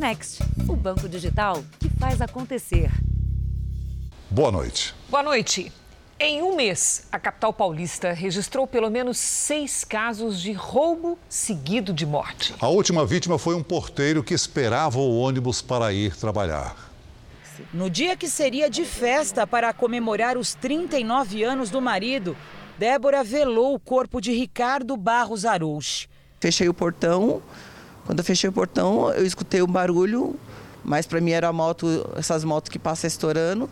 Next, 0.00 0.42
o 0.66 0.74
banco 0.74 1.06
digital 1.06 1.62
que 1.78 1.90
faz 1.90 2.22
acontecer. 2.22 2.90
Boa 4.30 4.50
noite. 4.50 4.94
Boa 5.10 5.22
noite. 5.22 5.70
Em 6.18 6.42
um 6.42 6.56
mês, 6.56 7.06
a 7.12 7.18
capital 7.18 7.52
paulista 7.52 8.10
registrou 8.10 8.66
pelo 8.66 8.88
menos 8.88 9.18
seis 9.18 9.84
casos 9.84 10.40
de 10.40 10.52
roubo 10.52 11.18
seguido 11.28 11.92
de 11.92 12.06
morte. 12.06 12.54
A 12.58 12.68
última 12.68 13.04
vítima 13.04 13.38
foi 13.38 13.54
um 13.54 13.62
porteiro 13.62 14.24
que 14.24 14.32
esperava 14.32 14.98
o 14.98 15.18
ônibus 15.18 15.60
para 15.60 15.92
ir 15.92 16.16
trabalhar. 16.16 16.74
No 17.70 17.90
dia 17.90 18.16
que 18.16 18.26
seria 18.26 18.70
de 18.70 18.86
festa 18.86 19.46
para 19.46 19.70
comemorar 19.74 20.38
os 20.38 20.54
39 20.54 21.44
anos 21.44 21.68
do 21.68 21.78
marido, 21.78 22.34
Débora 22.78 23.22
velou 23.22 23.74
o 23.74 23.78
corpo 23.78 24.18
de 24.18 24.32
Ricardo 24.32 24.96
Barros 24.96 25.44
Arouche. 25.44 26.08
Fechei 26.40 26.70
o 26.70 26.74
portão. 26.74 27.42
Quando 28.10 28.18
eu 28.18 28.24
fechei 28.24 28.50
o 28.50 28.52
portão, 28.52 29.12
eu 29.12 29.24
escutei 29.24 29.62
um 29.62 29.68
barulho, 29.68 30.34
mas 30.82 31.06
para 31.06 31.20
mim 31.20 31.30
era 31.30 31.46
a 31.46 31.52
moto, 31.52 31.86
essas 32.16 32.42
motos 32.42 32.68
que 32.68 32.76
passam 32.76 33.06
estourando. 33.06 33.70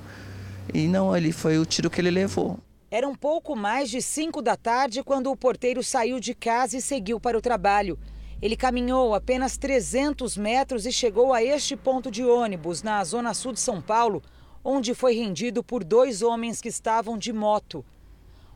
E 0.73 0.87
não, 0.87 1.13
ali 1.13 1.33
foi 1.33 1.59
o 1.59 1.67
tiro 1.67 1.91
que 1.91 2.01
ele 2.01 2.13
levou. 2.13 2.57
Era 2.89 3.09
um 3.09 3.17
pouco 3.17 3.57
mais 3.57 3.91
de 3.91 4.01
5 4.01 4.41
da 4.41 4.55
tarde 4.55 5.03
quando 5.03 5.29
o 5.29 5.37
porteiro 5.37 5.83
saiu 5.83 6.21
de 6.21 6.37
casa 6.37 6.77
e 6.77 6.81
seguiu 6.81 7.19
para 7.19 7.37
o 7.37 7.41
trabalho. 7.41 7.99
Ele 8.41 8.55
caminhou 8.55 9.13
apenas 9.13 9.57
300 9.57 10.37
metros 10.37 10.87
e 10.87 10.93
chegou 10.93 11.35
a 11.35 11.43
este 11.43 11.75
ponto 11.77 12.09
de 12.09 12.25
ônibus, 12.25 12.81
na 12.81 13.03
zona 13.03 13.35
sul 13.35 13.53
de 13.53 13.59
São 13.59 13.83
Paulo, 13.83 14.23
onde 14.63 14.95
foi 14.95 15.15
rendido 15.15 15.65
por 15.65 15.83
dois 15.83 16.23
homens 16.23 16.61
que 16.61 16.69
estavam 16.69 17.19
de 17.19 17.33
moto. 17.33 17.85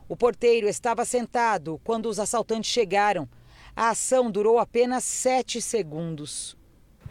O 0.09 0.17
porteiro 0.17 0.69
estava 0.69 1.05
sentado 1.05 1.81
quando 1.83 2.07
os 2.07 2.21
assaltantes 2.21 2.71
chegaram. 2.71 3.29
A 3.75 3.89
ação 3.89 4.31
durou 4.31 4.59
apenas 4.59 5.03
sete 5.03 5.61
segundos. 5.63 6.55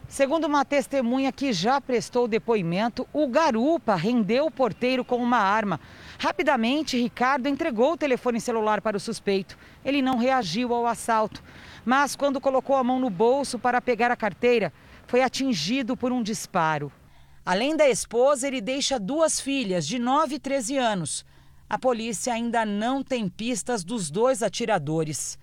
Segundo 0.08 0.46
uma 0.46 0.64
testemunha 0.64 1.32
que 1.32 1.52
já 1.52 1.82
prestou 1.82 2.28
depoimento, 2.28 3.08
o 3.12 3.28
garupa 3.28 3.96
rendeu 3.96 4.46
o 4.46 4.52
porteiro 4.52 5.04
com 5.04 5.16
uma 5.16 5.38
arma. 5.38 5.80
Rapidamente, 6.20 7.02
Ricardo 7.02 7.48
entregou 7.48 7.94
o 7.94 7.98
telefone 7.98 8.40
celular 8.40 8.82
para 8.82 8.98
o 8.98 9.00
suspeito. 9.00 9.58
Ele 9.84 10.02
não 10.02 10.18
reagiu 10.18 10.74
ao 10.74 10.86
assalto, 10.86 11.42
mas 11.84 12.16
quando 12.16 12.42
colocou 12.42 12.76
a 12.76 12.84
mão 12.84 13.00
no 13.00 13.10
bolso 13.10 13.58
para 13.58 13.82
pegar 13.82 14.12
a 14.12 14.18
carteira, 14.18 14.72
foi 15.08 15.24
atingido 15.24 15.98
por 15.98 16.12
um 16.12 16.22
disparo. 16.22 16.92
Além 17.44 17.76
da 17.76 17.90
esposa, 17.90 18.48
ele 18.48 18.62
deixa 18.62 19.00
duas 19.00 19.40
filhas 19.40 19.88
de 19.88 19.98
9 19.98 20.36
e 20.36 20.40
13 20.40 20.78
anos. 20.78 21.26
A 21.68 21.80
polícia 21.80 22.34
ainda 22.34 22.66
não 22.66 23.02
tem 23.02 23.28
pistas 23.28 23.84
dos 23.84 24.12
dois 24.12 24.44
atiradores. 24.44 25.40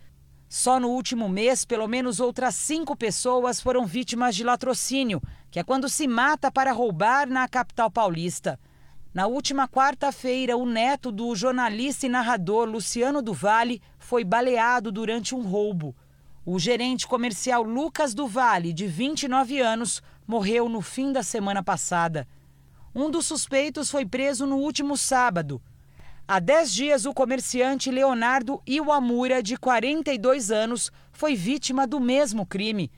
Só 0.49 0.81
no 0.81 0.89
último 0.89 1.29
mês, 1.29 1.67
pelo 1.67 1.87
menos 1.87 2.21
outras 2.21 2.55
cinco 2.55 2.97
pessoas 2.97 3.61
foram 3.61 3.85
vítimas 3.85 4.35
de 4.35 4.43
latrocínio, 4.43 5.23
que 5.51 5.59
é 5.59 5.63
quando 5.63 5.91
se 5.91 6.09
mata 6.09 6.51
para 6.51 6.73
roubar 6.73 7.29
na 7.29 7.47
capital 7.47 7.91
paulista. 7.91 8.59
Na 9.13 9.27
última 9.27 9.69
quarta-feira, 9.69 10.57
o 10.57 10.65
neto 10.65 11.13
do 11.13 11.35
jornalista 11.37 12.07
e 12.07 12.09
narrador 12.09 12.67
Luciano 12.67 13.21
Duvalle 13.21 13.83
foi 13.99 14.25
baleado 14.25 14.91
durante 14.91 15.35
um 15.35 15.43
roubo. 15.43 15.95
O 16.47 16.59
gerente 16.59 17.07
comercial 17.07 17.63
Lucas 17.63 18.15
Duvalle, 18.15 18.73
de 18.73 18.87
29 18.87 19.61
anos, 19.61 20.03
morreu 20.27 20.67
no 20.67 20.81
fim 20.81 21.13
da 21.13 21.23
semana 21.23 21.63
passada. 21.63 22.27
Um 22.95 23.11
dos 23.11 23.27
suspeitos 23.27 23.91
foi 23.91 24.07
preso 24.07 24.47
no 24.47 24.57
último 24.57 24.97
sábado. 24.97 25.61
Há 26.31 26.41
10 26.41 26.75
dias, 26.75 27.07
o 27.07 27.15
comerciante 27.15 27.91
Leonardo 27.91 28.61
Iwamura, 28.67 29.43
de 29.43 29.57
42 29.57 30.51
anos, 30.51 30.93
foi 31.11 31.35
vítima 31.35 31.87
do 31.87 31.99
mesmo 31.99 32.45
crime. 32.45 32.93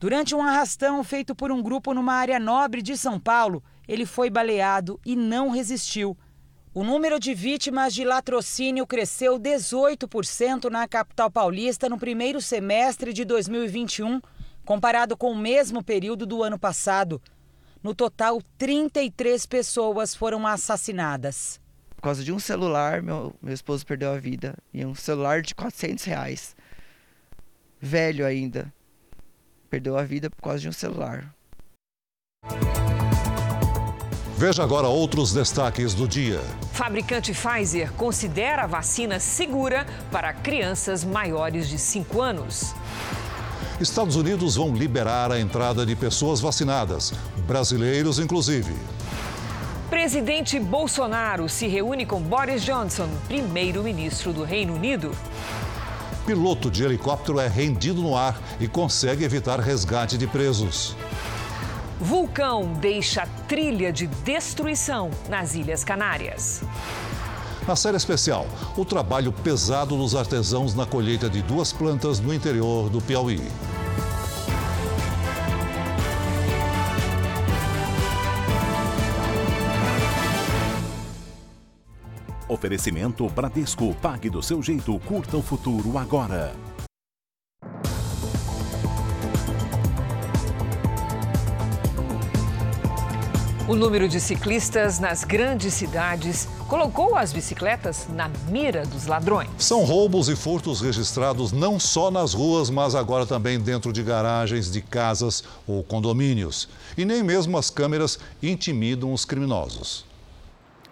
Durante 0.00 0.34
um 0.34 0.42
arrastão 0.42 1.04
feito 1.04 1.36
por 1.36 1.52
um 1.52 1.62
grupo 1.62 1.94
numa 1.94 2.14
área 2.14 2.40
nobre 2.40 2.82
de 2.82 2.96
São 2.96 3.20
Paulo, 3.20 3.62
ele 3.86 4.04
foi 4.04 4.28
baleado 4.28 4.98
e 5.06 5.14
não 5.14 5.50
resistiu. 5.50 6.18
O 6.74 6.82
número 6.82 7.20
de 7.20 7.32
vítimas 7.32 7.94
de 7.94 8.02
latrocínio 8.02 8.88
cresceu 8.88 9.38
18% 9.38 10.68
na 10.68 10.88
capital 10.88 11.30
paulista 11.30 11.88
no 11.88 11.96
primeiro 11.96 12.40
semestre 12.40 13.12
de 13.12 13.24
2021, 13.24 14.20
comparado 14.64 15.16
com 15.16 15.30
o 15.30 15.38
mesmo 15.38 15.80
período 15.80 16.26
do 16.26 16.42
ano 16.42 16.58
passado. 16.58 17.22
No 17.80 17.94
total, 17.94 18.42
33 18.58 19.46
pessoas 19.46 20.12
foram 20.12 20.44
assassinadas. 20.44 21.60
Por 21.98 22.02
causa 22.02 22.22
de 22.22 22.32
um 22.32 22.38
celular, 22.38 23.02
meu, 23.02 23.34
meu 23.42 23.52
esposo 23.52 23.84
perdeu 23.84 24.12
a 24.12 24.18
vida. 24.18 24.54
E 24.72 24.86
um 24.86 24.94
celular 24.94 25.42
de 25.42 25.52
400 25.52 26.04
reais. 26.04 26.54
Velho 27.80 28.24
ainda. 28.24 28.72
Perdeu 29.68 29.98
a 29.98 30.04
vida 30.04 30.30
por 30.30 30.40
causa 30.40 30.60
de 30.60 30.68
um 30.68 30.72
celular. 30.72 31.34
Veja 34.36 34.62
agora 34.62 34.86
outros 34.86 35.32
destaques 35.32 35.92
do 35.92 36.06
dia. 36.06 36.40
Fabricante 36.72 37.32
Pfizer 37.32 37.92
considera 37.94 38.62
a 38.62 38.66
vacina 38.68 39.18
segura 39.18 39.84
para 40.12 40.32
crianças 40.32 41.02
maiores 41.02 41.68
de 41.68 41.78
5 41.78 42.22
anos. 42.22 42.76
Estados 43.80 44.14
Unidos 44.14 44.54
vão 44.54 44.72
liberar 44.72 45.32
a 45.32 45.40
entrada 45.40 45.84
de 45.84 45.96
pessoas 45.96 46.40
vacinadas, 46.40 47.12
brasileiros 47.44 48.20
inclusive. 48.20 48.72
Presidente 49.90 50.60
Bolsonaro 50.60 51.48
se 51.48 51.66
reúne 51.66 52.04
com 52.04 52.20
Boris 52.20 52.62
Johnson, 52.62 53.08
primeiro-ministro 53.26 54.34
do 54.34 54.44
Reino 54.44 54.74
Unido. 54.74 55.12
Piloto 56.26 56.70
de 56.70 56.84
helicóptero 56.84 57.40
é 57.40 57.48
rendido 57.48 58.02
no 58.02 58.14
ar 58.14 58.38
e 58.60 58.68
consegue 58.68 59.24
evitar 59.24 59.58
resgate 59.60 60.18
de 60.18 60.26
presos. 60.26 60.94
Vulcão 61.98 62.74
deixa 62.74 63.26
trilha 63.48 63.90
de 63.90 64.06
destruição 64.06 65.10
nas 65.26 65.54
Ilhas 65.54 65.84
Canárias. 65.84 66.62
Na 67.66 67.74
série 67.74 67.96
especial, 67.96 68.46
o 68.76 68.84
trabalho 68.84 69.32
pesado 69.32 69.96
dos 69.96 70.14
artesãos 70.14 70.74
na 70.74 70.84
colheita 70.84 71.30
de 71.30 71.40
duas 71.40 71.72
plantas 71.72 72.20
no 72.20 72.34
interior 72.34 72.90
do 72.90 73.00
Piauí. 73.00 73.40
Oferecimento 82.48 83.28
Bradesco. 83.28 83.94
Pague 84.00 84.30
do 84.30 84.42
seu 84.42 84.62
jeito. 84.62 84.98
Curta 85.00 85.36
o 85.36 85.42
futuro 85.42 85.98
agora. 85.98 86.54
O 93.68 93.76
número 93.76 94.08
de 94.08 94.18
ciclistas 94.18 94.98
nas 94.98 95.24
grandes 95.24 95.74
cidades 95.74 96.48
colocou 96.66 97.14
as 97.14 97.34
bicicletas 97.34 98.08
na 98.08 98.30
mira 98.48 98.86
dos 98.86 99.04
ladrões. 99.04 99.50
São 99.58 99.84
roubos 99.84 100.30
e 100.30 100.34
furtos 100.34 100.80
registrados 100.80 101.52
não 101.52 101.78
só 101.78 102.10
nas 102.10 102.32
ruas, 102.32 102.70
mas 102.70 102.94
agora 102.94 103.26
também 103.26 103.60
dentro 103.60 103.92
de 103.92 104.02
garagens 104.02 104.72
de 104.72 104.80
casas 104.80 105.44
ou 105.66 105.84
condomínios. 105.84 106.66
E 106.96 107.04
nem 107.04 107.22
mesmo 107.22 107.58
as 107.58 107.68
câmeras 107.68 108.18
intimidam 108.42 109.12
os 109.12 109.26
criminosos. 109.26 110.07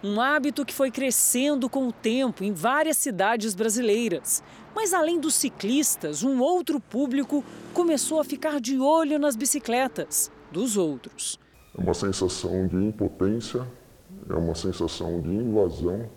Um 0.03 0.21
hábito 0.21 0.63
que 0.63 0.73
foi 0.73 0.91
crescendo 0.91 1.67
com 1.67 1.87
o 1.87 1.91
tempo 1.91 2.43
em 2.43 2.53
várias 2.53 2.97
cidades 2.97 3.55
brasileiras. 3.55 4.43
Mas 4.75 4.93
além 4.93 5.19
dos 5.19 5.33
ciclistas, 5.33 6.21
um 6.21 6.39
outro 6.39 6.79
público 6.79 7.43
começou 7.73 8.19
a 8.19 8.23
ficar 8.23 8.61
de 8.61 8.77
olho 8.77 9.17
nas 9.17 9.35
bicicletas 9.35 10.31
dos 10.51 10.77
outros. 10.77 11.39
É 11.75 11.81
uma 11.81 11.95
sensação 11.95 12.67
de 12.67 12.75
impotência, 12.75 13.67
é 14.29 14.33
uma 14.33 14.53
sensação 14.53 15.19
de 15.19 15.29
invasão. 15.29 16.07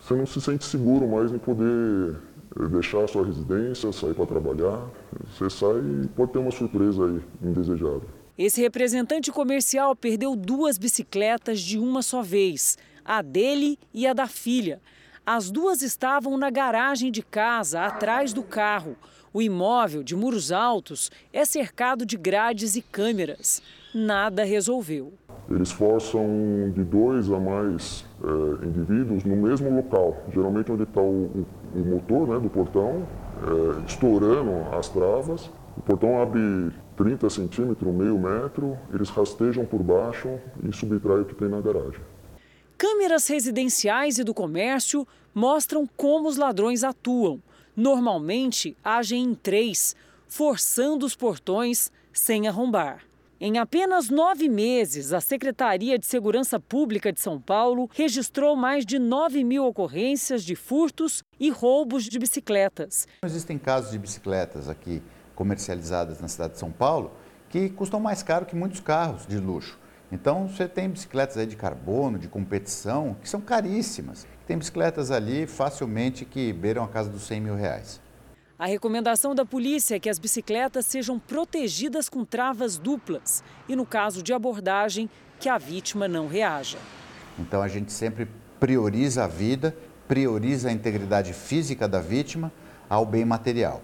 Você 0.00 0.14
não 0.14 0.26
se 0.26 0.40
sente 0.40 0.64
seguro 0.64 1.06
mais 1.06 1.30
em 1.32 1.38
poder 1.38 2.16
eh, 2.58 2.68
deixar 2.68 3.04
a 3.04 3.08
sua 3.08 3.26
residência, 3.26 3.92
sair 3.92 4.14
para 4.14 4.26
trabalhar. 4.26 4.86
Você 5.30 5.50
sai 5.50 5.80
e 6.04 6.08
pode 6.08 6.32
ter 6.32 6.38
uma 6.38 6.50
surpresa 6.50 7.04
aí 7.04 7.20
indesejável. 7.42 8.08
Esse 8.38 8.60
representante 8.60 9.32
comercial 9.32 9.96
perdeu 9.96 10.36
duas 10.36 10.76
bicicletas 10.76 11.58
de 11.60 11.78
uma 11.78 12.02
só 12.02 12.20
vez, 12.20 12.76
a 13.02 13.22
dele 13.22 13.78
e 13.94 14.06
a 14.06 14.12
da 14.12 14.26
filha. 14.26 14.78
As 15.24 15.50
duas 15.50 15.80
estavam 15.80 16.36
na 16.36 16.50
garagem 16.50 17.10
de 17.10 17.22
casa, 17.22 17.80
atrás 17.80 18.34
do 18.34 18.42
carro. 18.42 18.94
O 19.32 19.40
imóvel, 19.40 20.02
de 20.02 20.14
muros 20.14 20.52
altos, 20.52 21.10
é 21.32 21.46
cercado 21.46 22.04
de 22.04 22.16
grades 22.18 22.76
e 22.76 22.82
câmeras. 22.82 23.62
Nada 23.94 24.44
resolveu. 24.44 25.14
Eles 25.50 25.72
forçam 25.72 26.70
de 26.74 26.84
dois 26.84 27.30
a 27.30 27.40
mais 27.40 28.04
é, 28.22 28.66
indivíduos 28.66 29.24
no 29.24 29.36
mesmo 29.36 29.70
local, 29.74 30.16
geralmente 30.32 30.70
onde 30.70 30.82
está 30.82 31.00
o, 31.00 31.46
o, 31.74 31.78
motor 31.78 32.28
né, 32.28 32.38
do 32.38 32.50
portão, 32.50 33.06
é, 33.42 33.86
estourando 33.86 34.52
as 34.76 34.88
travas. 34.88 35.50
O 35.76 35.80
portão 35.82 36.20
abre 36.20 36.70
30 36.96 37.28
centímetros, 37.30 37.94
meio 37.94 38.18
metro, 38.18 38.78
eles 38.92 39.08
rastejam 39.10 39.64
por 39.64 39.82
baixo 39.82 40.38
e 40.66 40.74
subtraem 40.74 41.22
o 41.22 41.24
que 41.24 41.34
tem 41.34 41.48
na 41.48 41.60
garagem. 41.60 42.00
Câmeras 42.78 43.26
residenciais 43.26 44.18
e 44.18 44.24
do 44.24 44.34
comércio 44.34 45.06
mostram 45.34 45.86
como 45.96 46.28
os 46.28 46.36
ladrões 46.36 46.82
atuam. 46.82 47.42
Normalmente 47.74 48.76
agem 48.82 49.24
em 49.24 49.34
três, 49.34 49.94
forçando 50.26 51.04
os 51.04 51.14
portões 51.14 51.90
sem 52.12 52.48
arrombar. 52.48 53.02
Em 53.38 53.58
apenas 53.58 54.08
nove 54.08 54.48
meses, 54.48 55.12
a 55.12 55.20
Secretaria 55.20 55.98
de 55.98 56.06
Segurança 56.06 56.58
Pública 56.58 57.12
de 57.12 57.20
São 57.20 57.38
Paulo 57.38 57.90
registrou 57.92 58.56
mais 58.56 58.86
de 58.86 58.98
9 58.98 59.44
mil 59.44 59.66
ocorrências 59.66 60.42
de 60.42 60.56
furtos 60.56 61.22
e 61.38 61.50
roubos 61.50 62.04
de 62.04 62.18
bicicletas. 62.18 63.06
Existem 63.22 63.58
casos 63.58 63.90
de 63.90 63.98
bicicletas 63.98 64.70
aqui 64.70 65.02
comercializadas 65.36 66.18
na 66.20 66.26
cidade 66.26 66.54
de 66.54 66.58
São 66.58 66.72
Paulo 66.72 67.12
que 67.48 67.68
custam 67.68 68.00
mais 68.00 68.22
caro 68.24 68.44
que 68.44 68.56
muitos 68.56 68.80
carros 68.80 69.24
de 69.26 69.38
luxo. 69.38 69.78
Então 70.10 70.48
você 70.48 70.66
tem 70.66 70.88
bicicletas 70.88 71.36
aí 71.36 71.46
de 71.46 71.56
carbono, 71.56 72.18
de 72.18 72.28
competição, 72.28 73.16
que 73.20 73.28
são 73.28 73.40
caríssimas. 73.40 74.26
Tem 74.46 74.56
bicicletas 74.56 75.10
ali 75.10 75.46
facilmente 75.46 76.24
que 76.24 76.52
beiram 76.52 76.82
a 76.84 76.88
casa 76.88 77.10
dos 77.10 77.22
100 77.22 77.40
mil 77.40 77.54
reais. 77.54 78.00
A 78.58 78.66
recomendação 78.66 79.34
da 79.34 79.44
polícia 79.44 79.96
é 79.96 80.00
que 80.00 80.08
as 80.08 80.18
bicicletas 80.18 80.86
sejam 80.86 81.18
protegidas 81.18 82.08
com 82.08 82.24
travas 82.24 82.78
duplas 82.78 83.44
e, 83.68 83.76
no 83.76 83.84
caso 83.84 84.22
de 84.22 84.32
abordagem, 84.32 85.10
que 85.38 85.48
a 85.48 85.58
vítima 85.58 86.08
não 86.08 86.26
reaja. 86.26 86.78
Então 87.38 87.60
a 87.60 87.68
gente 87.68 87.92
sempre 87.92 88.26
prioriza 88.58 89.24
a 89.24 89.28
vida, 89.28 89.76
prioriza 90.08 90.70
a 90.70 90.72
integridade 90.72 91.34
física 91.34 91.86
da 91.86 92.00
vítima 92.00 92.50
ao 92.88 93.04
bem 93.04 93.24
material. 93.24 93.82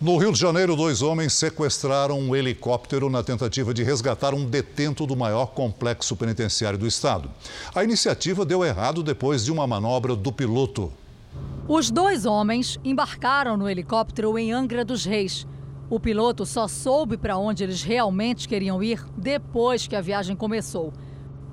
No 0.00 0.16
Rio 0.16 0.30
de 0.30 0.38
Janeiro, 0.38 0.76
dois 0.76 1.02
homens 1.02 1.32
sequestraram 1.32 2.20
um 2.20 2.36
helicóptero 2.36 3.10
na 3.10 3.20
tentativa 3.20 3.74
de 3.74 3.82
resgatar 3.82 4.32
um 4.32 4.44
detento 4.44 5.04
do 5.04 5.16
maior 5.16 5.46
complexo 5.46 6.14
penitenciário 6.14 6.78
do 6.78 6.86
estado. 6.86 7.28
A 7.74 7.82
iniciativa 7.82 8.44
deu 8.44 8.64
errado 8.64 9.02
depois 9.02 9.44
de 9.44 9.50
uma 9.50 9.66
manobra 9.66 10.14
do 10.14 10.30
piloto. 10.30 10.92
Os 11.66 11.90
dois 11.90 12.26
homens 12.26 12.78
embarcaram 12.84 13.56
no 13.56 13.68
helicóptero 13.68 14.38
em 14.38 14.52
Angra 14.52 14.84
dos 14.84 15.04
Reis. 15.04 15.44
O 15.90 15.98
piloto 15.98 16.46
só 16.46 16.68
soube 16.68 17.16
para 17.16 17.36
onde 17.36 17.64
eles 17.64 17.82
realmente 17.82 18.46
queriam 18.46 18.80
ir 18.80 19.04
depois 19.16 19.88
que 19.88 19.96
a 19.96 20.00
viagem 20.00 20.36
começou. 20.36 20.92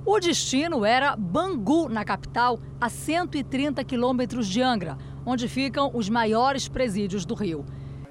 O 0.06 0.20
destino 0.20 0.86
era 0.86 1.16
Bangu, 1.16 1.90
na 1.90 2.06
capital, 2.06 2.60
a 2.80 2.90
130 2.90 3.84
quilômetros 3.84 4.48
de 4.48 4.62
Angra, 4.62 5.00
onde 5.26 5.48
ficam 5.48 5.90
os 5.96 6.10
maiores 6.10 6.68
presídios 6.68 7.26
do 7.26 7.34
Rio. 7.34 7.66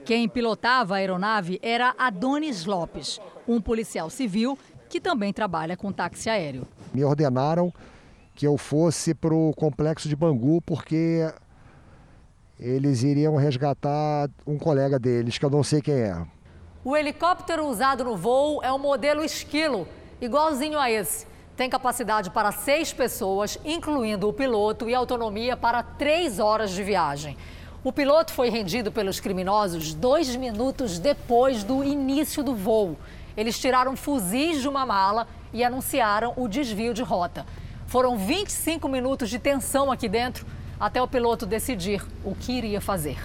Quem 0.05 0.29
pilotava 0.29 0.95
a 0.95 0.97
aeronave 0.99 1.59
era 1.62 1.95
Adonis 1.97 2.67
Lopes, 2.67 3.19
um 3.49 3.59
policial 3.59 4.11
civil 4.11 4.59
que 4.87 5.01
também 5.01 5.33
trabalha 5.33 5.79
com 5.79 5.91
táxi 5.91 6.29
aéreo. 6.29 6.69
Me 6.93 7.03
ordenaram 7.03 7.73
que 8.35 8.47
eu 8.47 8.59
fosse 8.59 9.15
para 9.15 9.35
o 9.35 9.55
complexo 9.55 10.06
de 10.06 10.15
Bangu 10.15 10.61
porque 10.61 11.33
eles 12.61 13.03
iriam 13.03 13.37
resgatar 13.37 14.29
um 14.47 14.59
colega 14.59 14.99
deles, 14.99 15.39
que 15.39 15.45
eu 15.45 15.51
não 15.51 15.62
sei 15.62 15.81
quem 15.81 15.95
é. 15.95 16.27
O 16.85 16.95
helicóptero 16.95 17.67
usado 17.67 18.05
no 18.05 18.15
voo 18.15 18.62
é 18.62 18.71
o 18.71 18.79
modelo 18.79 19.25
Esquilo, 19.25 19.89
igualzinho 20.21 20.79
a 20.79 20.91
esse. 20.91 21.27
Tem 21.57 21.71
capacidade 21.71 22.31
para 22.31 22.53
seis 22.53 22.93
pessoas, 22.93 23.59
incluindo 23.65 24.29
o 24.29 24.35
piloto, 24.35 24.91
e 24.91 24.95
autonomia 24.95 25.57
para 25.57 25.83
três 25.83 26.39
horas 26.39 26.73
de 26.73 26.83
viagem. 26.83 27.39
O 27.85 27.93
piloto 27.93 28.33
foi 28.33 28.49
rendido 28.49 28.91
pelos 28.91 29.21
criminosos 29.21 29.93
dois 29.93 30.35
minutos 30.37 30.99
depois 30.99 31.63
do 31.63 31.85
início 31.85 32.43
do 32.43 32.55
voo. 32.55 32.97
Eles 33.37 33.59
tiraram 33.59 33.95
fuzis 33.95 34.63
de 34.63 34.67
uma 34.67 34.87
mala 34.87 35.29
e 35.53 35.63
anunciaram 35.63 36.33
o 36.35 36.49
desvio 36.49 36.95
de 36.95 37.03
rota. 37.03 37.45
Foram 37.87 38.17
25 38.17 38.89
minutos 38.89 39.29
de 39.29 39.39
tensão 39.39 39.93
aqui 39.93 40.09
dentro 40.09 40.47
até 40.81 41.03
o 41.03 41.07
piloto 41.07 41.45
decidir 41.45 42.03
o 42.25 42.35
que 42.35 42.53
iria 42.53 42.81
fazer. 42.81 43.19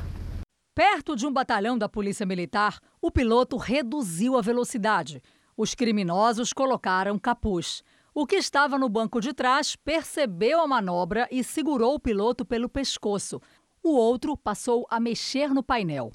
Perto 0.76 1.16
de 1.16 1.26
um 1.26 1.32
batalhão 1.32 1.78
da 1.78 1.88
Polícia 1.88 2.26
Militar, 2.26 2.80
o 3.02 3.10
piloto 3.10 3.56
reduziu 3.56 4.38
a 4.38 4.42
velocidade. 4.42 5.24
Os 5.56 5.74
criminosos 5.74 6.52
colocaram 6.52 7.18
capuz. 7.18 7.82
O 8.14 8.26
que 8.26 8.36
estava 8.36 8.78
no 8.78 8.90
banco 8.90 9.22
de 9.22 9.34
trás 9.34 9.78
percebeu 9.78 10.60
a 10.60 10.68
manobra 10.68 11.28
e 11.32 11.44
segurou 11.44 11.94
o 11.94 12.00
piloto 12.00 12.44
pelo 12.44 12.68
pescoço. 12.68 13.40
O 13.82 13.92
outro 13.92 14.36
passou 14.36 14.86
a 14.90 15.00
mexer 15.00 15.54
no 15.54 15.64
painel. 15.64 16.12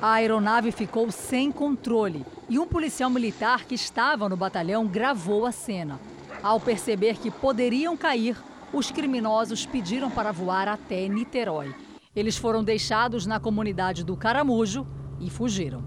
A 0.00 0.12
aeronave 0.12 0.70
ficou 0.70 1.10
sem 1.10 1.50
controle 1.50 2.24
e 2.50 2.58
um 2.58 2.66
policial 2.66 3.08
militar 3.08 3.64
que 3.64 3.74
estava 3.74 4.28
no 4.28 4.36
batalhão 4.36 4.86
gravou 4.86 5.46
a 5.46 5.50
cena. 5.50 5.98
Ao 6.42 6.60
perceber 6.60 7.16
que 7.16 7.30
poderiam 7.30 7.96
cair, 7.96 8.36
os 8.74 8.90
criminosos 8.90 9.64
pediram 9.64 10.10
para 10.10 10.30
voar 10.32 10.68
até 10.68 11.08
Niterói. 11.08 11.74
Eles 12.14 12.36
foram 12.36 12.62
deixados 12.62 13.24
na 13.24 13.40
comunidade 13.40 14.04
do 14.04 14.14
Caramujo 14.14 14.86
e 15.18 15.30
fugiram. 15.30 15.82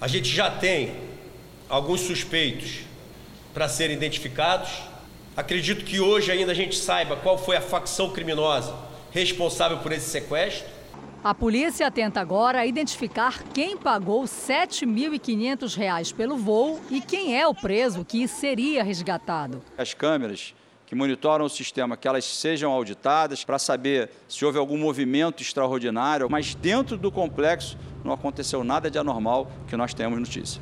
A 0.00 0.08
gente 0.08 0.28
já 0.28 0.50
tem 0.50 0.96
alguns 1.68 2.00
suspeitos 2.00 2.80
para 3.52 3.68
serem 3.68 3.94
identificados. 3.94 4.70
Acredito 5.36 5.84
que 5.84 6.00
hoje 6.00 6.32
ainda 6.32 6.52
a 6.52 6.54
gente 6.54 6.76
saiba 6.76 7.16
qual 7.16 7.36
foi 7.36 7.58
a 7.58 7.60
facção 7.60 8.10
criminosa 8.10 8.90
responsável 9.12 9.78
por 9.78 9.92
esse 9.92 10.08
sequestro. 10.10 10.66
A 11.22 11.32
polícia 11.32 11.88
tenta 11.88 12.20
agora 12.20 12.66
identificar 12.66 13.44
quem 13.54 13.76
pagou 13.76 14.22
R$ 14.22 14.26
7.500 14.26 16.12
pelo 16.14 16.36
voo 16.36 16.80
e 16.90 17.00
quem 17.00 17.38
é 17.38 17.46
o 17.46 17.54
preso 17.54 18.04
que 18.04 18.26
seria 18.26 18.82
resgatado. 18.82 19.62
As 19.78 19.94
câmeras 19.94 20.52
que 20.84 20.96
monitoram 20.96 21.44
o 21.44 21.48
sistema, 21.48 21.96
que 21.96 22.08
elas 22.08 22.24
sejam 22.24 22.72
auditadas 22.72 23.44
para 23.44 23.58
saber 23.58 24.10
se 24.28 24.44
houve 24.44 24.58
algum 24.58 24.76
movimento 24.76 25.42
extraordinário, 25.42 26.28
mas 26.28 26.54
dentro 26.54 26.98
do 26.98 27.10
complexo 27.10 27.78
não 28.04 28.12
aconteceu 28.12 28.64
nada 28.64 28.90
de 28.90 28.98
anormal 28.98 29.50
que 29.68 29.76
nós 29.76 29.94
temos 29.94 30.18
notícia. 30.18 30.60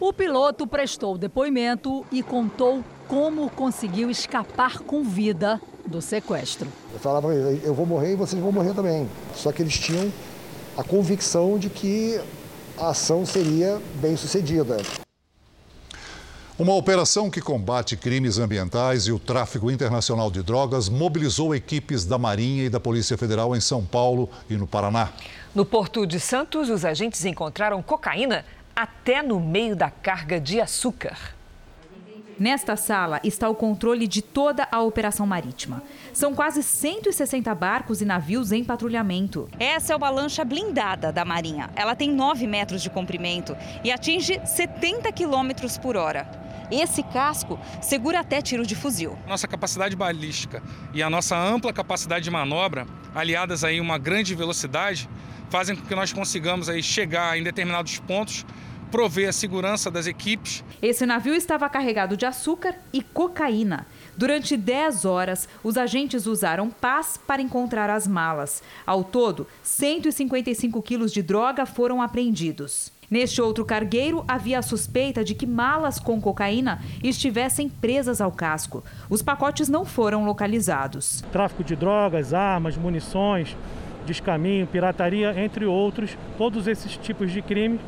O 0.00 0.12
piloto 0.12 0.64
prestou 0.64 1.18
depoimento 1.18 2.06
e 2.12 2.22
contou 2.22 2.84
como 3.08 3.48
conseguiu 3.50 4.10
escapar 4.10 4.80
com 4.80 5.02
vida 5.02 5.60
do 5.86 6.02
sequestro. 6.02 6.68
Eu 6.92 7.00
falava, 7.00 7.32
eu 7.32 7.74
vou 7.74 7.86
morrer 7.86 8.12
e 8.12 8.16
vocês 8.16 8.40
vão 8.40 8.52
morrer 8.52 8.74
também. 8.74 9.08
Só 9.34 9.50
que 9.50 9.62
eles 9.62 9.76
tinham 9.76 10.12
a 10.76 10.84
convicção 10.84 11.58
de 11.58 11.70
que 11.70 12.20
a 12.76 12.90
ação 12.90 13.24
seria 13.24 13.80
bem 13.94 14.16
sucedida. 14.16 14.76
Uma 16.58 16.74
operação 16.74 17.30
que 17.30 17.40
combate 17.40 17.96
crimes 17.96 18.36
ambientais 18.36 19.06
e 19.06 19.12
o 19.12 19.18
tráfico 19.18 19.70
internacional 19.70 20.30
de 20.30 20.42
drogas 20.42 20.88
mobilizou 20.88 21.54
equipes 21.54 22.04
da 22.04 22.18
Marinha 22.18 22.64
e 22.64 22.68
da 22.68 22.80
Polícia 22.80 23.16
Federal 23.16 23.56
em 23.56 23.60
São 23.60 23.84
Paulo 23.84 24.28
e 24.50 24.56
no 24.56 24.66
Paraná. 24.66 25.10
No 25.54 25.64
Porto 25.64 26.04
de 26.04 26.20
Santos, 26.20 26.68
os 26.68 26.84
agentes 26.84 27.24
encontraram 27.24 27.80
cocaína 27.80 28.44
até 28.74 29.22
no 29.22 29.40
meio 29.40 29.74
da 29.74 29.88
carga 29.88 30.40
de 30.40 30.60
açúcar. 30.60 31.37
Nesta 32.38 32.76
sala 32.76 33.20
está 33.24 33.48
o 33.48 33.54
controle 33.54 34.06
de 34.06 34.22
toda 34.22 34.68
a 34.70 34.80
operação 34.80 35.26
marítima. 35.26 35.82
São 36.12 36.32
quase 36.32 36.62
160 36.62 37.52
barcos 37.52 38.00
e 38.00 38.04
navios 38.04 38.52
em 38.52 38.62
patrulhamento. 38.62 39.48
Essa 39.58 39.92
é 39.92 39.96
uma 39.96 40.08
lancha 40.08 40.44
blindada 40.44 41.12
da 41.12 41.24
Marinha. 41.24 41.68
Ela 41.74 41.96
tem 41.96 42.12
9 42.12 42.46
metros 42.46 42.80
de 42.80 42.90
comprimento 42.90 43.56
e 43.82 43.90
atinge 43.90 44.40
70 44.46 45.10
quilômetros 45.10 45.76
por 45.76 45.96
hora. 45.96 46.30
Esse 46.70 47.02
casco 47.02 47.58
segura 47.82 48.20
até 48.20 48.40
tiro 48.40 48.64
de 48.64 48.76
fuzil. 48.76 49.18
Nossa 49.26 49.48
capacidade 49.48 49.96
balística 49.96 50.62
e 50.94 51.02
a 51.02 51.10
nossa 51.10 51.36
ampla 51.36 51.72
capacidade 51.72 52.24
de 52.24 52.30
manobra, 52.30 52.86
aliadas 53.14 53.64
a 53.64 53.68
uma 53.80 53.98
grande 53.98 54.34
velocidade, 54.36 55.08
fazem 55.50 55.74
com 55.74 55.84
que 55.84 55.94
nós 55.94 56.12
consigamos 56.12 56.68
aí 56.68 56.82
chegar 56.82 57.36
em 57.36 57.42
determinados 57.42 57.98
pontos 57.98 58.46
prover 58.88 59.28
a 59.28 59.32
segurança 59.32 59.90
das 59.90 60.06
equipes. 60.06 60.64
Esse 60.82 61.06
navio 61.06 61.34
estava 61.34 61.68
carregado 61.68 62.16
de 62.16 62.26
açúcar 62.26 62.74
e 62.92 63.02
cocaína. 63.02 63.86
Durante 64.16 64.56
10 64.56 65.04
horas, 65.04 65.48
os 65.62 65.76
agentes 65.76 66.26
usaram 66.26 66.70
pás 66.70 67.16
para 67.16 67.42
encontrar 67.42 67.90
as 67.90 68.06
malas. 68.06 68.62
Ao 68.86 69.04
todo, 69.04 69.46
155 69.62 70.82
quilos 70.82 71.12
de 71.12 71.22
droga 71.22 71.64
foram 71.64 72.02
apreendidos. 72.02 72.90
Neste 73.10 73.40
outro 73.40 73.64
cargueiro, 73.64 74.22
havia 74.28 74.58
a 74.58 74.62
suspeita 74.62 75.24
de 75.24 75.34
que 75.34 75.46
malas 75.46 75.98
com 75.98 76.20
cocaína 76.20 76.82
estivessem 77.02 77.68
presas 77.68 78.20
ao 78.20 78.30
casco. 78.30 78.84
Os 79.08 79.22
pacotes 79.22 79.68
não 79.68 79.84
foram 79.84 80.26
localizados. 80.26 81.22
Tráfico 81.32 81.64
de 81.64 81.74
drogas, 81.74 82.34
armas, 82.34 82.76
munições, 82.76 83.56
descaminho, 84.04 84.66
pirataria, 84.66 85.34
entre 85.42 85.64
outros, 85.64 86.16
todos 86.36 86.66
esses 86.66 86.96
tipos 86.98 87.32
de 87.32 87.40
crimes 87.40 87.80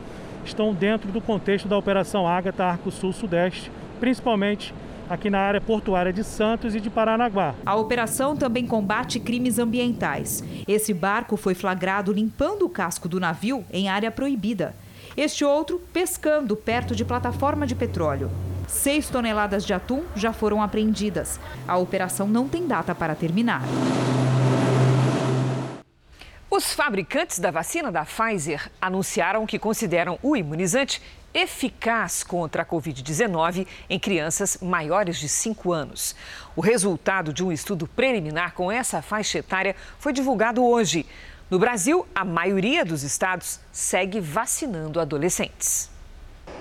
estão 0.45 0.75
dentro 0.75 1.11
do 1.11 1.21
contexto 1.21 1.69
da 1.69 1.77
Operação 1.77 2.27
Ágata 2.27 2.65
Arco 2.65 2.91
Sul 2.91 3.13
Sudeste, 3.13 3.71
principalmente 3.99 4.75
aqui 5.09 5.29
na 5.29 5.41
área 5.41 5.61
portuária 5.61 6.13
de 6.13 6.23
Santos 6.23 6.75
e 6.75 6.81
de 6.81 6.89
Paranaguá. 6.89 7.55
A 7.67 7.75
operação 7.75 8.37
também 8.37 8.67
combate 8.67 9.19
crimes 9.19 9.59
ambientais. 9.59 10.45
Esse 10.69 10.95
barco 10.95 11.37
foi 11.37 11.55
flagrado 11.55 12.13
limpando 12.13 12.65
o 12.65 12.69
casco 12.69 13.09
do 13.09 13.19
navio 13.19 13.65
em 13.73 13.89
área 13.89 14.11
proibida. 14.11 14.75
Este 15.17 15.45
outro 15.45 15.81
pescando 15.93 16.55
perto 16.55 16.95
de 16.95 17.05
plataforma 17.05 17.67
de 17.67 17.75
petróleo. 17.75 18.31
Seis 18.69 19.11
toneladas 19.11 19.67
de 19.67 19.75
atum 19.75 20.03
já 20.15 20.33
foram 20.33 20.63
apreendidas. 20.63 21.41
A 21.67 21.77
operação 21.77 22.29
não 22.29 22.47
tem 22.49 22.69
data 22.69 22.95
para 22.95 23.17
terminar. 23.17 23.63
Os 26.51 26.73
fabricantes 26.73 27.39
da 27.39 27.53
vacina 27.53 27.93
da 27.93 28.05
Pfizer 28.05 28.69
anunciaram 28.81 29.47
que 29.47 29.57
consideram 29.57 30.19
o 30.21 30.37
imunizante 30.37 31.01
eficaz 31.33 32.25
contra 32.25 32.63
a 32.63 32.67
Covid-19 32.67 33.69
em 33.89 34.01
crianças 34.01 34.59
maiores 34.61 35.17
de 35.21 35.29
5 35.29 35.73
anos. 35.73 36.17
O 36.57 36.61
resultado 36.61 37.33
de 37.33 37.45
um 37.45 37.53
estudo 37.53 37.87
preliminar 37.87 38.53
com 38.53 38.71
essa 38.71 39.01
faixa 39.01 39.39
etária 39.39 39.77
foi 40.01 40.13
divulgado 40.13 40.65
hoje. 40.65 41.07
No 41.49 41.57
Brasil, 41.57 42.05
a 42.13 42.25
maioria 42.25 42.85
dos 42.85 43.05
estados 43.05 43.61
segue 43.71 44.19
vacinando 44.19 44.99
adolescentes. 44.99 45.89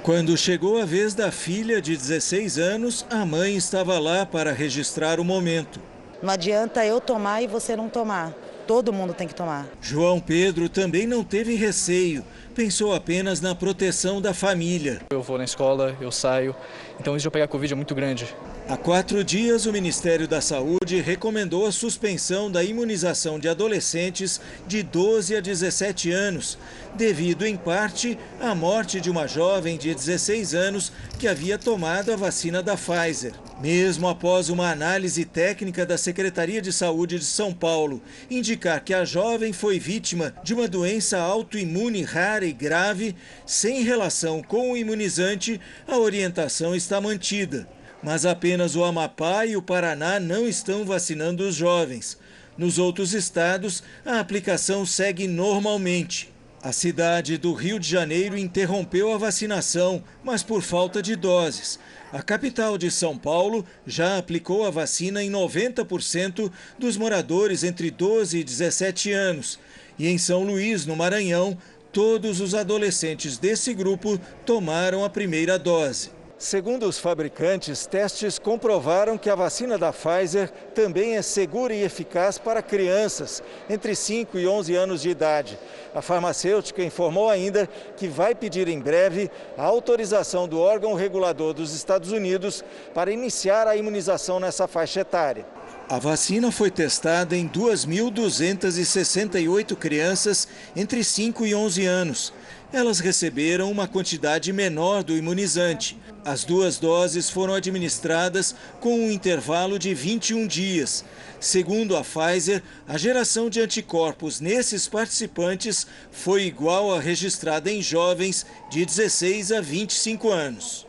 Quando 0.03 0.38
chegou 0.38 0.79
a 0.79 0.86
vez 0.86 1.15
da 1.15 1.31
filha 1.31 1.81
de 1.81 1.98
16 1.98 2.60
anos, 2.60 3.08
a 3.10 3.25
mãe 3.25 3.55
estava 3.55 3.98
lá 3.98 4.24
para 4.24 4.53
registrar 4.53 5.19
o 5.19 5.25
momento. 5.25 5.81
Não 6.22 6.31
adianta 6.31 6.86
eu 6.86 7.01
tomar 7.01 7.41
e 7.41 7.48
você 7.48 7.75
não 7.75 7.89
tomar. 7.89 8.36
Todo 8.69 8.93
mundo 8.93 9.15
tem 9.15 9.27
que 9.27 9.33
tomar. 9.33 9.65
João 9.81 10.19
Pedro 10.19 10.69
também 10.69 11.07
não 11.07 11.23
teve 11.23 11.55
receio. 11.55 12.23
Pensou 12.53 12.93
apenas 12.93 13.41
na 13.41 13.55
proteção 13.55 14.21
da 14.21 14.31
família. 14.31 15.01
Eu 15.09 15.23
vou 15.23 15.39
na 15.39 15.43
escola, 15.43 15.97
eu 15.99 16.11
saio, 16.11 16.55
então 16.99 17.15
isso 17.15 17.23
de 17.23 17.27
eu 17.29 17.31
pegar 17.31 17.47
Covid 17.47 17.73
é 17.73 17.75
muito 17.75 17.95
grande. 17.95 18.27
Há 18.69 18.77
quatro 18.77 19.23
dias, 19.23 19.65
o 19.65 19.73
Ministério 19.73 20.27
da 20.27 20.41
Saúde 20.41 21.01
recomendou 21.01 21.65
a 21.65 21.71
suspensão 21.71 22.51
da 22.51 22.63
imunização 22.63 23.39
de 23.39 23.49
adolescentes 23.49 24.39
de 24.67 24.83
12 24.83 25.35
a 25.35 25.39
17 25.39 26.11
anos, 26.11 26.55
devido, 26.93 27.47
em 27.47 27.57
parte, 27.57 28.15
à 28.39 28.53
morte 28.53 29.01
de 29.01 29.09
uma 29.09 29.25
jovem 29.25 29.75
de 29.75 29.95
16 29.95 30.53
anos 30.53 30.91
que 31.17 31.27
havia 31.27 31.57
tomado 31.57 32.13
a 32.13 32.15
vacina 32.15 32.61
da 32.61 32.77
Pfizer. 32.77 33.33
Mesmo 33.59 34.07
após 34.07 34.49
uma 34.49 34.69
análise 34.69 35.25
técnica 35.25 35.83
da 35.83 35.97
Secretaria 35.97 36.61
de 36.61 36.71
Saúde 36.71 37.17
de 37.17 37.25
São 37.25 37.51
Paulo 37.51 37.99
indicar 38.29 38.83
que 38.83 38.93
a 38.93 39.03
jovem 39.03 39.51
foi 39.51 39.79
vítima 39.79 40.31
de 40.43 40.53
uma 40.53 40.67
doença 40.67 41.17
autoimune 41.17 42.03
rara 42.03 42.45
e 42.45 42.53
grave, 42.53 43.15
sem 43.47 43.81
relação 43.81 44.43
com 44.43 44.73
o 44.73 44.77
imunizante, 44.77 45.59
a 45.88 45.97
orientação 45.97 46.75
está 46.75 47.01
mantida. 47.01 47.67
Mas 48.01 48.25
apenas 48.25 48.75
o 48.75 48.83
Amapá 48.83 49.45
e 49.45 49.57
o 49.57 49.61
Paraná 49.61 50.19
não 50.19 50.47
estão 50.47 50.85
vacinando 50.85 51.47
os 51.47 51.55
jovens. 51.55 52.17
Nos 52.57 52.77
outros 52.77 53.13
estados, 53.13 53.83
a 54.05 54.19
aplicação 54.19 54.85
segue 54.85 55.27
normalmente. 55.27 56.31
A 56.61 56.73
cidade 56.73 57.37
do 57.37 57.53
Rio 57.53 57.79
de 57.79 57.87
Janeiro 57.87 58.37
interrompeu 58.37 59.13
a 59.13 59.17
vacinação, 59.17 60.03
mas 60.21 60.43
por 60.43 60.61
falta 60.61 61.01
de 61.01 61.15
doses. 61.15 61.79
A 62.11 62.21
capital 62.21 62.77
de 62.77 62.91
São 62.91 63.17
Paulo 63.17 63.65
já 63.87 64.17
aplicou 64.17 64.65
a 64.65 64.69
vacina 64.69 65.23
em 65.23 65.31
90% 65.31 66.51
dos 66.77 66.97
moradores 66.97 67.63
entre 67.63 67.89
12 67.89 68.39
e 68.39 68.43
17 68.43 69.11
anos. 69.11 69.57
E 69.97 70.07
em 70.07 70.17
São 70.17 70.43
Luís, 70.43 70.85
no 70.85 70.97
Maranhão, 70.97 71.57
todos 71.93 72.41
os 72.41 72.53
adolescentes 72.53 73.37
desse 73.37 73.73
grupo 73.73 74.19
tomaram 74.45 75.05
a 75.05 75.09
primeira 75.09 75.57
dose. 75.57 76.11
Segundo 76.39 76.88
os 76.88 76.98
fabricantes, 76.98 77.86
testes 77.86 78.39
comprovaram 78.39 79.17
que 79.17 79.29
a 79.29 79.36
vacina 79.36 79.77
da 79.77 79.91
Pfizer 79.91 80.50
também 80.74 81.17
é 81.17 81.22
segura 81.22 81.74
e 81.74 81.84
eficaz 81.84 82.38
para 82.38 82.62
crianças 82.62 83.43
entre 83.69 83.93
5 83.93 84.39
e 84.39 84.48
11 84.48 84.74
anos 84.74 85.01
de 85.01 85.10
idade. 85.10 85.60
A 85.93 86.01
farmacêutica 86.01 86.81
informou 86.81 87.29
ainda 87.29 87.67
que 87.98 88.08
vai 88.08 88.34
pedir 88.34 88.69
em 88.69 88.79
breve 88.79 89.29
a 89.58 89.63
autorização 89.63 90.48
do 90.48 90.58
órgão 90.58 90.93
regulador 90.93 91.53
dos 91.53 91.74
Estados 91.74 92.13
Unidos 92.13 92.63
para 92.93 93.12
iniciar 93.12 93.67
a 93.67 93.75
imunização 93.75 94.39
nessa 94.39 94.65
faixa 94.65 95.01
etária. 95.01 95.46
A 95.89 96.00
vacina 96.00 96.50
foi 96.51 96.72
testada 96.72 97.36
em 97.36 97.50
2.268 97.50 99.75
crianças 99.75 100.48
entre 100.75 101.03
5 101.03 101.48
e 101.48 101.53
11 101.53 101.86
anos. 101.86 102.34
Elas 102.71 102.99
receberam 102.99 103.71
uma 103.71 103.88
quantidade 103.88 104.53
menor 104.53 105.03
do 105.03 105.17
imunizante. 105.17 105.97
As 106.23 106.43
duas 106.43 106.77
doses 106.77 107.27
foram 107.27 107.55
administradas 107.55 108.53
com 108.79 108.93
um 108.93 109.11
intervalo 109.11 109.79
de 109.79 109.91
21 109.95 110.45
dias. 110.45 111.03
Segundo 111.39 111.97
a 111.97 112.03
Pfizer, 112.03 112.61
a 112.88 112.95
geração 112.95 113.49
de 113.49 113.59
anticorpos 113.59 114.39
nesses 114.39 114.88
participantes 114.88 115.88
foi 116.11 116.43
igual 116.43 116.93
à 116.93 116.99
registrada 116.99 117.71
em 117.71 117.81
jovens 117.81 118.45
de 118.69 118.85
16 118.85 119.51
a 119.51 119.61
25 119.61 120.29
anos. 120.29 120.88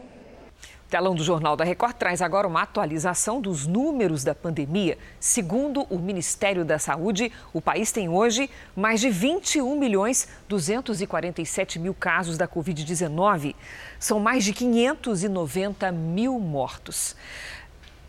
Telão 0.90 1.14
do 1.14 1.22
Jornal 1.22 1.56
da 1.56 1.62
Record 1.62 1.94
traz 1.94 2.20
agora 2.20 2.48
uma 2.48 2.62
atualização 2.62 3.40
dos 3.40 3.64
números 3.64 4.24
da 4.24 4.34
pandemia. 4.34 4.98
Segundo 5.20 5.84
o 5.84 6.00
Ministério 6.00 6.64
da 6.64 6.80
Saúde, 6.80 7.30
o 7.52 7.60
país 7.60 7.92
tem 7.92 8.08
hoje 8.08 8.50
mais 8.74 9.00
de 9.00 9.08
21 9.08 9.78
milhões 9.78 10.26
247 10.48 11.78
mil 11.78 11.94
casos 11.94 12.36
da 12.36 12.48
Covid-19. 12.48 13.54
São 14.00 14.18
mais 14.18 14.44
de 14.44 14.52
590 14.52 15.92
mil 15.92 16.40
mortos. 16.40 17.14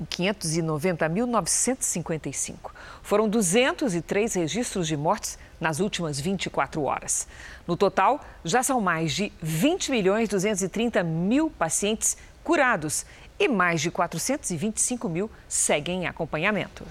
590.955. 0.10 2.72
Foram 3.04 3.30
203 3.30 4.34
registros 4.34 4.88
de 4.88 4.98
mortes 4.98 5.38
nas 5.60 5.80
últimas 5.80 6.20
24 6.20 6.82
horas. 6.84 7.28
No 7.68 7.78
total, 7.78 8.20
já 8.44 8.64
são 8.64 8.82
mais 8.82 9.14
de 9.14 9.32
20 9.42 9.92
milhões 9.92 10.28
230 10.28 11.04
mil 11.04 11.52
pacientes 11.52 12.18
curados 12.44 13.06
e 13.40 13.48
mais 13.48 13.82
de 13.82 13.90
425 13.90 15.10
mil 15.10 15.30
seguem 15.48 16.04
em 16.04 16.08
acompanhamento. 16.08 16.84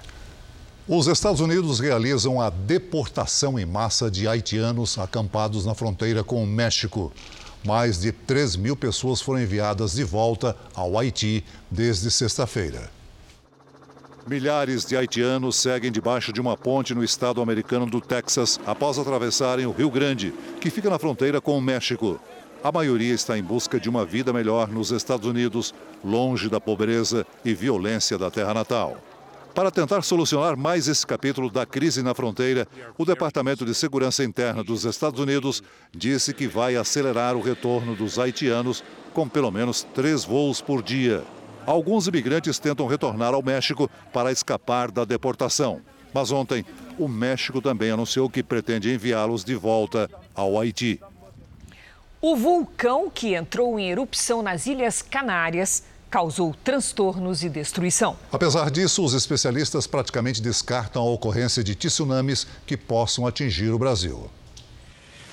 Os 0.87 1.07
Estados 1.07 1.39
Unidos 1.39 1.79
realizam 1.79 2.41
a 2.41 2.49
deportação 2.49 3.57
em 3.57 3.65
massa 3.65 4.11
de 4.11 4.27
haitianos 4.27 4.97
acampados 4.97 5.65
na 5.65 5.73
fronteira 5.73 6.23
com 6.23 6.43
o 6.43 6.47
México. 6.47 7.13
Mais 7.63 7.99
de 7.99 8.11
3 8.11 8.55
mil 8.55 8.75
pessoas 8.75 9.21
foram 9.21 9.41
enviadas 9.41 9.93
de 9.93 10.03
volta 10.03 10.57
ao 10.73 10.97
Haiti 10.97 11.45
desde 11.69 12.09
sexta-feira. 12.09 12.89
Milhares 14.27 14.85
de 14.85 14.97
haitianos 14.97 15.55
seguem 15.55 15.91
debaixo 15.91 16.33
de 16.33 16.41
uma 16.41 16.57
ponte 16.57 16.93
no 16.93 17.03
estado 17.03 17.41
americano 17.41 17.85
do 17.85 18.01
Texas 18.01 18.59
após 18.65 18.99
atravessarem 18.99 19.65
o 19.65 19.71
Rio 19.71 19.89
Grande, 19.89 20.33
que 20.59 20.69
fica 20.69 20.89
na 20.89 20.99
fronteira 20.99 21.39
com 21.39 21.57
o 21.57 21.61
México. 21.61 22.19
A 22.63 22.71
maioria 22.71 23.13
está 23.13 23.39
em 23.39 23.43
busca 23.43 23.79
de 23.79 23.89
uma 23.89 24.05
vida 24.05 24.31
melhor 24.31 24.67
nos 24.67 24.91
Estados 24.91 25.27
Unidos, 25.27 25.73
longe 26.05 26.47
da 26.47 26.61
pobreza 26.61 27.25
e 27.43 27.55
violência 27.55 28.19
da 28.19 28.29
terra 28.29 28.53
natal. 28.53 28.97
Para 29.55 29.71
tentar 29.71 30.03
solucionar 30.03 30.55
mais 30.55 30.87
esse 30.87 31.05
capítulo 31.05 31.49
da 31.49 31.65
crise 31.65 32.03
na 32.03 32.13
fronteira, 32.13 32.67
o 32.99 33.03
Departamento 33.03 33.65
de 33.65 33.73
Segurança 33.73 34.23
Interna 34.23 34.63
dos 34.63 34.85
Estados 34.85 35.19
Unidos 35.19 35.63
disse 35.91 36.35
que 36.35 36.47
vai 36.47 36.75
acelerar 36.75 37.35
o 37.35 37.41
retorno 37.41 37.95
dos 37.95 38.19
haitianos 38.19 38.83
com 39.11 39.27
pelo 39.27 39.49
menos 39.49 39.81
três 39.95 40.23
voos 40.23 40.61
por 40.61 40.83
dia. 40.83 41.23
Alguns 41.65 42.07
imigrantes 42.07 42.59
tentam 42.59 42.85
retornar 42.85 43.33
ao 43.33 43.41
México 43.41 43.89
para 44.13 44.31
escapar 44.31 44.91
da 44.91 45.03
deportação. 45.03 45.81
Mas 46.13 46.31
ontem, 46.31 46.63
o 46.99 47.07
México 47.07 47.59
também 47.59 47.89
anunciou 47.89 48.29
que 48.29 48.43
pretende 48.43 48.93
enviá-los 48.93 49.43
de 49.43 49.55
volta 49.55 50.09
ao 50.35 50.59
Haiti. 50.59 50.99
O 52.23 52.35
vulcão 52.35 53.09
que 53.09 53.33
entrou 53.33 53.79
em 53.79 53.89
erupção 53.89 54.43
nas 54.43 54.67
Ilhas 54.67 55.01
Canárias 55.01 55.81
causou 56.07 56.55
transtornos 56.63 57.43
e 57.43 57.49
destruição. 57.49 58.15
Apesar 58.31 58.69
disso, 58.69 59.03
os 59.03 59.15
especialistas 59.15 59.87
praticamente 59.87 60.39
descartam 60.39 61.01
a 61.01 61.09
ocorrência 61.09 61.63
de 61.63 61.73
tsunamis 61.73 62.45
que 62.63 62.77
possam 62.77 63.25
atingir 63.25 63.71
o 63.71 63.79
Brasil. 63.79 64.29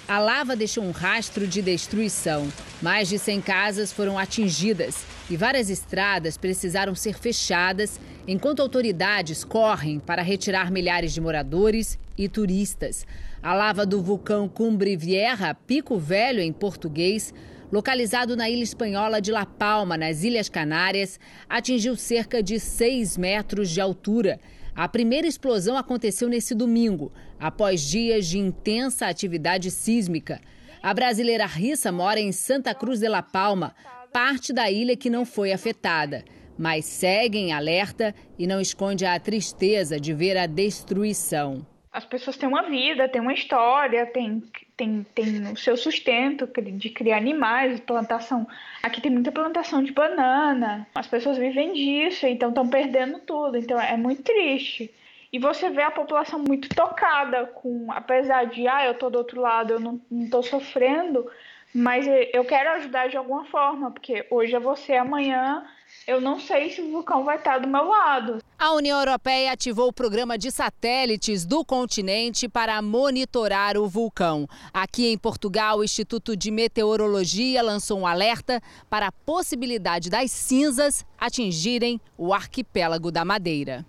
A 0.09 0.19
lava 0.19 0.57
deixou 0.57 0.83
um 0.83 0.91
rastro 0.91 1.47
de 1.47 1.61
destruição. 1.61 2.51
Mais 2.81 3.11
de 3.11 3.19
100 3.19 3.43
casas 3.43 3.93
foram 3.93 4.19
atingidas 4.19 4.97
e 5.31 5.37
várias 5.37 5.69
estradas 5.69 6.37
precisaram 6.37 6.95
ser 6.95 7.19
fechadas 7.19 8.01
enquanto 8.27 8.61
autoridades 8.61 9.45
correm 9.45 9.99
para 9.99 10.23
retirar 10.23 10.71
milhares 10.71 11.13
de 11.13 11.21
moradores 11.21 11.99
e 12.17 12.29
turistas. 12.29 13.07
A 13.43 13.55
lava 13.55 13.85
do 13.85 14.03
vulcão 14.03 14.49
Cumbre 14.49 14.97
Vieja, 14.97 15.55
Pico 15.55 15.99
Velho 15.99 16.41
em 16.41 16.53
português, 16.53 17.33
localizado 17.71 18.37
na 18.37 18.49
ilha 18.49 18.63
espanhola 18.63 19.21
de 19.21 19.31
La 19.31 19.45
Palma, 19.45 19.97
nas 19.97 20.25
Ilhas 20.25 20.49
Canárias, 20.49 21.21
atingiu 21.49 21.95
cerca 21.95 22.43
de 22.43 22.59
6 22.59 23.17
metros 23.19 23.71
de 23.71 23.81
altura. 23.81 24.41
A 24.75 24.89
primeira 24.89 25.27
explosão 25.27 25.77
aconteceu 25.77 26.29
nesse 26.29 26.55
domingo, 26.55 27.13
após 27.39 27.83
dias 27.83 28.27
de 28.27 28.39
intensa 28.39 29.07
atividade 29.07 29.71
sísmica. 29.71 30.41
A 30.83 30.95
brasileira 30.95 31.47
Rissa 31.47 31.91
mora 31.91 32.21
em 32.21 32.33
Santa 32.33 32.75
Cruz 32.75 33.01
de 33.01 33.09
La 33.09 33.23
Palma, 33.23 33.75
parte 34.19 34.53
da 34.53 34.69
ilha 34.69 34.97
que 34.97 35.09
não 35.09 35.25
foi 35.25 35.53
afetada, 35.53 36.25
mas 36.59 36.85
segue 36.87 37.39
em 37.39 37.53
alerta 37.53 38.13
e 38.37 38.49
não 38.49 38.61
esconde 38.61 39.07
a 39.07 39.17
tristeza 39.21 40.01
de 40.01 40.13
ver 40.13 40.37
a 40.37 40.45
destruição 40.45 41.65
as 41.91 42.05
pessoas 42.05 42.37
têm 42.37 42.49
uma 42.49 42.63
vida, 42.63 43.09
têm 43.09 43.21
uma 43.21 43.33
história, 43.33 44.07
têm, 44.07 44.41
têm, 44.77 45.05
têm 45.15 45.53
o 45.53 45.57
seu 45.57 45.77
sustento 45.77 46.47
de 46.47 46.91
criar 46.91 47.17
animais, 47.17 47.81
plantação. 47.81 48.47
Aqui 48.85 49.01
tem 49.01 49.11
muita 49.11 49.33
plantação 49.33 49.83
de 49.83 49.91
banana, 49.91 50.87
as 50.95 51.09
pessoas 51.09 51.39
vivem 51.39 51.73
disso, 51.73 52.25
então 52.27 52.51
estão 52.51 52.69
perdendo 52.69 53.19
tudo, 53.21 53.57
então 53.57 53.81
é 53.81 53.97
muito 53.97 54.23
triste. 54.23 54.95
E 55.33 55.39
você 55.39 55.71
vê 55.71 55.83
a 55.83 55.91
população 55.91 56.39
muito 56.39 56.69
tocada 56.69 57.47
com, 57.47 57.91
apesar 57.91 58.45
de, 58.45 58.69
ah, 58.69 58.85
eu 58.85 58.95
tô 58.95 59.11
do 59.11 59.19
outro 59.19 59.41
lado, 59.41 59.73
eu 59.73 59.81
não, 59.81 60.01
tô 60.31 60.41
sofrendo, 60.43 61.29
Mas 61.75 62.07
eu 62.33 62.45
quero 62.45 62.71
ajudar 62.71 63.09
de 63.09 63.17
alguma 63.17 63.45
forma, 63.45 63.91
porque 63.91 64.27
hoje 64.31 64.55
é 64.55 64.61
você, 64.61 64.95
amanhã 64.95 65.65
eu 66.07 66.21
não 66.21 66.41
sei 66.41 66.71
se 66.71 66.81
o 66.81 66.91
vulcão 66.91 67.25
vai 67.25 67.37
estar 67.37 67.59
do 67.59 67.69
meu 67.69 67.85
lado. 67.85 68.39
A 68.59 68.73
União 68.73 68.99
Europeia 68.99 69.53
ativou 69.53 69.89
o 69.89 69.93
programa 69.93 70.39
de 70.39 70.51
satélites 70.51 71.45
do 71.45 71.65
continente 71.65 72.49
para 72.49 72.81
monitorar 72.81 73.77
o 73.77 73.87
vulcão. 73.87 74.49
Aqui 74.73 75.13
em 75.13 75.19
Portugal, 75.19 75.79
o 75.79 75.85
Instituto 75.85 76.37
de 76.37 76.51
Meteorologia 76.51 77.63
lançou 77.63 78.01
um 78.01 78.07
alerta 78.07 78.61
para 78.89 79.09
a 79.09 79.13
possibilidade 79.13 80.11
das 80.11 80.31
cinzas 80.31 81.05
atingirem 81.19 82.01
o 82.17 82.33
arquipélago 82.33 83.11
da 83.11 83.25
Madeira. 83.25 83.85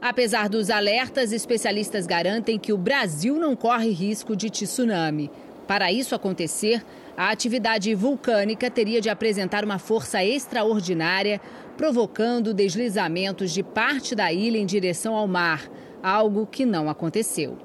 Apesar 0.00 0.48
dos 0.48 0.70
alertas, 0.70 1.32
especialistas 1.32 2.06
garantem 2.06 2.58
que 2.58 2.72
o 2.72 2.78
Brasil 2.78 3.36
não 3.36 3.56
corre 3.56 3.90
risco 3.90 4.36
de 4.36 4.50
tsunami. 4.50 5.30
Para 5.66 5.90
isso 5.90 6.14
acontecer, 6.14 6.84
a 7.16 7.30
atividade 7.30 7.94
vulcânica 7.94 8.70
teria 8.70 9.00
de 9.00 9.08
apresentar 9.08 9.64
uma 9.64 9.78
força 9.78 10.22
extraordinária, 10.22 11.40
provocando 11.76 12.52
deslizamentos 12.52 13.52
de 13.52 13.62
parte 13.62 14.14
da 14.14 14.32
ilha 14.32 14.58
em 14.58 14.66
direção 14.66 15.14
ao 15.14 15.26
mar, 15.26 15.62
algo 16.02 16.46
que 16.46 16.66
não 16.66 16.90
aconteceu. 16.90 17.56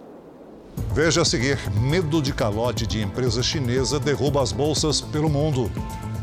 Veja 0.94 1.22
a 1.22 1.26
seguir: 1.26 1.58
medo 1.82 2.22
de 2.22 2.34
calote 2.34 2.88
de 2.88 3.02
empresa 3.02 3.44
chinesa 3.44 4.00
derruba 4.00 4.42
as 4.42 4.52
bolsas 4.52 5.02
pelo 5.02 5.30
mundo. 5.30 5.70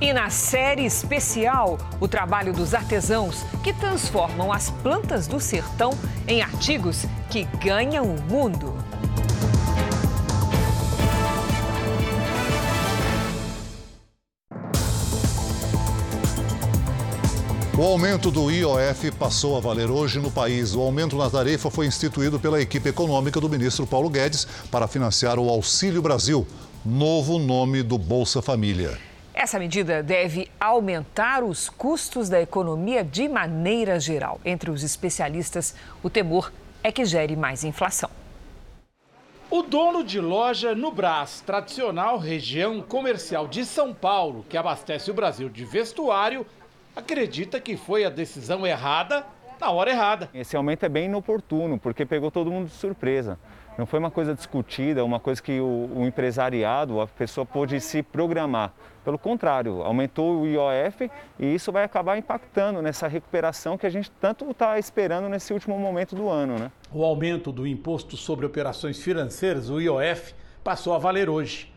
E 0.01 0.13
na 0.13 0.31
série 0.31 0.87
especial, 0.87 1.77
o 2.01 2.07
trabalho 2.07 2.53
dos 2.53 2.73
artesãos 2.73 3.43
que 3.65 3.73
transformam 3.73 4.53
as 4.53 4.71
plantas 4.71 5.27
do 5.27 5.41
sertão 5.41 5.91
em 6.27 6.41
artigos 6.41 7.05
que 7.29 7.45
ganham 7.61 8.05
o 8.05 8.23
mundo. 8.23 8.75
O 17.79 17.83
aumento 17.85 18.33
do 18.33 18.51
IOF 18.51 19.13
passou 19.13 19.57
a 19.57 19.61
valer 19.61 19.89
hoje 19.89 20.19
no 20.19 20.33
país. 20.33 20.75
O 20.75 20.81
aumento 20.81 21.17
na 21.17 21.31
tarifa 21.31 21.71
foi 21.71 21.87
instituído 21.87 22.41
pela 22.41 22.61
equipe 22.61 22.89
econômica 22.89 23.41
do 23.41 23.49
ministro 23.49 23.87
Paulo 23.87 24.11
Guedes 24.11 24.47
para 24.69 24.89
financiar 24.89 25.39
o 25.39 25.49
Auxílio 25.49 26.03
Brasil, 26.03 26.45
novo 26.85 27.39
nome 27.39 27.85
do 27.85 27.97
Bolsa 27.97 28.43
Família. 28.43 28.99
Essa 29.33 29.61
medida 29.61 30.03
deve 30.03 30.51
aumentar 30.59 31.45
os 31.45 31.69
custos 31.69 32.29
da 32.29 32.43
economia 32.43 33.05
de 33.05 33.29
maneira 33.29 34.01
geral. 34.01 34.41
Entre 34.45 34.73
os 34.73 34.83
especialistas, 34.83 35.73
o 36.03 36.11
temor 36.11 36.53
é 36.83 36.91
que 36.91 37.05
gere 37.05 37.37
mais 37.37 37.63
inflação. 37.63 38.11
O 39.49 39.63
dono 39.63 40.03
de 40.03 40.21
loja 40.21 40.75
no 40.75 40.91
Brás, 40.91 41.45
tradicional 41.47 42.19
região 42.19 42.83
comercial 42.83 43.47
de 43.47 43.65
São 43.65 43.95
Paulo, 43.95 44.45
que 44.49 44.57
abastece 44.57 45.13
o 45.13 45.15
Brasil 45.15 45.49
de 45.49 45.65
vestuário, 45.65 46.45
acredita 46.99 47.61
que 47.61 47.77
foi 47.77 48.05
a 48.05 48.11
decisão 48.11 48.67
errada 48.67 49.25
na 49.61 49.71
hora 49.71 49.91
errada. 49.91 50.29
Esse 50.35 50.57
aumento 50.57 50.85
é 50.85 50.89
bem 50.89 51.07
inoportuno, 51.07 51.79
porque 51.79 52.05
pegou 52.05 52.31
todo 52.31 52.51
mundo 52.51 52.67
de 52.67 52.75
surpresa. 52.75 53.39
Não 53.77 53.87
foi 53.87 53.99
uma 54.01 54.11
coisa 54.11 54.35
discutida, 54.35 55.05
uma 55.05 55.21
coisa 55.21 55.41
que 55.41 55.61
o, 55.61 55.91
o 55.97 56.05
empresariado, 56.05 57.01
a 57.01 57.07
pessoa 57.07 57.47
pôde 57.47 57.81
se 57.81 58.03
programar. 58.03 58.73
Pelo 59.05 59.19
contrário, 59.19 59.83
aumentou 59.83 60.43
o 60.43 60.47
IOF 60.47 61.11
e 61.39 61.55
isso 61.55 61.71
vai 61.71 61.85
acabar 61.85 62.19
impactando 62.19 62.83
nessa 62.83 63.07
recuperação 63.07 63.79
que 63.79 63.87
a 63.87 63.91
gente 63.91 64.11
tanto 64.21 64.51
está 64.51 64.79
esperando 64.79 65.29
nesse 65.29 65.53
último 65.53 65.79
momento 65.79 66.17
do 66.17 66.29
ano. 66.29 66.59
Né? 66.59 66.71
O 66.93 67.05
aumento 67.05 67.53
do 67.53 67.67
imposto 67.67 68.17
sobre 68.17 68.45
operações 68.45 69.01
financeiras, 69.01 69.71
o 69.71 69.81
IOF, 69.81 70.35
passou 70.63 70.95
a 70.95 70.99
valer 70.99 71.29
hoje 71.29 71.73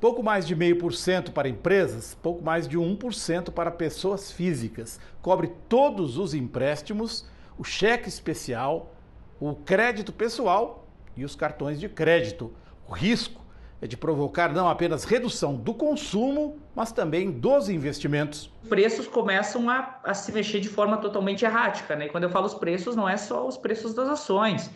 pouco 0.00 0.22
mais 0.22 0.46
de 0.46 0.56
0,5% 0.56 1.30
para 1.30 1.48
empresas, 1.48 2.16
pouco 2.22 2.42
mais 2.42 2.66
de 2.66 2.78
1% 2.78 3.50
para 3.50 3.70
pessoas 3.70 4.32
físicas. 4.32 4.98
Cobre 5.20 5.52
todos 5.68 6.16
os 6.16 6.32
empréstimos, 6.32 7.28
o 7.58 7.62
cheque 7.62 8.08
especial, 8.08 8.94
o 9.38 9.54
crédito 9.54 10.12
pessoal 10.12 10.86
e 11.16 11.24
os 11.24 11.36
cartões 11.36 11.78
de 11.78 11.88
crédito. 11.88 12.52
O 12.88 12.92
risco 12.92 13.40
é 13.82 13.86
de 13.86 13.96
provocar 13.96 14.52
não 14.52 14.68
apenas 14.68 15.04
redução 15.04 15.54
do 15.54 15.72
consumo, 15.74 16.58
mas 16.74 16.92
também 16.92 17.30
dos 17.30 17.68
investimentos. 17.68 18.50
Os 18.62 18.68
preços 18.68 19.06
começam 19.06 19.68
a, 19.68 20.00
a 20.04 20.14
se 20.14 20.32
mexer 20.32 20.60
de 20.60 20.68
forma 20.68 20.96
totalmente 20.98 21.44
errática. 21.44 21.96
Né? 21.96 22.06
E 22.06 22.08
quando 22.08 22.24
eu 22.24 22.30
falo 22.30 22.46
os 22.46 22.54
preços, 22.54 22.96
não 22.96 23.08
é 23.08 23.16
só 23.16 23.46
os 23.46 23.56
preços 23.56 23.94
das 23.94 24.08
ações. 24.08 24.70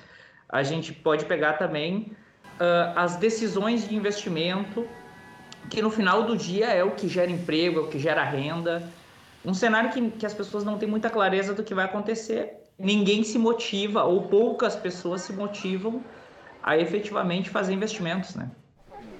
A 0.48 0.62
gente 0.62 0.92
pode 0.92 1.24
pegar 1.24 1.54
também 1.54 2.12
uh, 2.60 2.96
as 2.96 3.16
decisões 3.16 3.86
de 3.86 3.94
investimento 3.94 4.86
que 5.70 5.82
no 5.82 5.90
final 5.90 6.24
do 6.24 6.36
dia 6.36 6.66
é 6.66 6.82
o 6.84 6.92
que 6.92 7.08
gera 7.08 7.30
emprego, 7.30 7.80
é 7.80 7.82
o 7.82 7.88
que 7.88 7.98
gera 7.98 8.24
renda. 8.24 8.88
Um 9.44 9.54
cenário 9.54 9.90
que, 9.90 10.10
que 10.10 10.26
as 10.26 10.34
pessoas 10.34 10.64
não 10.64 10.78
têm 10.78 10.88
muita 10.88 11.10
clareza 11.10 11.54
do 11.54 11.62
que 11.62 11.74
vai 11.74 11.84
acontecer. 11.84 12.54
Ninguém 12.78 13.22
se 13.22 13.38
motiva, 13.38 14.04
ou 14.04 14.22
poucas 14.22 14.74
pessoas 14.74 15.22
se 15.22 15.32
motivam 15.32 16.02
a 16.62 16.78
efetivamente 16.78 17.50
fazer 17.50 17.74
investimentos, 17.74 18.34
né? 18.34 18.50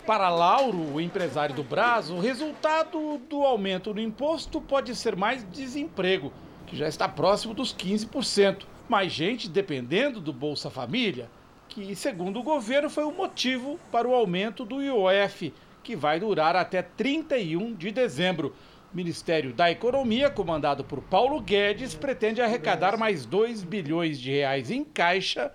Para 0.06 0.28
Lauro, 0.28 0.94
o 0.94 1.00
empresário 1.00 1.54
do 1.54 1.62
Brás, 1.62 2.10
o 2.10 2.18
resultado 2.18 3.18
do 3.28 3.42
aumento 3.42 3.94
no 3.94 4.00
imposto 4.00 4.60
pode 4.60 4.94
ser 4.94 5.16
mais 5.16 5.42
desemprego, 5.50 6.30
que 6.66 6.76
já 6.76 6.86
está 6.86 7.08
próximo 7.08 7.54
dos 7.54 7.74
15%. 7.74 8.64
Mais 8.86 9.10
gente 9.10 9.48
dependendo 9.48 10.20
do 10.20 10.30
Bolsa 10.30 10.68
Família, 10.68 11.30
que, 11.68 11.96
segundo 11.96 12.40
o 12.40 12.42
governo, 12.42 12.90
foi 12.90 13.04
o 13.04 13.12
motivo 13.12 13.78
para 13.90 14.06
o 14.06 14.14
aumento 14.14 14.64
do 14.64 14.82
IOF, 14.82 15.54
que 15.84 15.94
vai 15.94 16.18
durar 16.18 16.56
até 16.56 16.82
31 16.82 17.74
de 17.74 17.92
dezembro. 17.92 18.54
O 18.92 18.96
Ministério 18.96 19.52
da 19.52 19.70
Economia, 19.70 20.30
comandado 20.30 20.82
por 20.82 21.02
Paulo 21.02 21.40
Guedes, 21.40 21.94
pretende 21.94 22.40
arrecadar 22.40 22.96
mais 22.96 23.26
2 23.26 23.62
bilhões 23.62 24.18
de 24.18 24.32
reais 24.32 24.70
em 24.70 24.82
caixa 24.82 25.52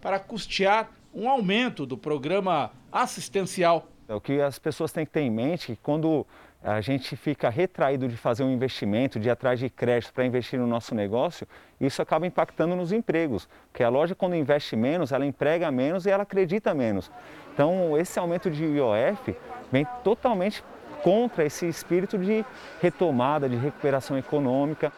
para 0.00 0.20
custear 0.20 0.90
um 1.14 1.28
aumento 1.28 1.86
do 1.86 1.96
programa 1.96 2.70
assistencial. 2.90 3.88
É 4.06 4.14
o 4.14 4.20
que 4.20 4.40
as 4.40 4.58
pessoas 4.58 4.92
têm 4.92 5.06
que 5.06 5.12
ter 5.12 5.22
em 5.22 5.30
mente 5.30 5.72
é 5.72 5.74
que 5.74 5.80
quando 5.82 6.26
a 6.64 6.80
gente 6.80 7.16
fica 7.16 7.48
retraído 7.48 8.08
de 8.08 8.16
fazer 8.16 8.44
um 8.44 8.50
investimento, 8.50 9.18
de 9.18 9.28
ir 9.28 9.30
atrás 9.30 9.58
de 9.58 9.68
crédito 9.68 10.12
para 10.12 10.24
investir 10.24 10.60
no 10.60 10.66
nosso 10.66 10.94
negócio, 10.94 11.46
isso 11.80 12.00
acaba 12.00 12.26
impactando 12.26 12.76
nos 12.76 12.92
empregos. 12.92 13.48
Porque 13.70 13.82
a 13.82 13.88
loja, 13.88 14.14
quando 14.14 14.36
investe 14.36 14.76
menos, 14.76 15.10
ela 15.10 15.26
emprega 15.26 15.70
menos 15.72 16.06
e 16.06 16.10
ela 16.10 16.22
acredita 16.22 16.72
menos. 16.72 17.10
Então, 17.52 17.98
esse 17.98 18.18
aumento 18.18 18.48
de 18.48 18.64
IOF 18.64 19.36
vem 19.72 19.84
totalmente 20.04 20.62
contra 21.02 21.44
esse 21.44 21.66
espírito 21.66 22.16
de 22.16 22.44
retomada, 22.80 23.48
de 23.48 23.56
recuperação 23.56 24.16
econômica. 24.16 24.92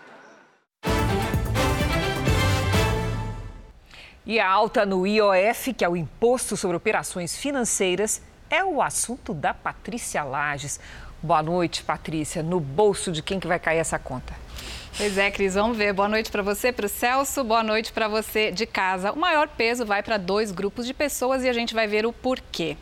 E 4.26 4.38
a 4.38 4.48
alta 4.48 4.84
no 4.84 5.06
IOF, 5.06 5.72
que 5.72 5.84
é 5.84 5.88
o 5.88 5.96
Imposto 5.96 6.56
sobre 6.56 6.76
Operações 6.76 7.36
Financeiras, 7.36 8.22
é 8.50 8.64
o 8.64 8.80
assunto 8.80 9.34
da 9.34 9.52
Patrícia 9.52 10.22
Lages. 10.22 10.78
Boa 11.24 11.42
noite, 11.42 11.82
Patrícia. 11.82 12.42
No 12.42 12.60
bolso 12.60 13.10
de 13.10 13.22
quem 13.22 13.40
que 13.40 13.46
vai 13.46 13.58
cair 13.58 13.78
essa 13.78 13.98
conta? 13.98 14.34
Pois 14.94 15.16
é, 15.16 15.30
Cris, 15.30 15.54
vamos 15.54 15.74
ver. 15.74 15.90
Boa 15.94 16.06
noite 16.06 16.30
para 16.30 16.42
você, 16.42 16.70
para 16.70 16.84
o 16.84 16.88
Celso. 16.88 17.42
Boa 17.42 17.62
noite 17.62 17.94
para 17.94 18.06
você 18.08 18.52
de 18.52 18.66
casa. 18.66 19.10
O 19.10 19.18
maior 19.18 19.48
peso 19.48 19.86
vai 19.86 20.02
para 20.02 20.18
dois 20.18 20.52
grupos 20.52 20.86
de 20.86 20.92
pessoas 20.92 21.42
e 21.42 21.48
a 21.48 21.52
gente 21.54 21.72
vai 21.72 21.86
ver 21.86 22.04
o 22.04 22.12
porquê. 22.12 22.76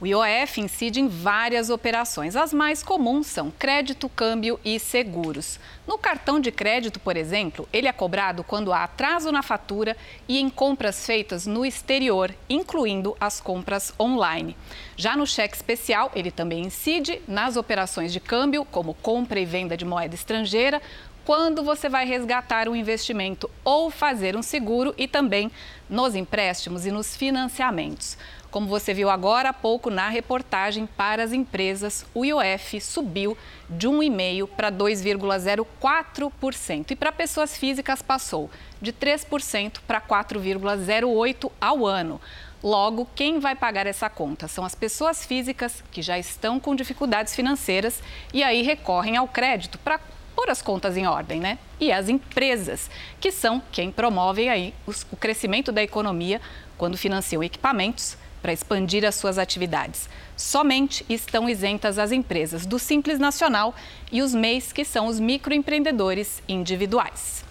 O 0.00 0.06
IOF 0.06 0.62
incide 0.62 0.98
em 0.98 1.08
várias 1.08 1.68
operações. 1.68 2.34
As 2.34 2.54
mais 2.54 2.82
comuns 2.82 3.26
são 3.26 3.50
crédito, 3.50 4.08
câmbio 4.08 4.58
e 4.64 4.80
seguros. 4.80 5.60
No 5.86 5.98
cartão 5.98 6.40
de 6.40 6.50
crédito, 6.50 6.98
por 6.98 7.18
exemplo, 7.18 7.68
ele 7.70 7.86
é 7.86 7.92
cobrado 7.92 8.42
quando 8.42 8.72
há 8.72 8.84
atraso 8.84 9.30
na 9.30 9.42
fatura 9.42 9.94
e 10.26 10.38
em 10.38 10.48
compras 10.48 11.04
feitas 11.04 11.46
no 11.46 11.66
exterior, 11.66 12.34
incluindo 12.48 13.14
as 13.20 13.40
compras 13.40 13.92
online. 14.00 14.56
Já 14.96 15.14
no 15.14 15.26
cheque 15.26 15.54
especial, 15.54 16.10
ele 16.14 16.30
também 16.30 16.62
incide 16.62 17.20
nas 17.28 17.58
operações 17.58 18.10
de 18.10 18.20
câmbio, 18.20 18.64
como 18.64 18.94
compra 18.94 19.38
e 19.38 19.44
venda 19.44 19.76
de 19.76 19.84
moeda 19.84 20.14
estrangeira, 20.14 20.80
quando 21.26 21.62
você 21.62 21.88
vai 21.90 22.06
resgatar 22.06 22.68
um 22.68 22.74
investimento 22.74 23.50
ou 23.62 23.90
fazer 23.90 24.34
um 24.34 24.42
seguro 24.42 24.94
e 24.96 25.06
também 25.06 25.50
nos 25.88 26.14
empréstimos 26.14 26.86
e 26.86 26.90
nos 26.90 27.14
financiamentos. 27.14 28.16
Como 28.50 28.66
você 28.66 28.92
viu 28.92 29.08
agora 29.08 29.50
há 29.50 29.52
pouco 29.52 29.90
na 29.90 30.08
reportagem 30.08 30.84
para 30.84 31.22
as 31.22 31.32
empresas, 31.32 32.04
o 32.12 32.24
IOF 32.24 32.80
subiu 32.80 33.38
de 33.68 33.86
1,5% 33.86 34.48
para 34.48 34.72
2,04% 34.72 36.90
e 36.90 36.96
para 36.96 37.12
pessoas 37.12 37.56
físicas 37.56 38.02
passou 38.02 38.50
de 38.82 38.92
3% 38.92 39.78
para 39.86 40.00
4,08% 40.00 41.52
ao 41.60 41.86
ano. 41.86 42.20
Logo, 42.60 43.08
quem 43.14 43.38
vai 43.38 43.54
pagar 43.54 43.86
essa 43.86 44.10
conta 44.10 44.48
são 44.48 44.64
as 44.64 44.74
pessoas 44.74 45.24
físicas 45.24 45.84
que 45.92 46.02
já 46.02 46.18
estão 46.18 46.58
com 46.58 46.74
dificuldades 46.74 47.36
financeiras 47.36 48.02
e 48.34 48.42
aí 48.42 48.62
recorrem 48.62 49.16
ao 49.16 49.28
crédito 49.28 49.78
para 49.78 50.00
pôr 50.34 50.50
as 50.50 50.60
contas 50.60 50.96
em 50.96 51.06
ordem, 51.06 51.38
né? 51.38 51.56
E 51.78 51.92
as 51.92 52.08
empresas, 52.08 52.90
que 53.20 53.30
são 53.30 53.62
quem 53.70 53.92
promovem 53.92 54.48
aí 54.48 54.74
o 54.86 55.16
crescimento 55.16 55.70
da 55.70 55.82
economia 55.82 56.40
quando 56.76 56.98
financiam 56.98 57.44
equipamentos, 57.44 58.18
para 58.42 58.52
expandir 58.52 59.04
as 59.04 59.14
suas 59.14 59.38
atividades. 59.38 60.08
Somente 60.36 61.04
estão 61.08 61.48
isentas 61.48 61.98
as 61.98 62.12
empresas 62.12 62.64
do 62.66 62.78
Simples 62.78 63.18
Nacional 63.18 63.74
e 64.10 64.22
os 64.22 64.34
MEIs, 64.34 64.72
que 64.72 64.84
são 64.84 65.06
os 65.06 65.20
microempreendedores 65.20 66.42
individuais. 66.48 67.44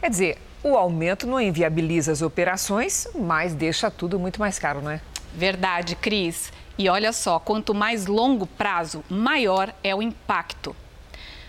Quer 0.00 0.10
dizer, 0.10 0.38
o 0.62 0.76
aumento 0.76 1.26
não 1.26 1.40
inviabiliza 1.40 2.12
as 2.12 2.22
operações, 2.22 3.08
mas 3.14 3.54
deixa 3.54 3.90
tudo 3.90 4.18
muito 4.18 4.38
mais 4.38 4.58
caro, 4.58 4.80
não 4.80 4.90
é? 4.90 5.00
Verdade, 5.34 5.96
Cris. 5.96 6.52
E 6.78 6.88
olha 6.88 7.12
só, 7.12 7.38
quanto 7.38 7.74
mais 7.74 8.06
longo 8.06 8.46
prazo, 8.46 9.04
maior 9.08 9.74
é 9.82 9.94
o 9.94 10.02
impacto. 10.02 10.74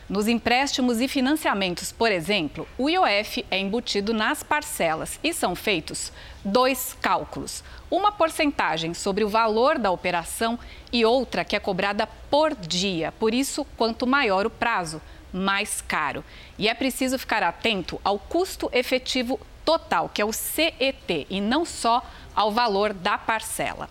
Nos 0.10 0.28
empréstimos 0.28 1.00
e 1.00 1.08
financiamentos, 1.08 1.94
por 1.94 2.12
exemplo, 2.12 2.68
o 2.78 2.90
IOF 2.90 3.46
é 3.50 3.58
embutido 3.58 4.14
nas 4.14 4.44
parcelas 4.44 5.18
e 5.24 5.34
são 5.34 5.56
feitos 5.56 6.12
dois 6.44 6.96
cálculos: 7.02 7.64
uma 7.90 8.12
porcentagem 8.12 8.94
sobre 8.94 9.24
o 9.24 9.30
valor 9.30 9.80
da 9.80 9.92
operação 9.92 10.60
e 10.92 11.06
outra 11.06 11.46
que 11.46 11.56
é 11.56 11.60
cobrada 11.60 12.06
por 12.30 12.54
dia. 12.54 13.14
Por 13.14 13.34
isso, 13.34 13.66
quanto 13.78 14.06
maior 14.06 14.46
o 14.46 14.50
prazo, 14.50 15.02
mais 15.32 15.82
caro. 15.82 16.24
E 16.60 16.68
é 16.68 16.74
preciso 16.74 17.18
ficar 17.18 17.42
atento 17.42 18.00
ao 18.04 18.20
custo 18.20 18.70
efetivo 18.74 19.40
total, 19.64 20.10
que 20.14 20.22
é 20.22 20.26
o 20.26 20.34
CET, 20.34 21.26
e 21.30 21.40
não 21.40 21.64
só 21.64 22.04
ao 22.36 22.52
valor 22.52 22.94
da 22.94 23.18
parcela. 23.18 23.90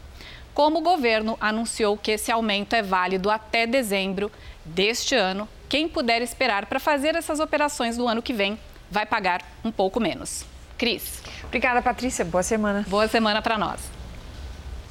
Como 0.53 0.81
o 0.81 0.83
governo 0.83 1.39
anunciou 1.41 1.97
que 1.97 2.11
esse 2.11 2.31
aumento 2.31 2.75
é 2.75 2.83
válido 2.83 3.31
até 3.31 3.67
dezembro 3.67 4.31
deste 4.65 5.15
ano, 5.15 5.49
quem 5.73 5.89
puder 5.89 6.21
esperar 6.21 6.67
para 6.67 6.79
fazer 6.79 7.15
essas 7.15 7.41
operações 7.41 7.97
do 7.97 8.07
ano 8.07 8.21
que 8.21 8.35
vem 8.35 8.59
vai 8.91 9.07
pagar 9.07 9.41
um 9.65 9.73
pouco 9.73 9.99
menos. 9.99 10.45
Cris. 10.77 11.23
Obrigada, 11.45 11.81
Patrícia. 11.81 12.27
Boa 12.27 12.43
semana. 12.43 12.85
Boa 12.87 13.09
semana 13.09 13.41
para 13.41 13.57
nós. 13.57 13.81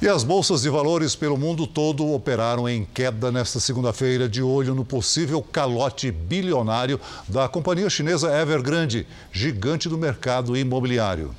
E 0.00 0.08
as 0.08 0.24
bolsas 0.24 0.62
de 0.62 0.68
valores 0.68 1.14
pelo 1.14 1.38
mundo 1.38 1.68
todo 1.68 2.12
operaram 2.12 2.68
em 2.68 2.84
queda 2.84 3.30
nesta 3.30 3.60
segunda-feira, 3.60 4.28
de 4.28 4.42
olho 4.42 4.74
no 4.74 4.84
possível 4.84 5.40
calote 5.40 6.10
bilionário 6.10 6.98
da 7.28 7.48
companhia 7.48 7.88
chinesa 7.88 8.36
Evergrande, 8.36 9.06
gigante 9.30 9.88
do 9.88 9.96
mercado 9.96 10.56
imobiliário. 10.56 11.32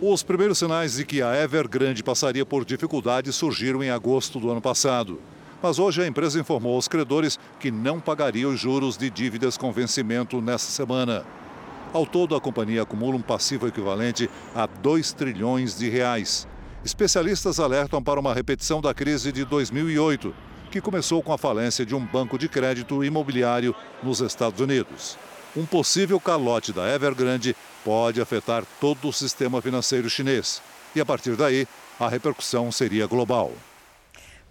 Os 0.00 0.24
primeiros 0.24 0.58
sinais 0.58 0.94
de 0.96 1.04
que 1.04 1.22
a 1.22 1.40
Evergrande 1.40 2.02
passaria 2.02 2.44
por 2.44 2.64
dificuldades 2.64 3.36
surgiram 3.36 3.80
em 3.80 3.90
agosto 3.90 4.40
do 4.40 4.50
ano 4.50 4.60
passado. 4.60 5.20
Mas 5.64 5.78
hoje 5.78 6.02
a 6.02 6.06
empresa 6.06 6.38
informou 6.38 6.74
aos 6.74 6.88
credores 6.88 7.40
que 7.58 7.70
não 7.70 7.98
pagaria 7.98 8.46
os 8.46 8.60
juros 8.60 8.98
de 8.98 9.08
dívidas 9.08 9.56
com 9.56 9.72
vencimento 9.72 10.38
nesta 10.42 10.70
semana. 10.70 11.24
Ao 11.90 12.04
todo, 12.04 12.36
a 12.36 12.40
companhia 12.40 12.82
acumula 12.82 13.16
um 13.16 13.22
passivo 13.22 13.66
equivalente 13.66 14.28
a 14.54 14.66
2 14.66 15.14
trilhões 15.14 15.74
de 15.78 15.88
reais. 15.88 16.46
Especialistas 16.84 17.58
alertam 17.58 18.02
para 18.02 18.20
uma 18.20 18.34
repetição 18.34 18.82
da 18.82 18.92
crise 18.92 19.32
de 19.32 19.42
2008, 19.46 20.34
que 20.70 20.82
começou 20.82 21.22
com 21.22 21.32
a 21.32 21.38
falência 21.38 21.86
de 21.86 21.94
um 21.94 22.04
banco 22.04 22.36
de 22.36 22.46
crédito 22.46 23.02
imobiliário 23.02 23.74
nos 24.02 24.20
Estados 24.20 24.60
Unidos. 24.60 25.16
Um 25.56 25.64
possível 25.64 26.20
calote 26.20 26.74
da 26.74 26.86
Evergrande 26.94 27.56
pode 27.82 28.20
afetar 28.20 28.64
todo 28.78 29.08
o 29.08 29.12
sistema 29.14 29.62
financeiro 29.62 30.10
chinês. 30.10 30.60
E 30.94 31.00
a 31.00 31.06
partir 31.06 31.36
daí, 31.36 31.66
a 31.98 32.06
repercussão 32.06 32.70
seria 32.70 33.06
global. 33.06 33.50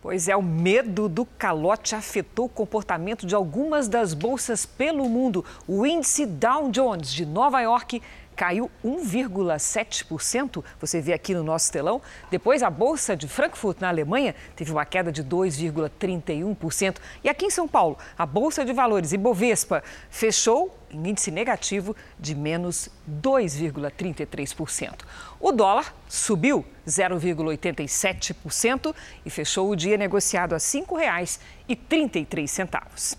Pois 0.03 0.27
é, 0.27 0.35
o 0.35 0.41
medo 0.41 1.07
do 1.07 1.23
calote 1.23 1.95
afetou 1.95 2.47
o 2.47 2.49
comportamento 2.49 3.25
de 3.25 3.33
algumas 3.33 3.87
das 3.87 4.13
bolsas 4.13 4.65
pelo 4.65 5.07
mundo. 5.07 5.45
O 5.65 5.85
índice 5.85 6.25
Dow 6.25 6.69
Jones 6.69 7.13
de 7.13 7.25
Nova 7.25 7.61
York 7.61 8.01
caiu 8.33 8.69
1,7%. 8.83 10.61
Você 10.79 11.01
vê 11.01 11.13
aqui 11.13 11.33
no 11.33 11.43
nosso 11.43 11.71
telão. 11.71 12.01
Depois, 12.29 12.61
a 12.61 12.69
Bolsa 12.69 13.15
de 13.15 13.27
Frankfurt, 13.27 13.79
na 13.79 13.87
Alemanha, 13.89 14.35
teve 14.55 14.71
uma 14.71 14.85
queda 14.85 15.11
de 15.11 15.23
2,31%. 15.23 16.97
E 17.23 17.29
aqui 17.29 17.45
em 17.45 17.49
São 17.49 17.67
Paulo, 17.67 17.97
a 18.17 18.25
Bolsa 18.25 18.65
de 18.65 18.73
Valores 18.73 19.13
Ibovespa 19.13 19.83
fechou 20.09 20.77
em 20.91 21.09
índice 21.09 21.31
negativo 21.31 21.95
de 22.19 22.35
menos 22.35 22.89
2,33%. 23.21 24.99
O 25.39 25.51
dólar 25.51 25.95
subiu 26.07 26.65
0,87% 26.87 28.95
e 29.25 29.29
fechou 29.29 29.69
o 29.69 29.75
dia 29.75 29.97
negociado 29.97 30.53
a 30.53 30.57
R$ 30.57 30.61
5,33. 30.61 33.17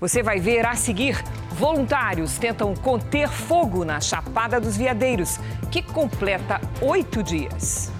Você 0.00 0.22
vai 0.22 0.40
ver 0.40 0.64
a 0.64 0.74
seguir: 0.74 1.22
voluntários 1.52 2.38
tentam 2.38 2.74
conter 2.74 3.28
fogo 3.28 3.84
na 3.84 4.00
Chapada 4.00 4.58
dos 4.58 4.76
Veadeiros, 4.76 5.38
que 5.70 5.82
completa 5.82 6.58
oito 6.80 7.22
dias. 7.22 7.92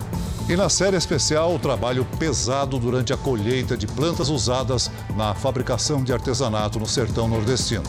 E 0.48 0.56
na 0.56 0.68
série 0.70 0.96
especial, 0.96 1.54
o 1.54 1.58
trabalho 1.58 2.04
pesado 2.18 2.78
durante 2.78 3.12
a 3.12 3.16
colheita 3.16 3.76
de 3.76 3.86
plantas 3.86 4.30
usadas 4.30 4.90
na 5.14 5.34
fabricação 5.34 6.02
de 6.02 6.12
artesanato 6.12 6.80
no 6.80 6.86
sertão 6.86 7.28
nordestino. 7.28 7.84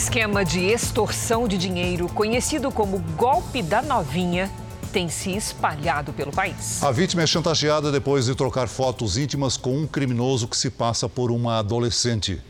Esquema 0.00 0.42
de 0.42 0.60
extorsão 0.60 1.46
de 1.46 1.58
dinheiro, 1.58 2.08
conhecido 2.08 2.72
como 2.72 3.00
golpe 3.18 3.62
da 3.62 3.82
novinha, 3.82 4.50
tem 4.90 5.10
se 5.10 5.30
espalhado 5.36 6.10
pelo 6.10 6.32
país. 6.32 6.82
A 6.82 6.90
vítima 6.90 7.20
é 7.22 7.26
chantageada 7.26 7.92
depois 7.92 8.24
de 8.24 8.34
trocar 8.34 8.66
fotos 8.66 9.18
íntimas 9.18 9.58
com 9.58 9.76
um 9.76 9.86
criminoso 9.86 10.48
que 10.48 10.56
se 10.56 10.70
passa 10.70 11.06
por 11.06 11.30
uma 11.30 11.58
adolescente. 11.58 12.40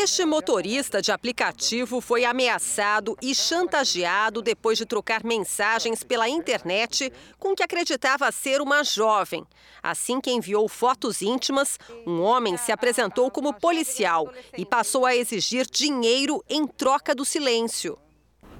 Este 0.00 0.24
motorista 0.24 1.02
de 1.02 1.10
aplicativo 1.10 2.00
foi 2.00 2.24
ameaçado 2.24 3.16
e 3.20 3.34
chantageado 3.34 4.40
depois 4.40 4.78
de 4.78 4.86
trocar 4.86 5.24
mensagens 5.24 6.04
pela 6.04 6.28
internet 6.28 7.12
com 7.36 7.52
que 7.52 7.64
acreditava 7.64 8.30
ser 8.30 8.60
uma 8.60 8.84
jovem. 8.84 9.44
Assim 9.82 10.20
que 10.20 10.30
enviou 10.30 10.68
fotos 10.68 11.20
íntimas, 11.20 11.80
um 12.06 12.20
homem 12.20 12.56
se 12.56 12.70
apresentou 12.70 13.28
como 13.28 13.52
policial 13.52 14.32
e 14.56 14.64
passou 14.64 15.04
a 15.04 15.16
exigir 15.16 15.66
dinheiro 15.68 16.44
em 16.48 16.64
troca 16.64 17.12
do 17.12 17.24
silêncio. 17.24 17.98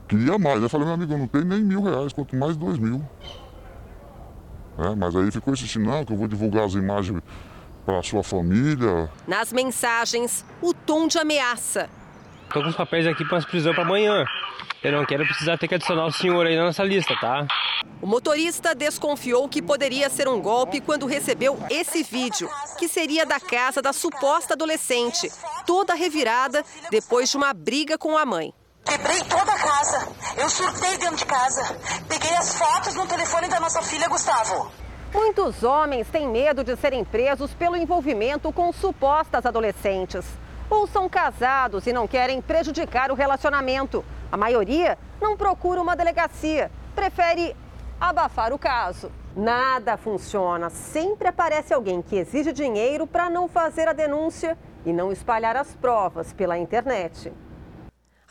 Queria 0.09 0.41
mais. 0.41 0.61
Eu 0.61 0.69
falei, 0.69 0.87
meu 0.87 0.95
amigo, 0.95 1.13
eu 1.13 1.19
não 1.19 1.29
tenho 1.29 1.45
nem 1.45 1.63
mil 1.63 1.83
reais, 1.83 2.13
quanto 2.13 2.35
mais 2.35 2.57
dois 2.57 2.81
mil. 2.81 3.01
É, 4.77 4.93
mas 4.97 5.15
aí 5.15 5.31
ficou 5.31 5.55
insistindo, 5.55 5.87
não, 5.87 6.05
que 6.05 6.13
eu 6.13 6.17
vou 6.17 6.27
divulgar 6.27 6.65
as 6.65 6.75
imagens 6.75 7.23
para 7.89 8.01
a 8.01 8.03
sua 8.03 8.23
família. 8.23 9.11
Nas 9.27 9.51
mensagens, 9.51 10.45
o 10.61 10.75
tom 10.75 11.09
de 11.09 11.17
ameaça. 11.17 11.89
Estou 12.45 12.63
com 12.63 12.69
os 12.69 12.77
papéis 12.77 13.07
aqui 13.07 13.25
para 13.25 13.41
prisão 13.41 13.73
para 13.73 13.83
amanhã. 13.83 14.27
Eu 14.85 14.93
não 14.93 15.07
quero 15.07 15.25
precisar 15.25 15.57
ter 15.57 15.67
que 15.69 15.75
adicionar 15.75 16.05
o 16.05 16.13
senhor 16.13 16.47
aí 16.47 16.55
na 16.55 16.67
nossa 16.67 16.85
lista, 16.85 17.17
tá? 17.19 17.47
O 18.03 18.07
motorista 18.07 18.75
desconfiou 18.75 19.49
que 19.49 19.63
poderia 19.63 20.11
ser 20.11 20.29
um 20.29 20.39
golpe 20.39 20.83
quando 20.83 21.07
recebeu 21.07 21.59
esse 21.71 22.03
vídeo, 22.03 22.51
que 22.79 22.89
seria 22.89 23.25
da 23.25 23.41
casa 23.41 23.81
da 23.81 23.95
suposta 23.95 24.53
adolescente, 24.53 25.27
toda 25.67 25.95
revirada 25.95 26.63
depois 26.91 27.31
de 27.31 27.39
uma 27.39 27.55
briga 27.55 27.97
com 27.97 28.19
a 28.19 28.27
mãe. 28.27 28.53
Quebrei 28.85 29.21
toda 29.21 29.51
a 29.51 29.59
casa. 29.59 30.13
Eu 30.37 30.51
surtei 30.51 30.99
dentro 30.99 31.17
de 31.17 31.25
casa. 31.25 31.75
Peguei 32.07 32.35
as 32.37 32.55
fotos 32.55 32.95
no 32.97 33.07
telefone 33.07 33.49
da 33.49 33.59
nossa 33.59 33.81
filha, 33.81 34.07
Gustavo. 34.09 34.71
Muitos 35.13 35.63
homens 35.63 36.07
têm 36.09 36.29
medo 36.29 36.63
de 36.63 36.77
serem 36.77 37.03
presos 37.03 37.55
pelo 37.55 37.77
envolvimento 37.77 38.53
com 38.53 38.71
supostas 38.73 39.47
adolescentes. 39.47 40.27
Ou 40.69 40.87
são 40.87 41.09
casados 41.09 41.87
e 41.87 41.93
não 41.95 42.07
querem 42.07 42.43
prejudicar 42.43 43.11
o 43.11 43.15
relacionamento. 43.15 44.05
A 44.31 44.37
maioria 44.37 44.99
não 45.19 45.35
procura 45.35 45.81
uma 45.81 45.97
delegacia, 45.97 46.71
prefere 46.95 47.57
abafar 47.99 48.53
o 48.53 48.59
caso. 48.59 49.11
Nada 49.35 49.97
funciona. 49.97 50.69
Sempre 50.69 51.29
aparece 51.29 51.73
alguém 51.73 52.03
que 52.03 52.17
exige 52.17 52.53
dinheiro 52.53 53.07
para 53.07 53.31
não 53.31 53.49
fazer 53.49 53.89
a 53.89 53.95
denúncia 53.95 54.59
e 54.85 54.93
não 54.93 55.11
espalhar 55.11 55.57
as 55.57 55.75
provas 55.75 56.35
pela 56.35 56.59
internet. 56.59 57.33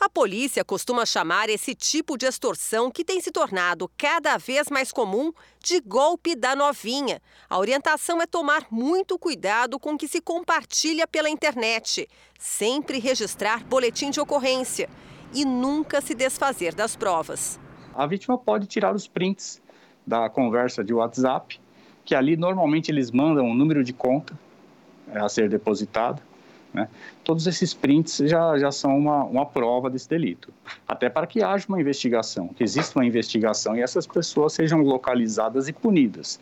A 0.00 0.08
polícia 0.08 0.64
costuma 0.64 1.04
chamar 1.04 1.48
esse 1.48 1.74
tipo 1.74 2.16
de 2.16 2.24
extorsão, 2.24 2.88
que 2.88 3.04
tem 3.04 3.20
se 3.20 3.32
tornado 3.32 3.90
cada 3.98 4.36
vez 4.36 4.70
mais 4.70 4.92
comum, 4.92 5.32
de 5.60 5.80
golpe 5.80 6.36
da 6.36 6.54
novinha. 6.54 7.20
A 7.50 7.58
orientação 7.58 8.22
é 8.22 8.26
tomar 8.26 8.68
muito 8.70 9.18
cuidado 9.18 9.76
com 9.76 9.94
o 9.94 9.98
que 9.98 10.06
se 10.06 10.20
compartilha 10.20 11.04
pela 11.08 11.28
internet, 11.28 12.08
sempre 12.38 13.00
registrar 13.00 13.64
boletim 13.64 14.10
de 14.10 14.20
ocorrência 14.20 14.88
e 15.34 15.44
nunca 15.44 16.00
se 16.00 16.14
desfazer 16.14 16.76
das 16.76 16.94
provas. 16.94 17.58
A 17.92 18.06
vítima 18.06 18.38
pode 18.38 18.68
tirar 18.68 18.94
os 18.94 19.08
prints 19.08 19.60
da 20.06 20.30
conversa 20.30 20.84
de 20.84 20.94
WhatsApp, 20.94 21.60
que 22.04 22.14
ali 22.14 22.36
normalmente 22.36 22.88
eles 22.88 23.10
mandam 23.10 23.44
um 23.44 23.54
número 23.54 23.82
de 23.82 23.92
conta 23.92 24.38
é, 25.08 25.18
a 25.18 25.28
ser 25.28 25.48
depositado 25.48 26.22
né? 26.78 26.88
Todos 27.24 27.46
esses 27.46 27.74
prints 27.74 28.16
já, 28.18 28.56
já 28.56 28.70
são 28.70 28.96
uma, 28.96 29.24
uma 29.24 29.44
prova 29.44 29.90
desse 29.90 30.08
delito. 30.08 30.52
Até 30.86 31.10
para 31.10 31.26
que 31.26 31.42
haja 31.42 31.66
uma 31.68 31.80
investigação, 31.80 32.48
que 32.48 32.62
exista 32.62 32.98
uma 32.98 33.04
investigação 33.04 33.76
e 33.76 33.82
essas 33.82 34.06
pessoas 34.06 34.52
sejam 34.52 34.80
localizadas 34.80 35.68
e 35.68 35.72
punidas. 35.72 36.38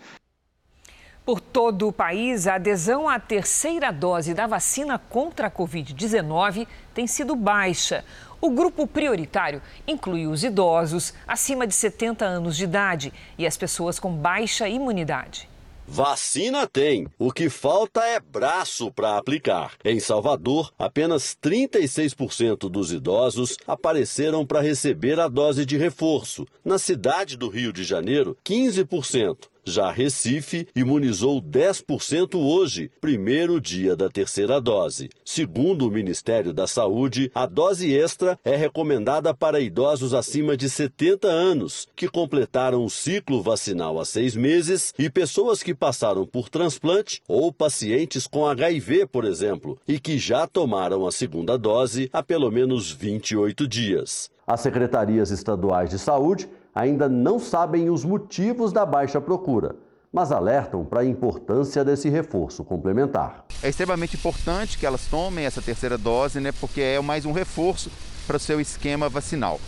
Por 1.24 1.40
todo 1.40 1.88
o 1.88 1.92
país, 1.92 2.46
a 2.46 2.54
adesão 2.54 3.08
à 3.08 3.18
terceira 3.18 3.90
dose 3.90 4.32
da 4.32 4.46
vacina 4.46 4.96
contra 4.96 5.48
a 5.48 5.50
Covid-19 5.50 6.68
tem 6.94 7.06
sido 7.06 7.34
baixa. 7.34 8.04
O 8.40 8.50
grupo 8.50 8.86
prioritário 8.86 9.60
inclui 9.88 10.26
os 10.26 10.44
idosos 10.44 11.14
acima 11.26 11.66
de 11.66 11.74
70 11.74 12.24
anos 12.24 12.56
de 12.56 12.64
idade 12.64 13.12
e 13.36 13.44
as 13.44 13.56
pessoas 13.56 13.98
com 13.98 14.12
baixa 14.12 14.68
imunidade. 14.68 15.48
Vacina 15.88 16.66
tem, 16.66 17.06
o 17.16 17.30
que 17.30 17.48
falta 17.48 18.04
é 18.04 18.18
braço 18.18 18.90
para 18.90 19.16
aplicar. 19.16 19.74
Em 19.84 20.00
Salvador, 20.00 20.72
apenas 20.76 21.36
36% 21.40 22.68
dos 22.68 22.92
idosos 22.92 23.56
apareceram 23.66 24.44
para 24.44 24.60
receber 24.60 25.20
a 25.20 25.28
dose 25.28 25.64
de 25.64 25.76
reforço. 25.76 26.44
Na 26.64 26.76
cidade 26.76 27.36
do 27.36 27.48
Rio 27.48 27.72
de 27.72 27.84
Janeiro, 27.84 28.36
15%. 28.44 29.48
Já 29.68 29.90
Recife 29.90 30.68
imunizou 30.76 31.42
10% 31.42 32.36
hoje, 32.36 32.88
primeiro 33.00 33.60
dia 33.60 33.96
da 33.96 34.08
terceira 34.08 34.60
dose. 34.60 35.10
Segundo 35.24 35.88
o 35.88 35.90
Ministério 35.90 36.52
da 36.52 36.68
Saúde, 36.68 37.32
a 37.34 37.46
dose 37.46 37.92
extra 37.92 38.38
é 38.44 38.54
recomendada 38.54 39.34
para 39.34 39.58
idosos 39.58 40.14
acima 40.14 40.56
de 40.56 40.70
70 40.70 41.26
anos, 41.26 41.88
que 41.96 42.08
completaram 42.08 42.84
o 42.84 42.88
ciclo 42.88 43.42
vacinal 43.42 43.98
há 43.98 44.04
seis 44.04 44.36
meses, 44.36 44.94
e 44.96 45.10
pessoas 45.10 45.64
que 45.64 45.74
passaram 45.74 46.24
por 46.24 46.48
transplante 46.48 47.20
ou 47.26 47.52
pacientes 47.52 48.28
com 48.28 48.46
HIV, 48.46 49.06
por 49.08 49.24
exemplo, 49.24 49.76
e 49.88 49.98
que 49.98 50.16
já 50.16 50.46
tomaram 50.46 51.04
a 51.04 51.10
segunda 51.10 51.58
dose 51.58 52.08
há 52.12 52.22
pelo 52.22 52.52
menos 52.52 52.92
28 52.92 53.66
dias. 53.66 54.30
As 54.46 54.60
secretarias 54.60 55.32
estaduais 55.32 55.90
de 55.90 55.98
saúde 55.98 56.48
ainda 56.76 57.08
não 57.08 57.38
sabem 57.38 57.88
os 57.88 58.04
motivos 58.04 58.70
da 58.70 58.84
baixa 58.84 59.18
procura, 59.18 59.76
mas 60.12 60.30
alertam 60.30 60.84
para 60.84 61.00
a 61.00 61.04
importância 61.06 61.82
desse 61.82 62.10
reforço 62.10 62.62
complementar. 62.62 63.46
É 63.62 63.70
extremamente 63.70 64.14
importante 64.14 64.76
que 64.76 64.84
elas 64.84 65.06
tomem 65.06 65.46
essa 65.46 65.62
terceira 65.62 65.96
dose, 65.96 66.38
né, 66.38 66.52
porque 66.52 66.82
é 66.82 67.00
mais 67.00 67.24
um 67.24 67.32
reforço 67.32 67.90
para 68.26 68.36
o 68.36 68.40
seu 68.40 68.60
esquema 68.60 69.08
vacinal. 69.08 69.58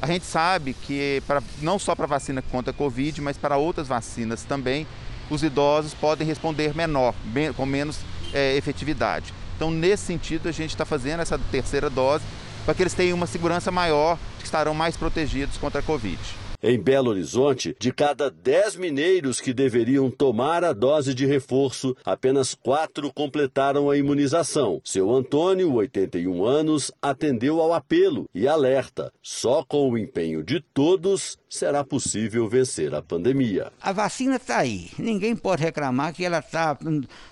A 0.00 0.06
gente 0.06 0.24
sabe 0.24 0.72
que 0.72 1.20
pra, 1.26 1.42
não 1.60 1.80
só 1.80 1.96
para 1.96 2.04
a 2.04 2.08
vacina 2.08 2.40
contra 2.42 2.70
a 2.70 2.74
Covid, 2.74 3.20
mas 3.20 3.36
para 3.36 3.56
outras 3.56 3.88
vacinas 3.88 4.44
também, 4.44 4.86
os 5.28 5.42
idosos 5.42 5.94
podem 5.94 6.26
responder 6.26 6.76
menor, 6.76 7.12
com 7.56 7.66
menos 7.66 7.98
é, 8.32 8.56
efetividade. 8.56 9.34
Então, 9.56 9.70
nesse 9.70 10.04
sentido, 10.04 10.48
a 10.48 10.52
gente 10.52 10.70
está 10.70 10.84
fazendo 10.84 11.20
essa 11.20 11.38
terceira 11.50 11.90
dose 11.90 12.24
para 12.64 12.74
que 12.74 12.82
eles 12.82 12.94
tenham 12.94 13.16
uma 13.16 13.26
segurança 13.26 13.70
maior, 13.72 14.16
que 14.38 14.44
estarão 14.44 14.74
mais 14.74 14.96
protegidos 14.96 15.56
contra 15.56 15.80
a 15.80 15.82
Covid. 15.82 16.18
Em 16.64 16.78
Belo 16.78 17.10
Horizonte, 17.10 17.74
de 17.76 17.92
cada 17.92 18.30
10 18.30 18.76
mineiros 18.76 19.40
que 19.40 19.52
deveriam 19.52 20.08
tomar 20.08 20.62
a 20.62 20.72
dose 20.72 21.12
de 21.12 21.26
reforço, 21.26 21.96
apenas 22.04 22.54
quatro 22.54 23.12
completaram 23.12 23.90
a 23.90 23.96
imunização. 23.96 24.80
Seu 24.84 25.10
Antônio, 25.12 25.74
81 25.74 26.44
anos, 26.44 26.92
atendeu 27.02 27.60
ao 27.60 27.74
apelo 27.74 28.28
e 28.32 28.46
alerta: 28.46 29.12
só 29.20 29.64
com 29.64 29.90
o 29.90 29.98
empenho 29.98 30.44
de 30.44 30.60
todos 30.72 31.36
será 31.48 31.82
possível 31.82 32.48
vencer 32.48 32.94
a 32.94 33.02
pandemia. 33.02 33.72
A 33.80 33.90
vacina 33.90 34.36
está 34.36 34.58
aí, 34.58 34.88
ninguém 34.96 35.34
pode 35.34 35.64
reclamar 35.64 36.14
que 36.14 36.24
ela 36.24 36.38
está 36.38 36.78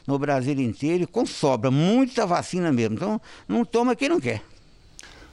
no 0.09 0.19
Brasil 0.19 0.61
inteiro 0.61 1.07
com 1.07 1.25
sobra, 1.25 1.71
muita 1.71 2.27
vacina 2.27 2.73
mesmo. 2.73 2.97
Então, 2.97 3.21
não 3.47 3.65
toma 3.65 3.95
quem 3.95 4.09
não 4.09 4.19
quer. 4.19 4.43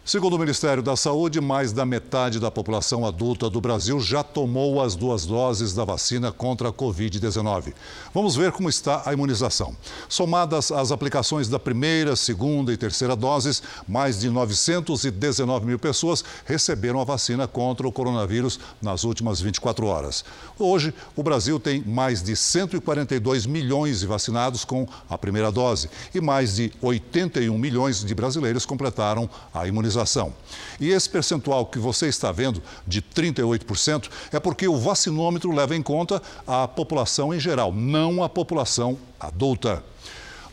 Segundo 0.08 0.38
o 0.38 0.40
Ministério 0.40 0.82
da 0.82 0.96
Saúde, 0.96 1.42
mais 1.42 1.74
da 1.74 1.86
metade 1.86 2.40
da 2.40 2.50
população 2.50 3.06
adulta 3.06 3.50
do 3.50 3.60
Brasil 3.60 4.00
já 4.00 4.24
tomou 4.24 4.82
as 4.82 4.96
duas 4.96 5.26
doses 5.26 5.74
da 5.74 5.84
vacina 5.84 6.32
contra 6.32 6.70
a 6.70 6.72
Covid-19. 6.72 7.74
Vamos 8.14 8.34
ver 8.34 8.54
como 8.54 8.70
está 8.70 9.04
a 9.06 9.12
imunização. 9.12 9.76
Somadas 10.08 10.72
as 10.72 10.94
aplicações 10.94 11.50
da 11.50 11.60
primeira, 11.60 12.16
segunda 12.16 12.72
e 12.72 12.78
terceira 12.78 13.18
doses, 13.18 13.62
mais 13.86 14.18
de 14.22 14.30
919 14.30 15.66
mil 15.66 15.78
pessoas 15.78 16.24
receberam 16.46 17.02
a 17.02 17.04
vacina 17.04 17.46
contra 17.46 17.86
o 17.86 17.92
coronavírus 17.92 18.62
nas 18.82 19.04
últimas 19.04 19.42
24 19.42 19.88
horas. 19.88 20.24
Hoje, 20.58 20.94
o 21.18 21.22
Brasil 21.22 21.60
tem 21.60 21.84
mais 21.86 22.24
de 22.24 22.34
142 22.34 23.46
milhões 23.46 24.00
de 24.00 24.08
vacinados 24.08 24.64
com 24.64 24.88
a 25.10 25.18
primeira 25.18 25.52
dose 25.52 25.90
e 26.16 26.22
mais 26.22 26.56
de 26.56 26.72
81 26.82 27.58
milhões 27.58 28.06
de 28.06 28.16
brasileiros 28.16 28.66
completaram 28.66 29.30
a 29.54 29.68
imunização 29.68 29.97
imunização. 29.98 30.34
E 30.80 30.90
esse 30.90 31.10
percentual 31.10 31.66
que 31.66 31.80
você 31.80 32.08
está 32.08 32.32
vendo, 32.32 32.62
de 32.86 33.02
38%, 33.02 34.10
é 34.32 34.40
porque 34.40 34.68
o 34.68 34.78
vacinômetro 34.78 35.52
leva 35.52 35.76
em 35.76 35.82
conta 35.82 36.22
a 36.46 36.68
população 36.68 37.34
em 37.34 37.40
geral, 37.40 37.74
não 37.74 38.24
a 38.24 38.30
população 38.30 38.98
adulta. 39.20 39.84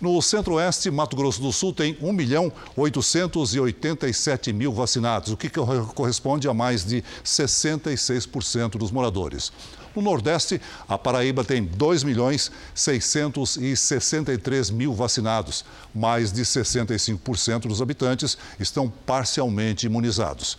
No 0.01 0.21
Centro-Oeste, 0.21 0.91
Mato 0.91 1.17
Grosso 1.17 1.41
do 1.41 1.53
Sul 1.53 1.73
tem 1.73 1.97
1 2.01 2.13
milhão 2.13 2.53
887 2.77 4.53
mil 4.53 4.73
vacinados, 4.73 5.33
o 5.33 5.37
que 5.37 5.49
corresponde 5.49 6.49
a 6.49 6.55
mais 6.55 6.85
de 6.85 7.03
66% 7.25 8.71
dos 8.77 8.91
moradores. 8.91 9.53
No 9.95 10.03
Nordeste, 10.03 10.61
a 10.89 10.99
Paraíba 10.99 11.45
tem 11.45 11.65
2 11.65 12.03
milhões 12.03 12.51
663 12.75 14.71
mil 14.71 14.93
vacinados. 14.93 15.65
Mais 15.95 16.33
de 16.33 16.43
65% 16.43 17.69
dos 17.69 17.81
habitantes 17.81 18.37
estão 18.59 18.93
parcialmente 19.07 19.87
imunizados. 19.87 20.59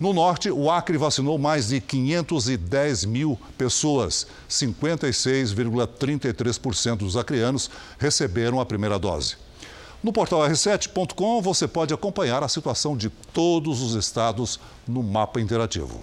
No 0.00 0.12
norte, 0.14 0.50
o 0.50 0.70
Acre 0.70 0.96
vacinou 0.96 1.38
mais 1.38 1.68
de 1.68 1.78
510 1.78 3.04
mil 3.04 3.38
pessoas. 3.58 4.26
56,33% 4.48 6.96
dos 6.96 7.18
acreanos 7.18 7.70
receberam 7.98 8.60
a 8.60 8.66
primeira 8.66 8.98
dose. 8.98 9.36
No 10.02 10.10
portal 10.10 10.40
r7.com 10.40 11.42
você 11.42 11.68
pode 11.68 11.92
acompanhar 11.92 12.42
a 12.42 12.48
situação 12.48 12.96
de 12.96 13.10
todos 13.10 13.82
os 13.82 13.94
estados 13.94 14.58
no 14.88 15.02
mapa 15.02 15.38
interativo. 15.38 16.00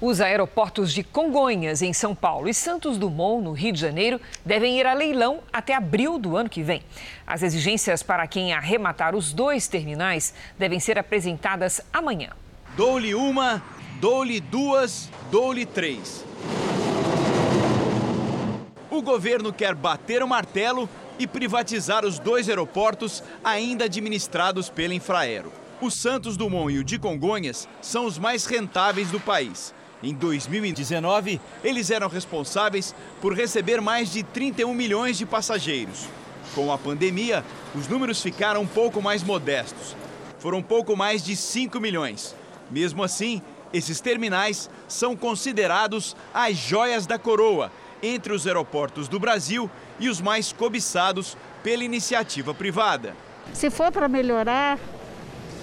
Os 0.00 0.20
aeroportos 0.20 0.92
de 0.92 1.04
Congonhas, 1.04 1.80
em 1.80 1.92
São 1.92 2.16
Paulo, 2.16 2.48
e 2.48 2.54
Santos 2.54 2.98
Dumont, 2.98 3.44
no 3.44 3.52
Rio 3.52 3.72
de 3.72 3.80
Janeiro, 3.80 4.20
devem 4.44 4.78
ir 4.78 4.86
a 4.86 4.92
leilão 4.92 5.38
até 5.52 5.74
abril 5.74 6.18
do 6.18 6.36
ano 6.36 6.48
que 6.48 6.62
vem. 6.62 6.82
As 7.24 7.42
exigências 7.42 8.02
para 8.02 8.26
quem 8.26 8.52
arrematar 8.52 9.14
os 9.14 9.32
dois 9.32 9.68
terminais 9.68 10.34
devem 10.58 10.80
ser 10.80 10.98
apresentadas 10.98 11.80
amanhã. 11.92 12.30
Dou-lhe 12.76 13.14
uma, 13.14 13.62
dou-lhe 14.00 14.40
duas, 14.40 15.08
dou-lhe 15.30 15.64
três. 15.64 16.24
O 18.90 19.00
governo 19.00 19.52
quer 19.52 19.76
bater 19.76 20.24
o 20.24 20.28
martelo 20.28 20.88
e 21.20 21.26
privatizar 21.26 22.04
os 22.04 22.18
dois 22.18 22.48
aeroportos 22.48 23.22
ainda 23.44 23.84
administrados 23.84 24.68
pela 24.68 24.92
Infraero. 24.92 25.52
O 25.80 25.88
Santos 25.90 26.36
Dumont 26.36 26.72
e 26.72 26.78
o 26.78 26.84
de 26.84 26.98
Congonhas 26.98 27.68
são 27.80 28.06
os 28.06 28.18
mais 28.18 28.44
rentáveis 28.44 29.10
do 29.10 29.20
país. 29.20 29.72
Em 30.04 30.12
2019, 30.12 31.40
eles 31.64 31.90
eram 31.90 32.08
responsáveis 32.08 32.94
por 33.22 33.32
receber 33.32 33.80
mais 33.80 34.12
de 34.12 34.22
31 34.22 34.74
milhões 34.74 35.16
de 35.16 35.24
passageiros. 35.24 36.06
Com 36.54 36.70
a 36.70 36.76
pandemia, 36.76 37.42
os 37.74 37.88
números 37.88 38.20
ficaram 38.20 38.60
um 38.60 38.66
pouco 38.66 39.00
mais 39.00 39.22
modestos. 39.22 39.96
Foram 40.38 40.62
pouco 40.62 40.94
mais 40.94 41.24
de 41.24 41.34
5 41.34 41.80
milhões. 41.80 42.36
Mesmo 42.70 43.02
assim, 43.02 43.40
esses 43.72 43.98
terminais 43.98 44.68
são 44.86 45.16
considerados 45.16 46.14
as 46.34 46.54
joias 46.54 47.06
da 47.06 47.18
coroa 47.18 47.72
entre 48.02 48.34
os 48.34 48.46
aeroportos 48.46 49.08
do 49.08 49.18
Brasil 49.18 49.70
e 49.98 50.10
os 50.10 50.20
mais 50.20 50.52
cobiçados 50.52 51.34
pela 51.62 51.82
iniciativa 51.82 52.52
privada. 52.52 53.16
Se 53.54 53.70
for 53.70 53.90
para 53.90 54.06
melhorar 54.06 54.78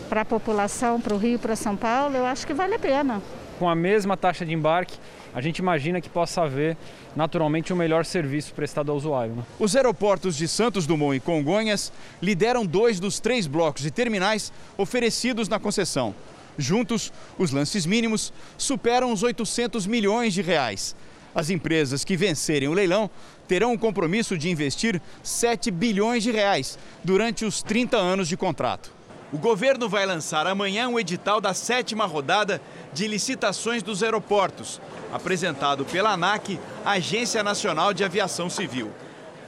para 0.10 0.22
a 0.22 0.26
população, 0.26 1.00
para 1.00 1.14
o 1.14 1.18
Rio, 1.20 1.38
para 1.38 1.56
São 1.56 1.78
Paulo, 1.78 2.16
eu 2.16 2.26
acho 2.26 2.48
que 2.48 2.56
vale 2.56 2.74
a 2.74 2.80
pena 2.80 3.22
com 3.62 3.70
a 3.70 3.76
mesma 3.76 4.18
taxa 4.18 4.44
de 4.44 4.52
embarque, 4.52 4.98
a 5.36 5.40
gente 5.40 5.60
imagina 5.60 6.02
que 6.02 6.10
possa 6.10 6.42
haver 6.42 6.76
naturalmente 7.16 7.72
um 7.72 7.76
melhor 7.76 8.04
serviço 8.04 8.56
prestado 8.56 8.90
ao 8.90 8.98
usuário. 8.98 9.36
Né? 9.36 9.44
Os 9.60 9.76
aeroportos 9.76 10.36
de 10.36 10.48
Santos 10.48 10.88
Dumont 10.88 11.16
e 11.16 11.20
Congonhas 11.20 11.94
lideram 12.20 12.66
dois 12.66 13.00
dos 13.00 13.20
três 13.20 13.46
blocos 13.46 13.84
de 13.84 13.92
terminais 13.92 14.52
oferecidos 14.80 15.48
na 15.48 15.60
concessão. 15.60 16.16
Juntos, 16.58 17.14
os 17.38 17.52
lances 17.52 17.86
mínimos 17.86 18.34
superam 18.58 19.14
os 19.14 19.22
800 19.22 19.86
milhões 19.86 20.34
de 20.34 20.42
reais. 20.42 20.96
As 21.36 21.52
empresas 21.52 22.04
que 22.04 22.18
vencerem 22.18 22.68
o 22.68 22.74
leilão 22.74 23.12
terão 23.48 23.74
o 23.74 23.80
compromisso 23.80 24.40
de 24.40 24.50
investir 24.50 25.00
7 25.22 25.70
bilhões 25.70 26.24
de 26.24 26.32
reais 26.32 26.80
durante 27.04 27.46
os 27.46 27.62
30 27.62 27.96
anos 27.96 28.28
de 28.28 28.36
contrato. 28.36 28.92
O 29.32 29.38
governo 29.38 29.88
vai 29.88 30.06
lançar 30.06 30.46
amanhã 30.46 30.90
um 30.90 31.00
edital 31.00 31.40
da 31.40 31.54
sétima 31.54 32.06
rodada 32.06 32.62
de 32.92 33.08
licitações 33.08 33.82
dos 33.82 34.04
aeroportos, 34.04 34.82
apresentado 35.14 35.86
pela 35.86 36.12
ANAC, 36.12 36.60
Agência 36.84 37.42
Nacional 37.42 37.94
de 37.94 38.04
Aviação 38.04 38.50
Civil. 38.50 38.92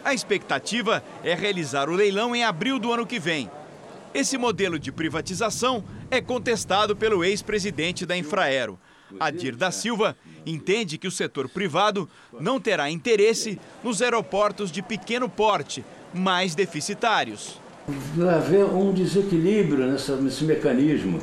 A 0.06 0.14
expectativa 0.14 1.04
é 1.22 1.36
realizar 1.36 1.90
o 1.90 1.96
leilão 1.96 2.34
em 2.34 2.46
abril 2.46 2.80
do 2.80 2.94
ano 2.94 3.06
que 3.06 3.20
vem. 3.20 3.52
Esse 4.14 4.38
modelo 4.38 4.80
de 4.80 4.90
privatização 4.90 5.84
é 6.10 6.22
contestado 6.22 6.96
pelo 6.96 7.22
ex-presidente 7.22 8.06
da 8.06 8.16
Infraero. 8.16 8.80
Adir 9.20 9.54
da 9.54 9.70
Silva 9.70 10.16
entende 10.46 10.98
que 10.98 11.08
o 11.08 11.12
setor 11.12 11.50
privado 11.50 12.10
não 12.40 12.58
terá 12.58 12.90
interesse 12.90 13.60
nos 13.84 14.02
aeroportos 14.02 14.72
de 14.72 14.82
pequeno 14.82 15.28
porte, 15.28 15.84
mais 16.14 16.56
deficitários. 16.56 17.63
Haver 18.34 18.66
um 18.66 18.94
desequilíbrio 18.94 19.86
nessa, 19.86 20.16
nesse 20.16 20.46
mecanismo. 20.46 21.20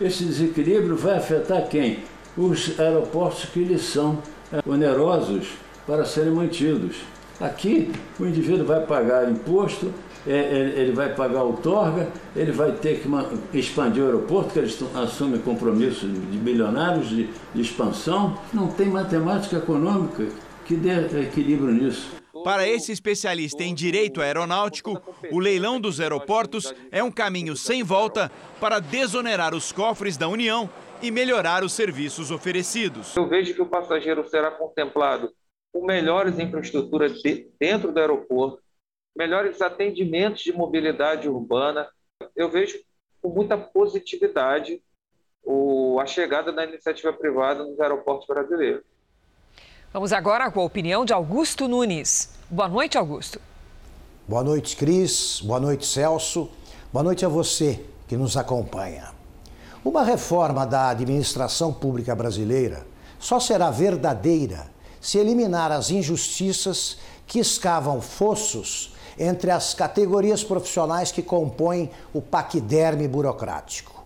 Esse 0.00 0.24
desequilíbrio 0.24 0.96
vai 0.96 1.18
afetar 1.18 1.68
quem? 1.68 1.98
Os 2.36 2.78
aeroportos 2.80 3.44
que 3.46 3.60
eles 3.60 3.82
são 3.82 4.18
é, 4.52 4.62
onerosos 4.66 5.48
para 5.86 6.04
serem 6.04 6.32
mantidos. 6.32 6.96
Aqui, 7.40 7.90
o 8.18 8.24
indivíduo 8.24 8.64
vai 8.64 8.80
pagar 8.86 9.30
imposto, 9.30 9.92
é, 10.26 10.74
ele 10.76 10.92
vai 10.92 11.14
pagar 11.14 11.42
outorga, 11.42 12.08
ele 12.34 12.52
vai 12.52 12.72
ter 12.72 13.00
que 13.00 13.58
expandir 13.58 14.02
o 14.02 14.06
aeroporto, 14.06 14.52
que 14.52 14.58
eles 14.58 14.78
assumem 14.94 15.40
compromissos 15.40 16.10
de 16.10 16.38
bilionários 16.38 17.08
de, 17.08 17.28
de 17.54 17.60
expansão. 17.60 18.38
Não 18.52 18.68
tem 18.68 18.88
matemática 18.88 19.56
econômica 19.56 20.24
que 20.64 20.74
dê 20.74 21.20
equilíbrio 21.20 21.72
nisso. 21.72 22.08
Para 22.44 22.66
esse 22.66 22.92
especialista 22.92 23.62
em 23.62 23.74
direito 23.74 24.20
aeronáutico, 24.20 25.00
o 25.30 25.38
leilão 25.38 25.80
dos 25.80 26.00
aeroportos 26.00 26.72
é 26.90 27.02
um 27.02 27.10
caminho 27.10 27.56
sem 27.56 27.82
volta 27.82 28.30
para 28.60 28.80
desonerar 28.80 29.54
os 29.54 29.72
cofres 29.72 30.16
da 30.16 30.28
União 30.28 30.68
e 31.02 31.10
melhorar 31.10 31.62
os 31.64 31.72
serviços 31.72 32.30
oferecidos. 32.30 33.16
Eu 33.16 33.28
vejo 33.28 33.54
que 33.54 33.62
o 33.62 33.66
passageiro 33.66 34.28
será 34.28 34.50
contemplado 34.50 35.32
com 35.72 35.84
melhores 35.84 36.38
infraestruturas 36.38 37.20
dentro 37.60 37.92
do 37.92 37.98
aeroporto, 37.98 38.62
melhores 39.16 39.60
atendimentos 39.60 40.42
de 40.42 40.52
mobilidade 40.52 41.28
urbana. 41.28 41.88
Eu 42.34 42.48
vejo 42.48 42.78
com 43.20 43.28
muita 43.28 43.56
positividade 43.56 44.82
a 46.00 46.06
chegada 46.06 46.52
da 46.52 46.64
iniciativa 46.64 47.12
privada 47.12 47.64
nos 47.64 47.80
aeroportos 47.80 48.26
brasileiros. 48.26 48.84
Vamos 49.90 50.12
agora 50.12 50.50
com 50.50 50.60
a 50.60 50.64
opinião 50.64 51.02
de 51.02 51.14
Augusto 51.14 51.66
Nunes. 51.66 52.28
Boa 52.50 52.68
noite, 52.68 52.98
Augusto. 52.98 53.40
Boa 54.28 54.44
noite, 54.44 54.76
Cris. 54.76 55.40
Boa 55.42 55.58
noite, 55.58 55.86
Celso. 55.86 56.50
Boa 56.92 57.02
noite 57.02 57.24
a 57.24 57.28
você 57.28 57.82
que 58.06 58.14
nos 58.14 58.36
acompanha. 58.36 59.08
Uma 59.82 60.04
reforma 60.04 60.66
da 60.66 60.90
administração 60.90 61.72
pública 61.72 62.14
brasileira 62.14 62.86
só 63.18 63.40
será 63.40 63.70
verdadeira 63.70 64.66
se 65.00 65.16
eliminar 65.16 65.72
as 65.72 65.90
injustiças 65.90 66.98
que 67.26 67.38
escavam 67.38 67.98
fossos 68.02 68.94
entre 69.18 69.50
as 69.50 69.72
categorias 69.72 70.44
profissionais 70.44 71.10
que 71.10 71.22
compõem 71.22 71.90
o 72.12 72.20
paquiderme 72.20 73.08
burocrático. 73.08 74.04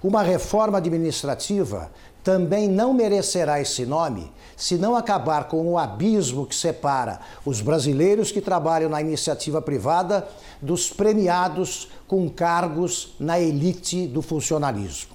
Uma 0.00 0.22
reforma 0.22 0.78
administrativa 0.78 1.90
também 2.24 2.68
não 2.68 2.94
merecerá 2.94 3.60
esse 3.60 3.84
nome 3.84 4.32
se 4.56 4.78
não 4.78 4.96
acabar 4.96 5.46
com 5.46 5.68
o 5.68 5.78
abismo 5.78 6.46
que 6.46 6.54
separa 6.54 7.20
os 7.44 7.60
brasileiros 7.60 8.32
que 8.32 8.40
trabalham 8.40 8.88
na 8.88 9.00
iniciativa 9.00 9.60
privada 9.60 10.26
dos 10.62 10.90
premiados 10.90 11.90
com 12.08 12.28
cargos 12.30 13.14
na 13.20 13.38
elite 13.38 14.06
do 14.06 14.22
funcionalismo. 14.22 15.14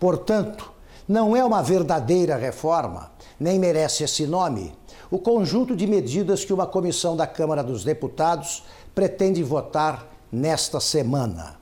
Portanto, 0.00 0.72
não 1.06 1.36
é 1.36 1.44
uma 1.44 1.62
verdadeira 1.62 2.36
reforma, 2.36 3.12
nem 3.38 3.58
merece 3.58 4.02
esse 4.04 4.26
nome, 4.26 4.74
o 5.10 5.18
conjunto 5.18 5.76
de 5.76 5.86
medidas 5.86 6.44
que 6.44 6.54
uma 6.54 6.66
comissão 6.66 7.16
da 7.16 7.26
Câmara 7.26 7.62
dos 7.62 7.84
Deputados 7.84 8.64
pretende 8.94 9.42
votar 9.42 10.06
nesta 10.32 10.80
semana. 10.80 11.56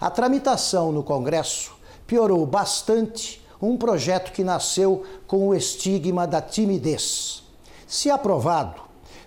A 0.00 0.10
tramitação 0.10 0.92
no 0.92 1.02
Congresso 1.02 1.76
piorou 2.06 2.46
bastante 2.46 3.42
um 3.60 3.76
projeto 3.76 4.32
que 4.32 4.44
nasceu 4.44 5.04
com 5.26 5.48
o 5.48 5.54
estigma 5.54 6.26
da 6.26 6.40
timidez. 6.40 7.42
Se 7.86 8.10
aprovado, 8.10 8.80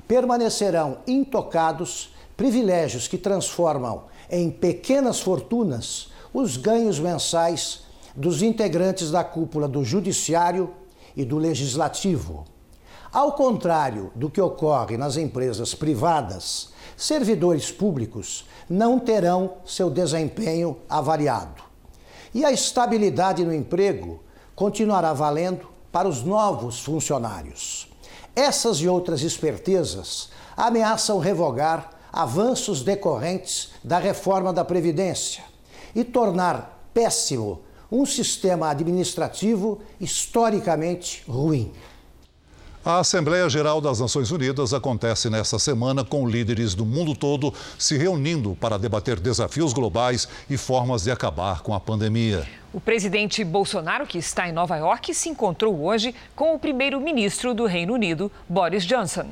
permanecerão 0.07 0.99
intocados 1.07 2.13
privilégios 2.35 3.07
que 3.07 3.17
transformam 3.17 4.03
em 4.29 4.49
pequenas 4.49 5.19
fortunas 5.19 6.09
os 6.33 6.57
ganhos 6.57 6.99
mensais 6.99 7.83
dos 8.15 8.41
integrantes 8.41 9.11
da 9.11 9.23
cúpula 9.23 9.67
do 9.67 9.83
Judiciário 9.83 10.71
e 11.15 11.25
do 11.25 11.37
Legislativo. 11.37 12.45
Ao 13.11 13.33
contrário 13.33 14.11
do 14.15 14.29
que 14.29 14.39
ocorre 14.39 14.95
nas 14.97 15.17
empresas 15.17 15.75
privadas, 15.75 16.69
servidores 16.95 17.69
públicos 17.69 18.45
não 18.69 18.97
terão 18.97 19.55
seu 19.65 19.89
desempenho 19.89 20.77
avaliado. 20.89 21.70
E 22.33 22.45
a 22.45 22.51
estabilidade 22.51 23.43
no 23.43 23.53
emprego 23.53 24.21
continuará 24.55 25.13
valendo 25.13 25.67
para 25.91 26.07
os 26.07 26.23
novos 26.23 26.79
funcionários. 26.79 27.89
Essas 28.35 28.77
e 28.77 28.87
outras 28.87 29.21
espertezas 29.21 30.29
ameaçam 30.55 31.19
revogar 31.19 31.89
avanços 32.11 32.81
decorrentes 32.81 33.71
da 33.83 33.97
reforma 33.97 34.53
da 34.53 34.63
Previdência 34.63 35.43
e 35.93 36.03
tornar 36.03 36.89
péssimo 36.93 37.61
um 37.91 38.05
sistema 38.05 38.69
administrativo 38.69 39.81
historicamente 39.99 41.23
ruim. 41.27 41.73
A 42.83 42.97
Assembleia 42.97 43.47
Geral 43.47 43.79
das 43.79 43.99
Nações 43.99 44.31
Unidas 44.31 44.73
acontece 44.73 45.29
nesta 45.29 45.59
semana 45.59 46.03
com 46.03 46.27
líderes 46.27 46.73
do 46.73 46.83
mundo 46.83 47.13
todo 47.13 47.53
se 47.77 47.95
reunindo 47.95 48.57
para 48.59 48.79
debater 48.79 49.19
desafios 49.19 49.71
globais 49.71 50.27
e 50.49 50.57
formas 50.57 51.03
de 51.03 51.11
acabar 51.11 51.61
com 51.61 51.75
a 51.75 51.79
pandemia. 51.79 52.43
O 52.73 52.81
presidente 52.81 53.43
Bolsonaro, 53.43 54.07
que 54.07 54.17
está 54.17 54.49
em 54.49 54.51
Nova 54.51 54.77
York, 54.77 55.13
se 55.13 55.29
encontrou 55.29 55.79
hoje 55.79 56.15
com 56.35 56.55
o 56.55 56.59
primeiro-ministro 56.59 57.53
do 57.53 57.67
Reino 57.67 57.93
Unido, 57.93 58.31
Boris 58.49 58.83
Johnson. 58.83 59.29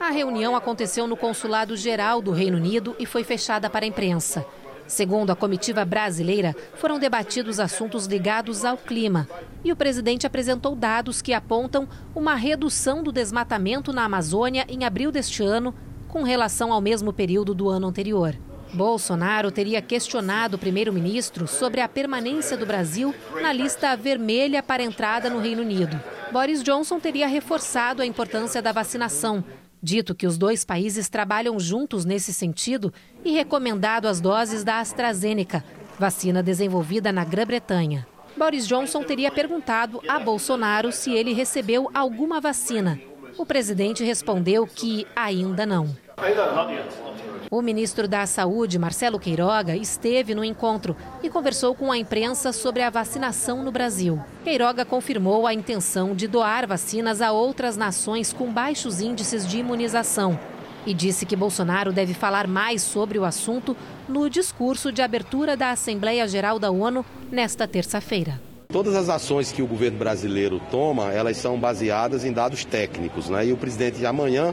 A 0.00 0.10
reunião 0.10 0.56
aconteceu 0.56 1.06
no 1.06 1.16
Consulado 1.16 1.76
Geral 1.76 2.20
do 2.20 2.32
Reino 2.32 2.56
Unido 2.56 2.96
e 2.98 3.06
foi 3.06 3.22
fechada 3.22 3.70
para 3.70 3.84
a 3.84 3.88
imprensa. 3.88 4.44
Segundo 4.86 5.30
a 5.30 5.36
comitiva 5.36 5.84
brasileira, 5.84 6.54
foram 6.74 6.98
debatidos 6.98 7.58
assuntos 7.58 8.06
ligados 8.06 8.64
ao 8.64 8.76
clima. 8.76 9.28
E 9.64 9.72
o 9.72 9.76
presidente 9.76 10.26
apresentou 10.26 10.76
dados 10.76 11.22
que 11.22 11.32
apontam 11.32 11.88
uma 12.14 12.34
redução 12.34 13.02
do 13.02 13.10
desmatamento 13.10 13.92
na 13.92 14.04
Amazônia 14.04 14.66
em 14.68 14.84
abril 14.84 15.10
deste 15.10 15.42
ano, 15.42 15.74
com 16.08 16.22
relação 16.22 16.72
ao 16.72 16.80
mesmo 16.80 17.12
período 17.12 17.54
do 17.54 17.68
ano 17.68 17.88
anterior. 17.88 18.36
Bolsonaro 18.74 19.50
teria 19.50 19.80
questionado 19.80 20.56
o 20.56 20.58
primeiro-ministro 20.58 21.46
sobre 21.46 21.80
a 21.80 21.88
permanência 21.88 22.56
do 22.56 22.66
Brasil 22.66 23.14
na 23.40 23.52
lista 23.52 23.96
vermelha 23.96 24.62
para 24.62 24.82
entrada 24.82 25.30
no 25.30 25.38
Reino 25.38 25.62
Unido. 25.62 25.98
Boris 26.32 26.62
Johnson 26.62 26.98
teria 26.98 27.28
reforçado 27.28 28.02
a 28.02 28.06
importância 28.06 28.60
da 28.60 28.72
vacinação, 28.72 29.44
dito 29.84 30.14
que 30.14 30.26
os 30.26 30.38
dois 30.38 30.64
países 30.64 31.10
trabalham 31.10 31.60
juntos 31.60 32.06
nesse 32.06 32.32
sentido 32.32 32.92
e 33.22 33.32
recomendado 33.32 34.08
as 34.08 34.18
doses 34.18 34.64
da 34.64 34.80
AstraZeneca, 34.80 35.62
vacina 35.98 36.42
desenvolvida 36.42 37.12
na 37.12 37.22
Grã-Bretanha. 37.22 38.06
Boris 38.36 38.66
Johnson 38.66 39.04
teria 39.04 39.30
perguntado 39.30 40.00
a 40.08 40.18
Bolsonaro 40.18 40.90
se 40.90 41.12
ele 41.12 41.32
recebeu 41.34 41.90
alguma 41.92 42.40
vacina. 42.40 42.98
O 43.36 43.44
presidente 43.44 44.02
respondeu 44.02 44.66
que 44.66 45.06
ainda 45.14 45.66
não. 45.66 45.94
O 47.54 47.62
ministro 47.62 48.08
da 48.08 48.26
Saúde, 48.26 48.80
Marcelo 48.80 49.16
Queiroga, 49.16 49.76
esteve 49.76 50.34
no 50.34 50.42
encontro 50.42 50.96
e 51.22 51.30
conversou 51.30 51.72
com 51.72 51.92
a 51.92 51.96
imprensa 51.96 52.52
sobre 52.52 52.82
a 52.82 52.90
vacinação 52.90 53.62
no 53.62 53.70
Brasil. 53.70 54.20
Queiroga 54.42 54.84
confirmou 54.84 55.46
a 55.46 55.54
intenção 55.54 56.16
de 56.16 56.26
doar 56.26 56.66
vacinas 56.66 57.22
a 57.22 57.30
outras 57.30 57.76
nações 57.76 58.32
com 58.32 58.52
baixos 58.52 59.00
índices 59.00 59.46
de 59.46 59.58
imunização 59.58 60.36
e 60.84 60.92
disse 60.92 61.24
que 61.24 61.36
Bolsonaro 61.36 61.92
deve 61.92 62.12
falar 62.12 62.48
mais 62.48 62.82
sobre 62.82 63.20
o 63.20 63.24
assunto 63.24 63.76
no 64.08 64.28
discurso 64.28 64.90
de 64.90 65.00
abertura 65.00 65.56
da 65.56 65.70
Assembleia 65.70 66.26
Geral 66.26 66.58
da 66.58 66.72
ONU 66.72 67.06
nesta 67.30 67.68
terça-feira. 67.68 68.40
Todas 68.66 68.96
as 68.96 69.08
ações 69.08 69.52
que 69.52 69.62
o 69.62 69.66
governo 69.68 69.98
brasileiro 69.98 70.60
toma, 70.72 71.12
elas 71.12 71.36
são 71.36 71.56
baseadas 71.56 72.24
em 72.24 72.32
dados 72.32 72.64
técnicos, 72.64 73.28
né? 73.28 73.46
E 73.46 73.52
o 73.52 73.56
presidente 73.56 74.04
amanhã 74.04 74.52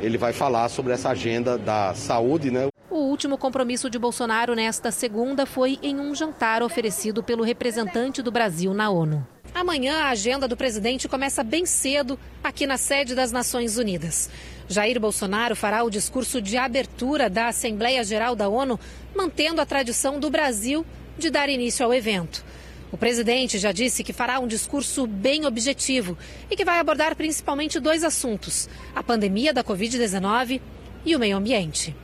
ele 0.00 0.18
vai 0.18 0.32
falar 0.32 0.68
sobre 0.68 0.92
essa 0.92 1.10
agenda 1.10 1.58
da 1.58 1.94
saúde, 1.94 2.50
né? 2.50 2.68
O 2.90 2.96
último 2.96 3.38
compromisso 3.38 3.88
de 3.88 3.98
Bolsonaro 3.98 4.54
nesta 4.54 4.90
segunda 4.90 5.46
foi 5.46 5.78
em 5.82 6.00
um 6.00 6.14
jantar 6.14 6.62
oferecido 6.62 7.22
pelo 7.22 7.44
representante 7.44 8.22
do 8.22 8.32
Brasil 8.32 8.74
na 8.74 8.90
ONU. 8.90 9.26
Amanhã 9.54 10.04
a 10.04 10.10
agenda 10.10 10.48
do 10.48 10.56
presidente 10.56 11.08
começa 11.08 11.42
bem 11.42 11.66
cedo 11.66 12.18
aqui 12.42 12.66
na 12.66 12.76
sede 12.76 13.14
das 13.14 13.32
Nações 13.32 13.76
Unidas. 13.76 14.30
Jair 14.68 15.00
Bolsonaro 15.00 15.56
fará 15.56 15.82
o 15.82 15.90
discurso 15.90 16.40
de 16.40 16.56
abertura 16.56 17.28
da 17.28 17.48
Assembleia 17.48 18.02
Geral 18.04 18.36
da 18.36 18.48
ONU, 18.48 18.78
mantendo 19.14 19.60
a 19.60 19.66
tradição 19.66 20.20
do 20.20 20.30
Brasil 20.30 20.86
de 21.18 21.30
dar 21.30 21.48
início 21.48 21.84
ao 21.84 21.92
evento. 21.92 22.44
O 22.92 22.96
presidente 22.96 23.58
já 23.58 23.70
disse 23.70 24.02
que 24.02 24.12
fará 24.12 24.40
um 24.40 24.46
discurso 24.46 25.06
bem 25.06 25.46
objetivo 25.46 26.18
e 26.50 26.56
que 26.56 26.64
vai 26.64 26.78
abordar 26.78 27.14
principalmente 27.14 27.78
dois 27.78 28.02
assuntos: 28.02 28.68
a 28.94 29.02
pandemia 29.02 29.52
da 29.52 29.62
Covid-19 29.62 30.60
e 31.04 31.14
o 31.14 31.18
meio 31.18 31.36
ambiente. 31.36 31.94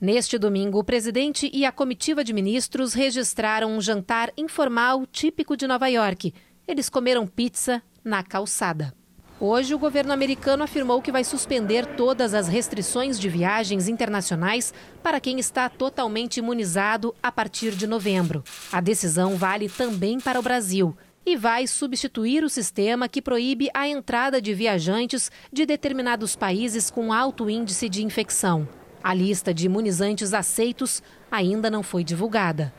Neste 0.00 0.38
domingo, 0.38 0.78
o 0.78 0.84
presidente 0.84 1.50
e 1.52 1.64
a 1.64 1.72
comitiva 1.72 2.22
de 2.22 2.32
ministros 2.32 2.92
registraram 2.92 3.76
um 3.76 3.80
jantar 3.80 4.30
informal 4.36 5.06
típico 5.06 5.56
de 5.56 5.66
Nova 5.66 5.88
York, 5.88 6.32
Eles 6.68 6.88
comeram 6.88 7.26
pizza 7.26 7.82
na 8.04 8.22
calçada. 8.22 8.95
Hoje, 9.38 9.74
o 9.74 9.78
governo 9.78 10.14
americano 10.14 10.64
afirmou 10.64 11.02
que 11.02 11.12
vai 11.12 11.22
suspender 11.22 11.84
todas 11.84 12.32
as 12.32 12.48
restrições 12.48 13.20
de 13.20 13.28
viagens 13.28 13.86
internacionais 13.86 14.72
para 15.02 15.20
quem 15.20 15.38
está 15.38 15.68
totalmente 15.68 16.38
imunizado 16.38 17.14
a 17.22 17.30
partir 17.30 17.72
de 17.72 17.86
novembro. 17.86 18.42
A 18.72 18.80
decisão 18.80 19.36
vale 19.36 19.68
também 19.68 20.18
para 20.18 20.40
o 20.40 20.42
Brasil 20.42 20.96
e 21.26 21.36
vai 21.36 21.66
substituir 21.66 22.44
o 22.44 22.48
sistema 22.48 23.08
que 23.08 23.20
proíbe 23.20 23.68
a 23.74 23.86
entrada 23.86 24.40
de 24.40 24.54
viajantes 24.54 25.30
de 25.52 25.66
determinados 25.66 26.34
países 26.34 26.90
com 26.90 27.12
alto 27.12 27.50
índice 27.50 27.90
de 27.90 28.02
infecção. 28.02 28.66
A 29.04 29.12
lista 29.12 29.52
de 29.52 29.66
imunizantes 29.66 30.32
aceitos 30.32 31.02
ainda 31.30 31.70
não 31.70 31.82
foi 31.82 32.02
divulgada. 32.02 32.72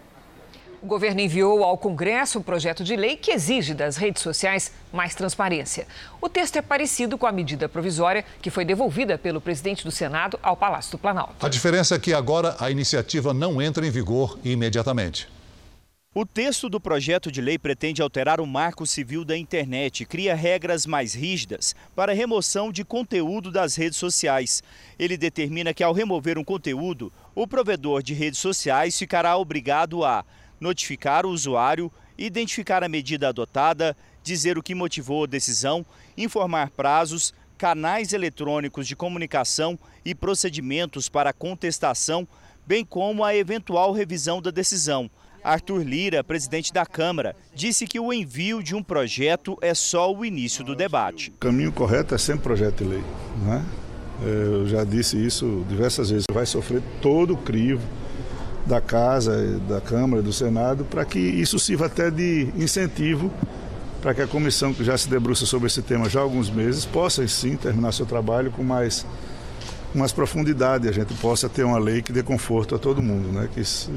O 0.80 0.86
governo 0.86 1.20
enviou 1.20 1.64
ao 1.64 1.76
Congresso 1.76 2.38
um 2.38 2.44
projeto 2.44 2.84
de 2.84 2.96
lei 2.96 3.16
que 3.16 3.32
exige 3.32 3.74
das 3.74 3.98
redes 3.98 4.22
sociais 4.22 4.72
mais 4.94 5.16
transparência. 5.16 5.88
O 6.22 6.30
texto 6.30 6.58
é 6.58 6.62
parecido 6.62 7.18
com 7.18 7.26
a 7.26 7.32
medida 7.32 7.68
provisória 7.68 8.24
que 8.42 8.52
foi 8.52 8.64
devolvida 8.64 9.18
pelo 9.18 9.42
presidente 9.42 9.84
do 9.84 9.90
Senado 9.90 10.40
ao 10.42 10.56
Palácio 10.56 10.92
do 10.92 11.00
Planalto. 11.00 11.44
A 11.44 11.50
diferença 11.50 11.96
é 11.96 12.00
que 12.00 12.14
agora 12.14 12.56
a 12.60 12.70
iniciativa 12.70 13.34
não 13.34 13.60
entra 13.60 13.88
em 13.88 13.90
vigor 13.90 14.38
imediatamente. 14.44 15.28
O 16.14 16.26
texto 16.26 16.70
do 16.70 16.80
projeto 16.80 17.32
de 17.32 17.42
lei 17.42 17.60
pretende 17.60 18.02
alterar 18.02 18.40
o 18.40 18.48
marco 18.48 18.86
civil 18.88 19.24
da 19.26 19.38
internet 19.38 20.02
e 20.02 20.06
cria 20.06 20.36
regras 20.36 20.86
mais 20.86 21.14
rígidas 21.14 21.76
para 21.96 22.12
a 22.12 22.16
remoção 22.16 22.72
de 22.72 22.84
conteúdo 22.84 23.52
das 23.52 23.76
redes 23.76 23.98
sociais. 23.98 24.64
Ele 24.98 25.18
determina 25.18 25.74
que, 25.74 25.84
ao 25.84 25.94
remover 25.94 26.38
um 26.38 26.44
conteúdo, 26.44 27.12
o 27.36 27.48
provedor 27.48 28.02
de 28.02 28.16
redes 28.16 28.40
sociais 28.40 28.98
ficará 28.98 29.38
obrigado 29.38 30.04
a 30.04 30.26
notificar 30.60 31.26
o 31.26 31.30
usuário, 31.30 31.92
identificar 32.18 32.84
a 32.84 32.90
medida 32.90 33.30
adotada, 33.30 33.96
dizer 34.24 34.58
o 34.58 34.64
que 34.64 34.76
motivou 34.76 35.24
a 35.24 35.28
decisão, 35.28 35.86
informar 36.18 36.70
prazos, 36.72 37.34
canais 37.58 38.14
eletrônicos 38.14 38.88
de 38.88 38.96
comunicação 38.96 39.78
e 40.06 40.14
procedimentos 40.14 41.10
para 41.10 41.34
contestação, 41.34 42.28
bem 42.66 42.86
como 42.86 43.24
a 43.24 43.36
eventual 43.36 43.92
revisão 43.92 44.42
da 44.42 44.52
decisão. 44.52 45.10
Arthur 45.44 45.82
Lira, 45.84 46.24
presidente 46.24 46.74
da 46.74 46.86
Câmara, 46.86 47.36
disse 47.56 47.88
que 47.88 48.00
o 48.00 48.12
envio 48.12 48.62
de 48.62 48.76
um 48.76 48.84
projeto 48.84 49.58
é 49.62 49.74
só 49.74 50.14
o 50.14 50.26
início 50.26 50.64
do 50.64 50.76
debate. 50.76 51.32
O 51.32 51.40
caminho 51.40 51.72
correto 51.72 52.14
é 52.14 52.18
sempre 52.18 52.44
projeto 52.44 52.84
de 52.84 52.90
lei. 52.90 53.04
Né? 53.46 53.66
Eu 54.22 54.68
já 54.68 54.84
disse 54.84 55.16
isso 55.24 55.66
diversas 55.70 56.10
vezes. 56.10 56.26
Vai 56.32 56.46
sofrer 56.46 56.82
todo 57.02 57.34
o 57.34 57.38
crivo 57.38 57.82
da 58.68 58.82
Casa, 58.82 59.60
da 59.68 59.80
Câmara, 59.80 60.22
do 60.22 60.34
Senado, 60.34 60.84
para 60.84 61.06
que 61.06 61.20
isso 61.20 61.58
sirva 61.58 61.86
até 61.86 62.12
de 62.12 62.50
incentivo 62.56 63.32
para 64.02 64.14
que 64.14 64.22
a 64.22 64.28
comissão 64.28 64.74
que 64.74 64.84
já 64.84 64.98
se 64.98 65.10
debruça 65.10 65.46
sobre 65.46 65.68
esse 65.68 65.82
tema 65.82 66.08
já 66.08 66.20
há 66.20 66.24
alguns 66.24 66.50
meses 66.50 66.86
possa 66.86 67.28
sim 67.28 67.56
terminar 67.56 67.92
seu 67.92 68.06
trabalho 68.06 68.52
com 68.52 68.64
mais, 68.64 69.06
mais 69.94 70.12
profundidade, 70.12 70.88
a 70.88 70.92
gente 70.92 71.14
possa 71.16 71.50
ter 71.50 71.64
uma 71.64 71.80
lei 71.80 72.02
que 72.02 72.12
dê 72.12 72.22
conforto 72.22 72.76
a 72.76 72.80
todo 72.80 73.02
mundo, 73.02 73.30
né? 73.30 73.50
que 73.54 73.64
se, 73.64 73.90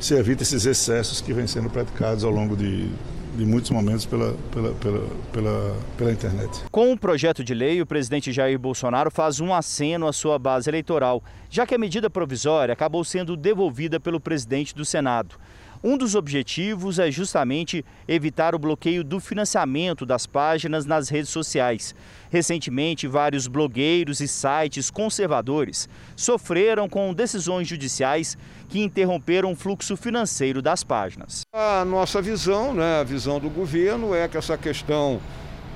se 0.00 0.14
evite 0.14 0.42
esses 0.42 0.64
excessos 0.64 1.20
que 1.20 1.32
vêm 1.32 1.46
sendo 1.46 1.68
praticados 1.68 2.24
ao 2.24 2.30
longo 2.30 2.56
de, 2.56 2.88
de 3.36 3.44
muitos 3.44 3.70
momentos 3.70 4.06
pela, 4.06 4.34
pela, 4.52 4.72
pela, 4.74 5.06
pela, 5.32 5.76
pela 5.96 6.12
internet. 6.12 6.64
Com 6.70 6.92
o 6.92 6.98
projeto 6.98 7.44
de 7.44 7.54
lei, 7.54 7.80
o 7.80 7.86
presidente 7.86 8.32
Jair 8.32 8.58
Bolsonaro 8.58 9.10
faz 9.10 9.40
um 9.40 9.52
aceno 9.52 10.06
à 10.06 10.12
sua 10.12 10.38
base 10.38 10.68
eleitoral, 10.68 11.22
já 11.50 11.66
que 11.66 11.74
a 11.74 11.78
medida 11.78 12.10
provisória 12.10 12.72
acabou 12.72 13.04
sendo 13.04 13.36
devolvida 13.36 14.00
pelo 14.00 14.18
presidente 14.18 14.74
do 14.74 14.84
Senado. 14.84 15.36
Um 15.82 15.96
dos 15.96 16.14
objetivos 16.14 16.98
é 16.98 17.10
justamente 17.10 17.84
evitar 18.08 18.54
o 18.54 18.58
bloqueio 18.58 19.04
do 19.04 19.20
financiamento 19.20 20.06
das 20.06 20.26
páginas 20.26 20.86
nas 20.86 21.08
redes 21.08 21.30
sociais. 21.30 21.94
Recentemente, 22.30 23.06
vários 23.06 23.46
blogueiros 23.46 24.20
e 24.20 24.28
sites 24.28 24.90
conservadores 24.90 25.88
sofreram 26.16 26.88
com 26.88 27.12
decisões 27.12 27.68
judiciais 27.68 28.36
que 28.68 28.82
interromperam 28.82 29.52
o 29.52 29.56
fluxo 29.56 29.96
financeiro 29.96 30.60
das 30.60 30.82
páginas. 30.82 31.42
A 31.54 31.84
nossa 31.84 32.20
visão, 32.20 32.74
né, 32.74 33.00
a 33.00 33.04
visão 33.04 33.38
do 33.38 33.50
governo, 33.50 34.14
é 34.14 34.26
que 34.26 34.36
essa 34.36 34.56
questão 34.56 35.20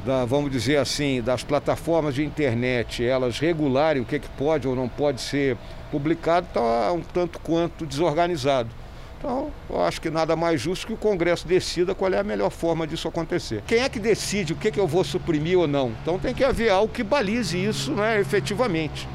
da, 0.04 0.24
vamos 0.24 0.50
dizer 0.50 0.78
assim, 0.78 1.20
das 1.20 1.44
plataformas 1.44 2.14
de 2.14 2.24
internet, 2.24 3.04
elas 3.04 3.38
regularem 3.38 4.02
o 4.02 4.04
que, 4.04 4.16
é 4.16 4.18
que 4.18 4.28
pode 4.30 4.66
ou 4.66 4.74
não 4.74 4.88
pode 4.88 5.20
ser 5.20 5.56
publicado, 5.90 6.46
está 6.46 6.92
um 6.92 7.02
tanto 7.02 7.38
quanto 7.40 7.84
desorganizado. 7.84 8.79
Então, 9.20 9.52
eu 9.68 9.82
acho 9.82 10.00
que 10.00 10.08
nada 10.08 10.34
mais 10.34 10.58
justo 10.58 10.86
que 10.86 10.94
o 10.94 10.96
Congresso 10.96 11.46
decida 11.46 11.94
qual 11.94 12.10
é 12.10 12.18
a 12.18 12.24
melhor 12.24 12.48
forma 12.48 12.86
disso 12.86 13.06
acontecer. 13.06 13.62
Quem 13.66 13.80
é 13.80 13.88
que 13.88 14.00
decide 14.00 14.54
o 14.54 14.56
que, 14.56 14.70
que 14.70 14.80
eu 14.80 14.86
vou 14.86 15.04
suprimir 15.04 15.58
ou 15.58 15.68
não? 15.68 15.92
Então 16.00 16.18
tem 16.18 16.34
que 16.34 16.42
haver 16.42 16.70
algo 16.70 16.90
que 16.90 17.02
balize 17.02 17.62
isso 17.62 17.92
né, 17.92 18.18
efetivamente. 18.18 19.06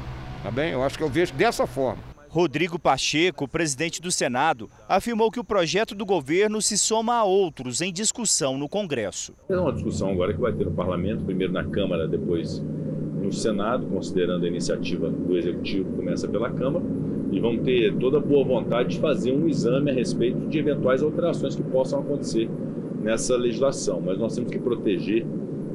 Tá 0.44 0.50
bem? 0.50 0.70
Eu 0.70 0.84
acho 0.84 0.96
que 0.96 1.02
eu 1.02 1.08
vejo 1.08 1.34
dessa 1.34 1.66
forma. 1.66 1.98
Rodrigo 2.28 2.78
Pacheco, 2.78 3.48
presidente 3.48 4.00
do 4.00 4.12
Senado, 4.12 4.70
afirmou 4.88 5.28
que 5.28 5.40
o 5.40 5.44
projeto 5.44 5.92
do 5.92 6.06
governo 6.06 6.62
se 6.62 6.78
soma 6.78 7.16
a 7.16 7.24
outros 7.24 7.80
em 7.80 7.92
discussão 7.92 8.56
no 8.56 8.68
Congresso. 8.68 9.34
É 9.48 9.58
uma 9.58 9.72
discussão 9.72 10.10
agora 10.10 10.32
que 10.32 10.40
vai 10.40 10.52
ter 10.52 10.66
no 10.66 10.72
parlamento, 10.72 11.24
primeiro 11.24 11.52
na 11.52 11.64
Câmara, 11.64 12.06
depois 12.06 12.62
no 13.26 13.32
Senado, 13.32 13.86
considerando 13.86 14.44
a 14.44 14.48
iniciativa 14.48 15.10
do 15.10 15.36
Executivo 15.36 15.92
começa 15.96 16.28
pela 16.28 16.48
Câmara 16.50 16.84
e 17.32 17.40
vão 17.40 17.58
ter 17.58 17.92
toda 17.96 18.18
a 18.18 18.20
boa 18.20 18.44
vontade 18.44 18.90
de 18.90 19.00
fazer 19.00 19.32
um 19.32 19.48
exame 19.48 19.90
a 19.90 19.94
respeito 19.94 20.46
de 20.48 20.58
eventuais 20.58 21.02
alterações 21.02 21.56
que 21.56 21.62
possam 21.62 22.00
acontecer 22.00 22.48
nessa 23.02 23.36
legislação. 23.36 24.00
Mas 24.00 24.18
nós 24.18 24.34
temos 24.34 24.50
que 24.50 24.58
proteger 24.58 25.26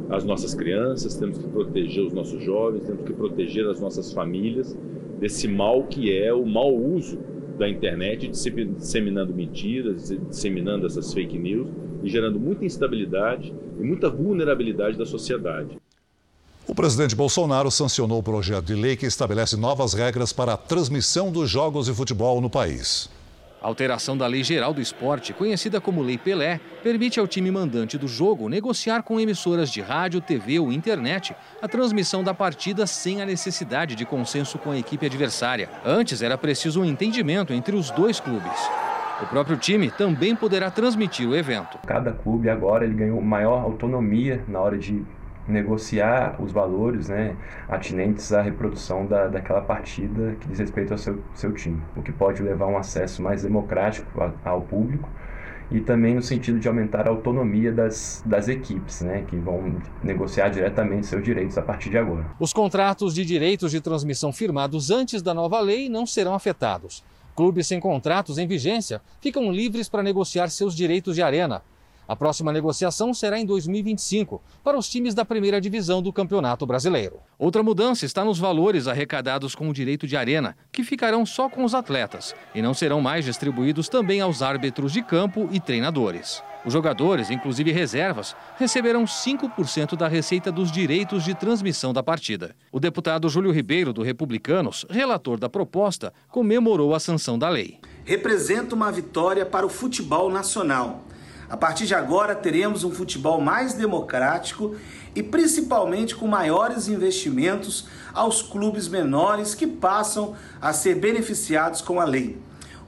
as 0.09 0.23
nossas 0.23 0.53
crianças, 0.53 1.15
temos 1.15 1.37
que 1.37 1.47
proteger 1.47 2.05
os 2.05 2.13
nossos 2.13 2.41
jovens, 2.41 2.83
temos 2.85 3.03
que 3.03 3.13
proteger 3.13 3.67
as 3.67 3.79
nossas 3.79 4.13
famílias 4.13 4.77
desse 5.19 5.47
mal 5.47 5.83
que 5.83 6.17
é 6.17 6.33
o 6.33 6.45
mau 6.45 6.73
uso 6.73 7.19
da 7.57 7.69
internet, 7.69 8.29
disseminando 8.29 9.33
mentiras, 9.33 10.09
disseminando 10.29 10.87
essas 10.87 11.13
fake 11.13 11.37
news 11.37 11.67
e 12.01 12.09
gerando 12.09 12.39
muita 12.39 12.65
instabilidade 12.65 13.53
e 13.79 13.83
muita 13.83 14.09
vulnerabilidade 14.09 14.97
da 14.97 15.05
sociedade. 15.05 15.80
O 16.71 16.73
presidente 16.73 17.13
Bolsonaro 17.13 17.69
sancionou 17.69 18.19
o 18.19 18.23
projeto 18.23 18.63
de 18.63 18.75
lei 18.75 18.95
que 18.95 19.05
estabelece 19.05 19.57
novas 19.57 19.93
regras 19.93 20.31
para 20.31 20.53
a 20.53 20.57
transmissão 20.57 21.29
dos 21.29 21.49
jogos 21.49 21.87
de 21.87 21.93
futebol 21.93 22.39
no 22.39 22.49
país. 22.49 23.09
A 23.61 23.67
alteração 23.67 24.15
da 24.15 24.25
Lei 24.25 24.41
Geral 24.41 24.73
do 24.73 24.79
Esporte, 24.79 25.33
conhecida 25.33 25.81
como 25.81 26.01
Lei 26.01 26.17
Pelé, 26.17 26.61
permite 26.81 27.19
ao 27.19 27.27
time 27.27 27.51
mandante 27.51 27.97
do 27.97 28.07
jogo 28.07 28.47
negociar 28.47 29.03
com 29.03 29.19
emissoras 29.19 29.69
de 29.69 29.81
rádio, 29.81 30.21
TV 30.21 30.59
ou 30.59 30.71
internet 30.71 31.35
a 31.61 31.67
transmissão 31.67 32.23
da 32.23 32.33
partida 32.33 32.87
sem 32.87 33.21
a 33.21 33.25
necessidade 33.25 33.93
de 33.93 34.05
consenso 34.05 34.57
com 34.57 34.71
a 34.71 34.77
equipe 34.77 35.05
adversária. 35.05 35.69
Antes 35.85 36.21
era 36.21 36.37
preciso 36.37 36.79
um 36.79 36.85
entendimento 36.85 37.51
entre 37.51 37.75
os 37.75 37.91
dois 37.91 38.21
clubes. 38.21 38.57
O 39.21 39.25
próprio 39.25 39.57
time 39.57 39.91
também 39.91 40.37
poderá 40.37 40.71
transmitir 40.71 41.27
o 41.27 41.35
evento. 41.35 41.77
Cada 41.85 42.13
clube 42.13 42.49
agora 42.49 42.85
ele 42.85 42.93
ganhou 42.93 43.21
maior 43.21 43.61
autonomia 43.61 44.41
na 44.47 44.61
hora 44.61 44.77
de 44.77 45.03
negociar 45.47 46.35
os 46.39 46.51
valores 46.51 47.09
né, 47.09 47.35
atinentes 47.67 48.31
à 48.31 48.41
reprodução 48.41 49.05
da, 49.05 49.27
daquela 49.27 49.61
partida 49.61 50.35
que 50.39 50.47
diz 50.47 50.59
respeito 50.59 50.91
ao 50.91 50.97
seu, 50.97 51.21
seu 51.33 51.51
time, 51.53 51.81
o 51.95 52.01
que 52.01 52.11
pode 52.11 52.41
levar 52.41 52.65
a 52.65 52.69
um 52.69 52.77
acesso 52.77 53.21
mais 53.21 53.43
democrático 53.43 54.07
ao 54.43 54.61
público 54.61 55.09
e 55.71 55.79
também 55.79 56.13
no 56.13 56.21
sentido 56.21 56.59
de 56.59 56.67
aumentar 56.67 57.07
a 57.07 57.09
autonomia 57.09 57.71
das, 57.71 58.21
das 58.25 58.49
equipes, 58.49 59.01
né, 59.01 59.23
que 59.27 59.37
vão 59.37 59.81
negociar 60.03 60.49
diretamente 60.49 61.07
seus 61.07 61.23
direitos 61.23 61.57
a 61.57 61.61
partir 61.61 61.89
de 61.89 61.97
agora. 61.97 62.25
Os 62.39 62.51
contratos 62.51 63.15
de 63.15 63.23
direitos 63.23 63.71
de 63.71 63.79
transmissão 63.79 64.33
firmados 64.33 64.91
antes 64.91 65.21
da 65.21 65.33
nova 65.33 65.59
lei 65.61 65.87
não 65.87 66.05
serão 66.05 66.33
afetados. 66.33 67.03
Clubes 67.33 67.67
sem 67.67 67.79
contratos 67.79 68.37
em 68.37 68.45
vigência 68.45 69.01
ficam 69.21 69.51
livres 69.51 69.87
para 69.87 70.03
negociar 70.03 70.49
seus 70.49 70.75
direitos 70.75 71.15
de 71.15 71.23
arena, 71.23 71.63
a 72.11 72.15
próxima 72.17 72.51
negociação 72.51 73.13
será 73.13 73.39
em 73.39 73.45
2025 73.45 74.43
para 74.61 74.77
os 74.77 74.89
times 74.89 75.13
da 75.13 75.23
primeira 75.23 75.61
divisão 75.61 76.01
do 76.01 76.11
Campeonato 76.11 76.65
Brasileiro. 76.65 77.21
Outra 77.39 77.63
mudança 77.63 78.05
está 78.05 78.25
nos 78.25 78.37
valores 78.37 78.85
arrecadados 78.85 79.55
com 79.55 79.69
o 79.69 79.73
direito 79.73 80.05
de 80.05 80.17
arena, 80.17 80.57
que 80.73 80.83
ficarão 80.83 81.25
só 81.25 81.47
com 81.47 81.63
os 81.63 81.73
atletas 81.73 82.35
e 82.53 82.61
não 82.61 82.73
serão 82.73 82.99
mais 82.99 83.23
distribuídos 83.23 83.87
também 83.87 84.19
aos 84.19 84.41
árbitros 84.41 84.91
de 84.91 85.01
campo 85.01 85.47
e 85.53 85.59
treinadores. 85.61 86.43
Os 86.65 86.73
jogadores, 86.73 87.31
inclusive 87.31 87.71
reservas, 87.71 88.35
receberão 88.57 89.05
5% 89.05 89.95
da 89.95 90.09
receita 90.09 90.51
dos 90.51 90.69
direitos 90.69 91.23
de 91.23 91.33
transmissão 91.33 91.93
da 91.93 92.03
partida. 92.03 92.53
O 92.73 92.79
deputado 92.81 93.29
Júlio 93.29 93.53
Ribeiro, 93.53 93.93
do 93.93 94.03
Republicanos, 94.03 94.85
relator 94.89 95.39
da 95.39 95.47
proposta, 95.47 96.11
comemorou 96.27 96.93
a 96.93 96.99
sanção 96.99 97.39
da 97.39 97.47
lei. 97.47 97.79
Representa 98.03 98.75
uma 98.75 98.91
vitória 98.91 99.45
para 99.45 99.65
o 99.65 99.69
futebol 99.69 100.29
nacional 100.29 101.05
a 101.51 101.57
partir 101.57 101.85
de 101.85 101.93
agora, 101.93 102.33
teremos 102.33 102.85
um 102.85 102.91
futebol 102.91 103.41
mais 103.41 103.73
democrático 103.73 104.73
e 105.13 105.21
principalmente 105.21 106.15
com 106.15 106.25
maiores 106.25 106.87
investimentos 106.87 107.87
aos 108.13 108.41
clubes 108.41 108.87
menores 108.87 109.53
que 109.53 109.67
passam 109.67 110.33
a 110.61 110.71
ser 110.71 110.95
beneficiados 110.95 111.81
com 111.81 111.99
a 111.99 112.05
lei. 112.05 112.37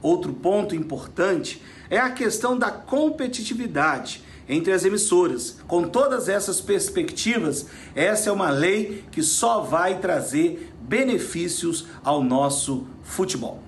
Outro 0.00 0.32
ponto 0.32 0.74
importante 0.74 1.62
é 1.90 1.98
a 1.98 2.08
questão 2.08 2.58
da 2.58 2.70
competitividade 2.70 4.24
entre 4.48 4.72
as 4.72 4.82
emissoras. 4.82 5.58
Com 5.68 5.86
todas 5.86 6.30
essas 6.30 6.58
perspectivas, 6.58 7.66
essa 7.94 8.30
é 8.30 8.32
uma 8.32 8.48
lei 8.48 9.04
que 9.12 9.22
só 9.22 9.60
vai 9.60 9.98
trazer 9.98 10.72
benefícios 10.80 11.86
ao 12.02 12.24
nosso 12.24 12.86
futebol. 13.02 13.60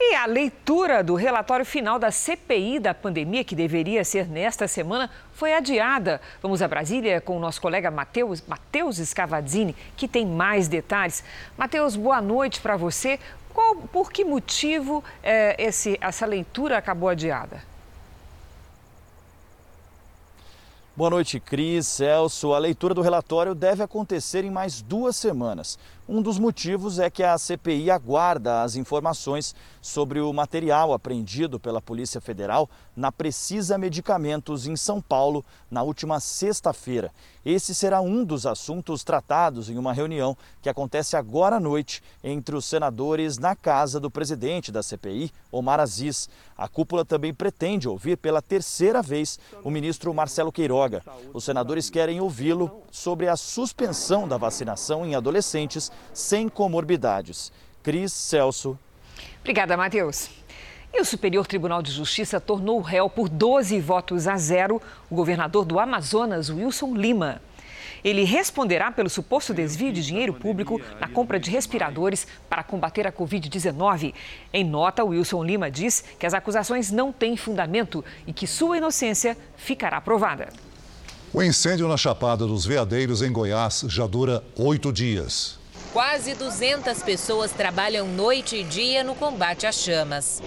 E 0.00 0.14
a 0.14 0.26
leitura 0.26 1.02
do 1.02 1.16
relatório 1.16 1.66
final 1.66 1.98
da 1.98 2.12
CPI 2.12 2.78
da 2.78 2.94
pandemia, 2.94 3.42
que 3.42 3.56
deveria 3.56 4.04
ser 4.04 4.28
nesta 4.28 4.68
semana, 4.68 5.10
foi 5.34 5.52
adiada. 5.52 6.20
Vamos 6.40 6.62
a 6.62 6.68
Brasília 6.68 7.20
com 7.20 7.36
o 7.36 7.40
nosso 7.40 7.60
colega 7.60 7.90
Matheus, 7.90 8.96
Scavadzini, 8.96 9.74
que 9.96 10.06
tem 10.06 10.24
mais 10.24 10.68
detalhes. 10.68 11.24
Matheus, 11.56 11.96
boa 11.96 12.20
noite 12.20 12.60
para 12.60 12.76
você. 12.76 13.18
Qual, 13.52 13.74
por 13.74 14.12
que 14.12 14.24
motivo 14.24 15.02
é, 15.20 15.56
esse, 15.58 15.98
essa 16.00 16.24
leitura 16.24 16.78
acabou 16.78 17.08
adiada? 17.08 17.60
Boa 20.98 21.10
noite, 21.10 21.38
Cris, 21.38 21.86
Celso. 21.86 22.52
A 22.52 22.58
leitura 22.58 22.92
do 22.92 23.02
relatório 23.02 23.54
deve 23.54 23.84
acontecer 23.84 24.44
em 24.44 24.50
mais 24.50 24.82
duas 24.82 25.14
semanas. 25.14 25.78
Um 26.08 26.22
dos 26.22 26.38
motivos 26.38 26.98
é 26.98 27.10
que 27.10 27.22
a 27.22 27.36
CPI 27.36 27.90
aguarda 27.90 28.62
as 28.62 28.76
informações 28.76 29.54
sobre 29.82 30.20
o 30.20 30.32
material 30.32 30.94
apreendido 30.94 31.60
pela 31.60 31.82
Polícia 31.82 32.18
Federal 32.18 32.66
na 32.96 33.12
Precisa 33.12 33.76
Medicamentos 33.76 34.66
em 34.66 34.74
São 34.74 35.02
Paulo 35.02 35.44
na 35.70 35.82
última 35.82 36.18
sexta-feira. 36.18 37.12
Esse 37.44 37.74
será 37.74 38.00
um 38.00 38.24
dos 38.24 38.46
assuntos 38.46 39.04
tratados 39.04 39.68
em 39.68 39.76
uma 39.76 39.92
reunião 39.92 40.36
que 40.62 40.68
acontece 40.68 41.14
agora 41.14 41.56
à 41.56 41.60
noite 41.60 42.02
entre 42.24 42.56
os 42.56 42.64
senadores 42.64 43.36
na 43.36 43.54
casa 43.54 44.00
do 44.00 44.10
presidente 44.10 44.72
da 44.72 44.82
CPI, 44.82 45.30
Omar 45.52 45.78
Aziz. 45.78 46.28
A 46.56 46.68
cúpula 46.68 47.04
também 47.04 47.32
pretende 47.32 47.88
ouvir 47.88 48.16
pela 48.16 48.42
terceira 48.42 49.02
vez 49.02 49.38
o 49.62 49.70
ministro 49.70 50.12
Marcelo 50.12 50.52
Queiroga. 50.52 51.02
Os 51.32 51.44
senadores 51.44 51.88
querem 51.88 52.20
ouvi-lo 52.20 52.82
sobre 52.90 53.28
a 53.28 53.36
suspensão 53.36 54.26
da 54.26 54.36
vacinação 54.36 55.06
em 55.06 55.14
adolescentes 55.14 55.92
sem 56.12 56.48
comorbidades. 56.48 57.52
Cris 57.82 58.12
Celso. 58.12 58.78
Obrigada, 59.40 59.76
Matheus. 59.76 60.30
E 60.92 61.00
o 61.00 61.04
Superior 61.04 61.46
Tribunal 61.46 61.82
de 61.82 61.92
Justiça 61.92 62.40
tornou 62.40 62.80
réu 62.80 63.10
por 63.10 63.28
12 63.28 63.78
votos 63.80 64.26
a 64.26 64.36
zero 64.36 64.80
o 65.10 65.14
governador 65.14 65.64
do 65.64 65.78
Amazonas, 65.78 66.48
Wilson 66.48 66.94
Lima. 66.94 67.40
Ele 68.02 68.24
responderá 68.24 68.90
pelo 68.90 69.10
suposto 69.10 69.52
desvio 69.52 69.92
de 69.92 70.04
dinheiro 70.04 70.32
público 70.32 70.80
na 71.00 71.08
compra 71.08 71.38
de 71.38 71.50
respiradores 71.50 72.26
para 72.48 72.62
combater 72.62 73.06
a 73.06 73.12
Covid-19. 73.12 74.14
Em 74.52 74.64
nota, 74.64 75.04
Wilson 75.04 75.44
Lima 75.44 75.70
diz 75.70 76.04
que 76.18 76.26
as 76.26 76.34
acusações 76.34 76.90
não 76.90 77.12
têm 77.12 77.36
fundamento 77.36 78.04
e 78.26 78.32
que 78.32 78.46
sua 78.46 78.78
inocência 78.78 79.36
ficará 79.56 80.00
provada. 80.00 80.48
O 81.32 81.42
incêndio 81.42 81.88
na 81.88 81.96
Chapada 81.96 82.46
dos 82.46 82.64
Veadeiros, 82.64 83.20
em 83.20 83.30
Goiás, 83.30 83.84
já 83.88 84.06
dura 84.06 84.42
oito 84.56 84.92
dias. 84.92 85.57
Quase 85.92 86.34
200 86.34 87.02
pessoas 87.02 87.50
trabalham 87.50 88.06
noite 88.06 88.56
e 88.56 88.62
dia 88.62 89.02
no 89.02 89.14
combate 89.14 89.66
às 89.66 89.76
chamas. 89.76 90.42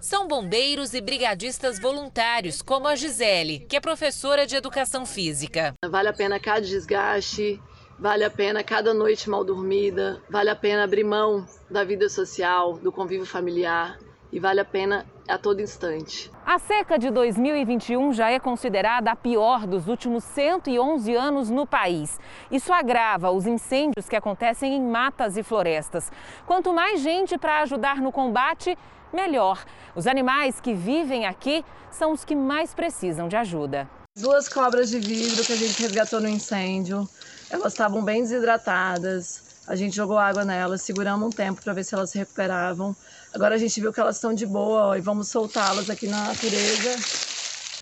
São 0.00 0.26
bombeiros 0.26 0.94
e 0.94 1.00
brigadistas 1.00 1.78
voluntários, 1.78 2.60
como 2.60 2.88
a 2.88 2.96
Gisele, 2.96 3.60
que 3.60 3.76
é 3.76 3.80
professora 3.80 4.46
de 4.48 4.56
educação 4.56 5.06
física. 5.06 5.74
Vale 5.88 6.08
a 6.08 6.12
pena 6.12 6.40
cada 6.40 6.60
desgaste, 6.60 7.62
vale 7.96 8.24
a 8.24 8.30
pena 8.30 8.64
cada 8.64 8.92
noite 8.92 9.30
mal 9.30 9.44
dormida, 9.44 10.20
vale 10.28 10.50
a 10.50 10.56
pena 10.56 10.82
abrir 10.82 11.04
mão 11.04 11.46
da 11.70 11.84
vida 11.84 12.08
social, 12.08 12.78
do 12.78 12.90
convívio 12.90 13.26
familiar 13.26 13.96
e 14.32 14.38
vale 14.38 14.60
a 14.60 14.64
pena 14.64 15.06
a 15.28 15.36
todo 15.36 15.60
instante. 15.60 16.30
A 16.44 16.58
seca 16.58 16.98
de 16.98 17.10
2021 17.10 18.12
já 18.12 18.30
é 18.30 18.38
considerada 18.38 19.10
a 19.10 19.16
pior 19.16 19.66
dos 19.66 19.88
últimos 19.88 20.24
111 20.24 21.14
anos 21.14 21.50
no 21.50 21.66
país. 21.66 22.18
Isso 22.50 22.72
agrava 22.72 23.30
os 23.30 23.46
incêndios 23.46 24.08
que 24.08 24.16
acontecem 24.16 24.74
em 24.74 24.82
matas 24.82 25.36
e 25.36 25.42
florestas. 25.42 26.10
Quanto 26.46 26.72
mais 26.72 27.00
gente 27.00 27.36
para 27.36 27.60
ajudar 27.60 27.96
no 27.96 28.10
combate, 28.10 28.76
melhor. 29.12 29.64
Os 29.94 30.06
animais 30.06 30.60
que 30.60 30.72
vivem 30.72 31.26
aqui 31.26 31.64
são 31.90 32.12
os 32.12 32.24
que 32.24 32.34
mais 32.34 32.74
precisam 32.74 33.28
de 33.28 33.36
ajuda. 33.36 33.88
Duas 34.16 34.48
cobras 34.48 34.90
de 34.90 34.98
vidro 34.98 35.44
que 35.44 35.52
a 35.52 35.56
gente 35.56 35.80
resgatou 35.80 36.20
no 36.20 36.28
incêndio. 36.28 37.08
Elas 37.50 37.72
estavam 37.72 38.02
bem 38.02 38.22
desidratadas. 38.22 39.62
A 39.68 39.76
gente 39.76 39.94
jogou 39.94 40.18
água 40.18 40.44
nelas, 40.44 40.82
seguramos 40.82 41.28
um 41.28 41.30
tempo 41.30 41.62
para 41.62 41.74
ver 41.74 41.84
se 41.84 41.94
elas 41.94 42.10
se 42.10 42.18
recuperavam. 42.18 42.96
Agora 43.34 43.54
a 43.54 43.58
gente 43.58 43.80
viu 43.80 43.92
que 43.92 44.00
elas 44.00 44.16
estão 44.16 44.34
de 44.34 44.46
boa 44.46 44.88
ó, 44.88 44.96
e 44.96 45.00
vamos 45.00 45.28
soltá-las 45.28 45.90
aqui 45.90 46.06
na 46.06 46.28
natureza. 46.28 46.96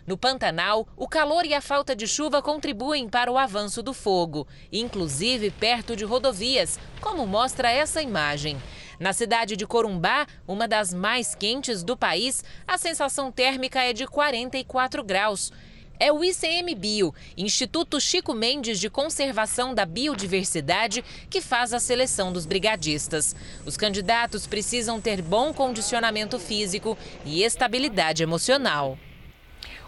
No 0.07 0.17
Pantanal, 0.17 0.87
o 0.97 1.09
calor 1.09 1.45
e 1.45 1.53
a 1.53 1.61
falta 1.61 1.95
de 1.97 2.07
chuva 2.07 2.41
contribuem 2.41 3.09
para 3.09 3.31
o 3.31 3.37
avanço 3.37 3.83
do 3.83 3.93
fogo, 3.93 4.47
inclusive 4.73 5.51
perto 5.51 5.97
de 5.97 6.05
rodovias, 6.05 6.79
como 7.01 7.27
mostra 7.27 7.71
essa 7.71 8.01
imagem. 8.01 8.57
Na 9.01 9.13
cidade 9.13 9.57
de 9.57 9.67
Corumbá, 9.67 10.27
uma 10.47 10.69
das 10.69 10.95
mais 10.95 11.35
quentes 11.35 11.83
do 11.83 11.97
país, 11.97 12.45
a 12.67 12.79
sensação 12.79 13.33
térmica 13.33 13.83
é 13.83 13.93
de 13.93 14.07
44 14.07 15.03
graus. 15.03 15.53
É 15.99 16.13
o 16.13 16.23
ICMBio, 16.23 17.15
Instituto 17.39 17.99
Chico 17.99 18.35
Mendes 18.35 18.79
de 18.79 18.91
Conservação 18.91 19.75
da 19.75 19.87
Biodiversidade, 19.87 21.03
que 21.31 21.41
faz 21.41 21.73
a 21.73 21.81
seleção 21.81 22.31
dos 22.31 22.45
brigadistas. 22.45 23.35
Os 23.65 23.79
candidatos 23.79 24.47
precisam 24.47 25.01
ter 25.01 25.23
bom 25.23 25.55
condicionamento 25.55 26.39
físico 26.39 26.99
e 27.25 27.43
estabilidade 27.43 28.23
emocional. 28.23 28.99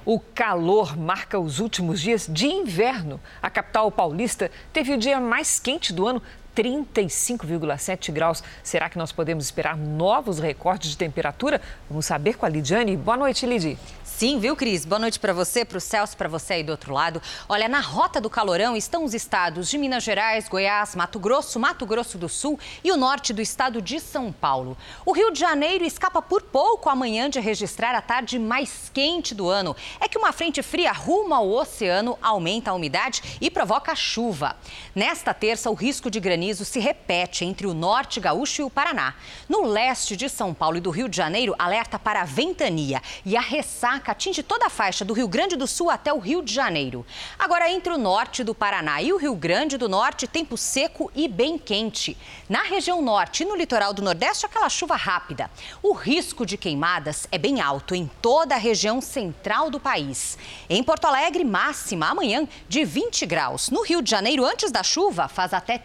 O 0.03 0.19
calor 0.19 0.97
marca 0.97 1.39
os 1.39 1.59
últimos 1.59 2.01
dias 2.01 2.27
de 2.27 2.47
inverno. 2.47 3.21
A 3.43 3.51
capital 3.51 3.93
paulista 3.93 4.51
teve 4.73 4.95
o 4.95 4.99
dia 4.99 5.21
mais 5.21 5.61
quente 5.61 5.93
do 5.93 6.07
ano, 6.07 6.23
35,7 6.59 8.11
graus. 8.11 8.43
Será 8.65 8.91
que 8.91 8.99
nós 8.99 9.13
podemos 9.13 9.45
esperar 9.45 9.77
novos 9.77 10.41
recordes 10.41 10.91
de 10.91 10.97
temperatura? 10.97 11.61
Vamos 11.89 12.07
saber 12.07 12.37
com 12.37 12.45
a 12.45 12.49
Lidiane. 12.49 12.97
Boa 12.97 13.17
noite, 13.17 13.47
Lidy. 13.47 13.79
Sim, 14.03 14.41
viu, 14.41 14.57
Cris? 14.57 14.85
Boa 14.85 14.99
noite 14.99 15.21
para 15.21 15.33
você, 15.33 15.65
para 15.65 15.79
o 15.79 15.81
Celso, 15.81 16.17
para 16.17 16.29
você 16.29 16.55
aí 16.55 16.65
do 16.65 16.73
outro 16.73 16.93
lado. 16.93 17.23
Olha, 17.49 17.69
na 17.69 17.79
rota 17.79 18.21
do 18.21 18.29
calorão 18.29 18.77
estão 18.77 19.05
os 19.05 19.15
estados 19.15 19.69
de 19.69 19.79
Minas 19.79 20.03
Gerais, 20.03 20.49
Goiás, 20.49 20.97
Mato 20.97 21.21
Grosso, 21.21 21.61
Mato 21.61 21.87
Grosso 21.87 22.19
do 22.19 22.29
Sul 22.29 22.59
e 22.83 22.91
o 22.91 22.97
norte 22.97 23.33
do 23.33 23.41
estado 23.41 23.81
de 23.81 24.01
São 24.01 24.33
Paulo. 24.33 24.77
O 25.07 25.13
Rio 25.13 25.31
de 25.31 25.39
Janeiro 25.39 25.85
escapa 25.85 26.21
por 26.21 26.43
pouco 26.43 26.91
amanhã 26.91 27.31
de 27.31 27.39
registrar 27.39 27.95
a 27.95 28.03
tarde 28.03 28.41
mais 28.41 28.91
quente 28.93 29.37
do 29.37 29.49
ano. 29.49 29.77
É 30.01 30.09
que 30.09 30.19
uma 30.19 30.33
frente 30.33 30.65
fria 30.65 30.91
rumo 30.91 31.33
ao 31.33 31.49
oceano 31.49 32.19
aumenta 32.21 32.73
a 32.73 32.75
umidade 32.75 33.39
e 33.41 33.49
provoca 33.49 33.95
chuva. 33.95 34.57
Nesta 34.97 35.33
terça, 35.33 35.71
o 35.71 35.75
risco 35.75 36.11
de 36.11 36.19
granizo 36.19 36.48
se 36.57 36.81
repete 36.81 37.45
entre 37.45 37.67
o 37.67 37.75
norte 37.75 38.21
gaúcho 38.21 38.63
e 38.63 38.65
o 38.65 38.71
Paraná. 38.71 39.15
No 39.49 39.67
leste 39.67 40.17
de 40.17 40.29
São 40.29 40.55
Paulo 40.55 40.77
e 40.77 40.81
do 40.81 40.91
Rio 40.91 41.09
de 41.09 41.17
Janeiro, 41.17 41.55
alerta 41.59 41.99
para 41.99 42.23
a 42.23 42.25
ventania 42.25 43.03
e 43.25 43.37
a 43.37 43.41
ressaca 43.41 44.13
atinge 44.13 44.43
toda 44.43 44.67
a 44.67 44.71
faixa 44.71 45.05
do 45.05 45.13
Rio 45.13 45.29
Grande 45.29 45.57
do 45.57 45.67
Sul 45.67 45.91
até 45.91 46.13
o 46.13 46.19
Rio 46.19 46.43
de 46.43 46.53
Janeiro. 46.53 47.05
Agora, 47.39 47.71
entre 47.71 47.93
o 47.93 47.99
norte 47.99 48.43
do 48.43 48.55
Paraná 48.55 49.03
e 49.03 49.13
o 49.13 49.17
Rio 49.17 49.35
Grande 49.35 49.77
do 49.77 49.89
Norte, 49.89 50.27
tempo 50.27 50.57
seco 50.57 51.11
e 51.15 51.29
bem 51.29 51.59
quente. 51.59 52.17
Na 52.49 52.63
região 52.63 53.03
norte 53.03 53.43
e 53.43 53.47
no 53.47 53.57
litoral 53.57 53.93
do 53.93 54.03
Nordeste, 54.03 54.47
aquela 54.47 54.69
chuva 54.69 54.97
rápida. 54.97 55.51
O 55.83 55.93
risco 55.93 56.47
de 56.47 56.57
queimadas 56.57 57.27
é 57.31 57.39
bem 57.39 57.61
alto 57.61 57.95
em 57.95 58.11
toda 58.23 58.55
a 58.55 58.59
região 58.59 59.01
central 59.01 59.71
do 59.71 59.81
país. 59.81 60.39
Em 60.69 60.83
Porto 60.83 61.07
Alegre, 61.07 61.45
máxima 61.45 62.09
amanhã 62.09 62.47
de 62.69 62.85
20 62.85 63.27
graus. 63.27 63.71
No 63.71 63.83
Rio 63.83 64.01
de 64.01 64.11
Janeiro, 64.11 64.45
antes 64.45 64.71
da 64.71 64.83
chuva, 64.83 65.29
faz 65.29 65.53
até 65.53 65.79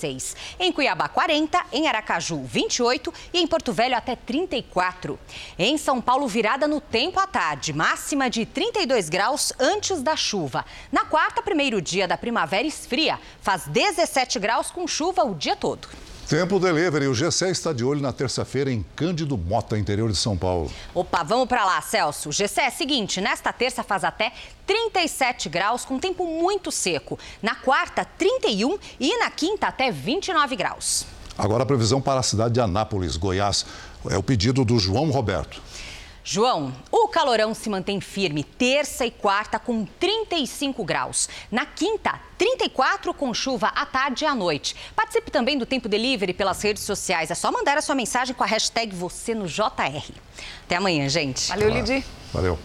36. 0.00 0.36
Em 0.58 0.72
Cuiabá, 0.72 1.08
40. 1.08 1.66
Em 1.72 1.86
Aracaju, 1.86 2.42
28. 2.42 3.12
E 3.32 3.38
em 3.38 3.46
Porto 3.46 3.72
Velho, 3.72 3.96
até 3.96 4.16
34. 4.16 5.18
Em 5.58 5.76
São 5.76 6.00
Paulo, 6.00 6.26
virada 6.26 6.66
no 6.66 6.80
tempo 6.80 7.20
à 7.20 7.26
tarde 7.26 7.72
máxima 7.72 8.30
de 8.30 8.46
32 8.46 9.08
graus 9.08 9.52
antes 9.58 10.02
da 10.02 10.16
chuva. 10.16 10.64
Na 10.90 11.04
quarta, 11.04 11.42
primeiro 11.42 11.80
dia 11.80 12.08
da 12.08 12.16
primavera 12.16 12.66
esfria, 12.66 13.18
faz 13.40 13.66
17 13.66 14.38
graus 14.38 14.70
com 14.70 14.86
chuva 14.88 15.22
o 15.24 15.34
dia 15.34 15.54
todo. 15.54 15.88
Tempo 16.30 16.60
Delivery, 16.60 17.08
o 17.08 17.12
G6 17.12 17.50
está 17.50 17.72
de 17.72 17.84
olho 17.84 18.00
na 18.00 18.12
terça-feira 18.12 18.70
em 18.70 18.86
Cândido 18.94 19.36
Mota, 19.36 19.76
interior 19.76 20.08
de 20.08 20.16
São 20.16 20.38
Paulo. 20.38 20.70
Opa, 20.94 21.24
vamos 21.24 21.48
para 21.48 21.64
lá, 21.64 21.80
Celso. 21.80 22.28
O 22.28 22.32
G6 22.32 22.58
é 22.62 22.68
o 22.68 22.70
seguinte, 22.70 23.20
nesta 23.20 23.52
terça 23.52 23.82
faz 23.82 24.04
até 24.04 24.32
37 24.64 25.48
graus 25.48 25.84
com 25.84 25.98
tempo 25.98 26.24
muito 26.24 26.70
seco. 26.70 27.18
Na 27.42 27.56
quarta, 27.56 28.04
31 28.04 28.78
e 29.00 29.18
na 29.18 29.28
quinta 29.28 29.66
até 29.66 29.90
29 29.90 30.54
graus. 30.54 31.04
Agora 31.36 31.64
a 31.64 31.66
previsão 31.66 32.00
para 32.00 32.20
a 32.20 32.22
cidade 32.22 32.54
de 32.54 32.60
Anápolis, 32.60 33.16
Goiás. 33.16 33.66
É 34.08 34.16
o 34.16 34.22
pedido 34.22 34.64
do 34.64 34.78
João 34.78 35.10
Roberto. 35.10 35.60
João, 36.22 36.72
o 36.90 37.08
calorão 37.08 37.54
se 37.54 37.70
mantém 37.70 38.00
firme 38.00 38.44
terça 38.44 39.06
e 39.06 39.10
quarta 39.10 39.58
com 39.58 39.84
35 39.84 40.84
graus. 40.84 41.28
Na 41.50 41.64
quinta, 41.64 42.20
34 42.36 43.14
com 43.14 43.32
chuva 43.32 43.68
à 43.68 43.86
tarde 43.86 44.24
e 44.24 44.26
à 44.26 44.34
noite. 44.34 44.76
Participe 44.94 45.30
também 45.30 45.56
do 45.56 45.64
Tempo 45.64 45.88
Delivery 45.88 46.34
pelas 46.34 46.62
redes 46.62 46.82
sociais. 46.82 47.30
É 47.30 47.34
só 47.34 47.50
mandar 47.50 47.78
a 47.78 47.82
sua 47.82 47.94
mensagem 47.94 48.34
com 48.34 48.44
a 48.44 48.46
hashtag 48.46 48.94
você 48.94 49.34
no 49.34 49.46
JR. 49.46 50.12
Até 50.64 50.76
amanhã, 50.76 51.08
gente. 51.08 51.48
Valeu, 51.48 51.70
Lidi. 51.70 52.04
Valeu. 52.32 52.58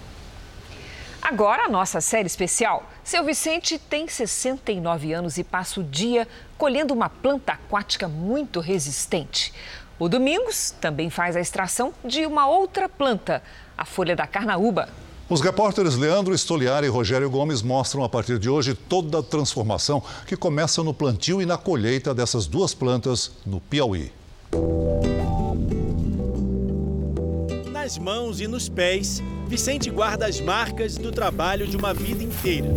Agora 1.21 1.63
a 1.63 1.67
nossa 1.69 2.01
série 2.01 2.27
especial. 2.27 2.87
Seu 3.03 3.23
Vicente 3.23 3.79
tem 3.79 4.07
69 4.07 5.11
anos 5.11 5.39
e 5.39 5.43
passa 5.43 5.79
o 5.79 5.83
dia 5.83 6.27
colhendo 6.55 6.93
uma 6.93 7.09
planta 7.09 7.53
aquática 7.53 8.07
muito 8.07 8.59
resistente. 8.59 9.51
O 9.97 10.09
Domingos 10.09 10.73
também 10.81 11.09
faz 11.09 11.37
a 11.37 11.39
extração 11.39 11.93
de 12.03 12.25
uma 12.25 12.47
outra 12.47 12.89
planta, 12.89 13.41
a 13.77 13.85
folha 13.85 14.13
da 14.13 14.27
carnaúba. 14.27 14.89
Os 15.29 15.39
repórteres 15.39 15.95
Leandro 15.95 16.37
Stoliar 16.37 16.83
e 16.83 16.87
Rogério 16.87 17.29
Gomes 17.29 17.61
mostram 17.61 18.03
a 18.03 18.09
partir 18.09 18.37
de 18.37 18.49
hoje 18.49 18.75
toda 18.75 19.19
a 19.19 19.23
transformação 19.23 20.03
que 20.27 20.35
começa 20.35 20.83
no 20.83 20.93
plantio 20.93 21.41
e 21.41 21.45
na 21.45 21.57
colheita 21.57 22.13
dessas 22.13 22.45
duas 22.45 22.73
plantas 22.73 23.31
no 23.45 23.61
Piauí. 23.61 24.11
Nas 27.71 27.97
mãos 27.97 28.41
e 28.41 28.47
nos 28.47 28.67
pés, 28.67 29.23
Vicente 29.47 29.89
guarda 29.89 30.25
as 30.25 30.41
marcas 30.41 30.97
do 30.97 31.11
trabalho 31.11 31.65
de 31.65 31.77
uma 31.77 31.93
vida 31.93 32.23
inteira. 32.23 32.67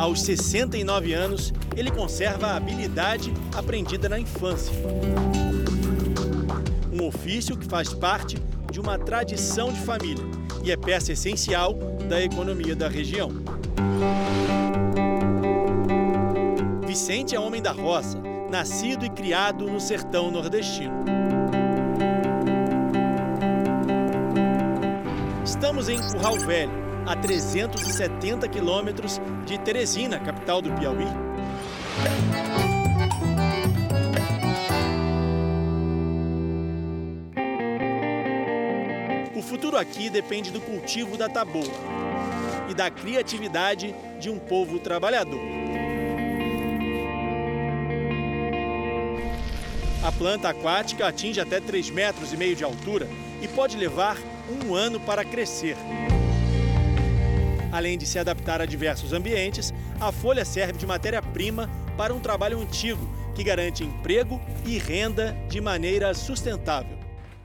Aos 0.00 0.22
69 0.22 1.12
anos, 1.12 1.52
ele 1.76 1.90
conserva 1.90 2.46
a 2.46 2.56
habilidade 2.56 3.34
aprendida 3.54 4.08
na 4.08 4.18
infância. 4.18 4.72
Um 6.90 7.06
ofício 7.06 7.54
que 7.54 7.66
faz 7.66 7.92
parte 7.92 8.38
de 8.72 8.80
uma 8.80 8.98
tradição 8.98 9.70
de 9.70 9.78
família 9.80 10.24
e 10.64 10.72
é 10.72 10.76
peça 10.78 11.12
essencial 11.12 11.74
da 12.08 12.18
economia 12.18 12.74
da 12.74 12.88
região. 12.88 13.28
Vicente 16.86 17.36
é 17.36 17.38
homem 17.38 17.60
da 17.60 17.72
roça, 17.72 18.18
nascido 18.50 19.04
e 19.04 19.10
criado 19.10 19.66
no 19.66 19.78
sertão 19.78 20.30
nordestino. 20.30 20.94
Estamos 25.44 25.90
em 25.90 25.98
Curral 25.98 26.38
Velho, 26.38 26.89
a 27.10 27.16
370 27.16 28.46
quilômetros 28.46 29.20
de 29.44 29.58
Teresina, 29.58 30.20
capital 30.20 30.62
do 30.62 30.70
Piauí. 30.70 31.06
O 39.34 39.42
futuro 39.42 39.76
aqui 39.76 40.08
depende 40.08 40.52
do 40.52 40.60
cultivo 40.60 41.16
da 41.16 41.28
taboa 41.28 41.64
e 42.68 42.74
da 42.74 42.88
criatividade 42.88 43.92
de 44.20 44.30
um 44.30 44.38
povo 44.38 44.78
trabalhador. 44.78 45.40
A 50.04 50.12
planta 50.12 50.48
aquática 50.48 51.08
atinge 51.08 51.40
até 51.40 51.58
3 51.58 51.90
metros 51.90 52.32
e 52.32 52.36
meio 52.36 52.54
de 52.54 52.62
altura 52.62 53.08
e 53.42 53.48
pode 53.48 53.76
levar 53.76 54.16
um 54.48 54.76
ano 54.76 55.00
para 55.00 55.24
crescer. 55.24 55.76
Além 57.72 57.96
de 57.96 58.04
se 58.04 58.18
adaptar 58.18 58.60
a 58.60 58.66
diversos 58.66 59.12
ambientes, 59.12 59.72
a 60.00 60.10
folha 60.10 60.44
serve 60.44 60.78
de 60.78 60.86
matéria-prima 60.86 61.70
para 61.96 62.12
um 62.12 62.18
trabalho 62.18 62.58
antigo 62.58 63.08
que 63.34 63.44
garante 63.44 63.84
emprego 63.84 64.40
e 64.66 64.76
renda 64.76 65.36
de 65.48 65.60
maneira 65.60 66.12
sustentável. 66.12 66.98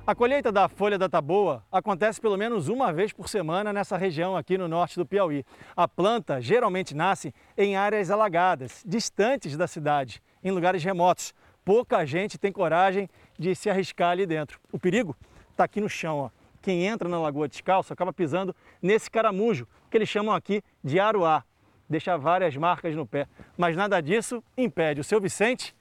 A 0.06 0.16
colheita 0.16 0.52
da 0.52 0.68
folha 0.68 0.98
da 0.98 1.08
taboa 1.08 1.64
acontece 1.72 2.20
pelo 2.20 2.38
menos 2.38 2.70
uma 2.70 2.92
vez 2.92 3.14
por 3.14 3.30
semana 3.30 3.72
nessa 3.72 3.98
região 3.98 4.36
aqui 4.36 4.58
no 4.58 4.68
norte 4.68 4.98
do 4.98 5.06
Piauí. 5.06 5.44
A 5.76 5.88
planta 5.88 6.42
geralmente 6.42 6.96
nasce 6.96 7.34
em 7.58 7.76
áreas 7.76 8.10
alagadas, 8.10 8.84
distantes 8.86 9.56
da 9.56 9.68
cidade, 9.68 10.22
em 10.44 10.52
lugares 10.52 10.84
remotos. 10.84 11.34
Pouca 11.64 12.06
gente 12.06 12.38
tem 12.38 12.52
coragem 12.52 13.10
de 13.38 13.56
se 13.56 13.70
arriscar 13.70 14.12
ali 14.12 14.26
dentro. 14.26 14.60
O 14.72 14.80
perigo 14.80 15.16
está 15.52 15.64
aqui 15.64 15.82
no 15.82 15.90
chão. 15.90 16.18
Ó 16.20 16.46
quem 16.66 16.84
entra 16.84 17.08
na 17.08 17.20
Lagoa 17.20 17.48
Descalço 17.48 17.94
acaba 17.94 18.12
pisando 18.12 18.56
nesse 18.82 19.08
caramujo, 19.12 19.68
que 19.90 19.98
eles 19.98 20.10
chamam 20.10 20.34
aqui 20.34 20.62
de 20.84 21.00
aruá. 21.00 21.44
Deixa 21.90 22.18
várias 22.18 22.56
marcas 22.56 22.96
no 22.96 23.06
pé. 23.06 23.28
Mas 23.58 23.76
nada 23.76 24.02
disso 24.02 24.44
impede 24.58 25.02
o 25.02 25.04
seu 25.04 25.22
Vicente 25.22 25.76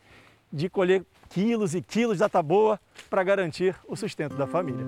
de 0.52 0.68
colher 0.68 1.04
quilos 1.28 1.74
e 1.74 1.82
quilos 1.82 2.18
da 2.18 2.28
taboa 2.28 2.78
para 3.10 3.24
garantir 3.24 3.74
o 3.88 3.96
sustento 3.96 4.36
da 4.36 4.46
família. 4.46 4.84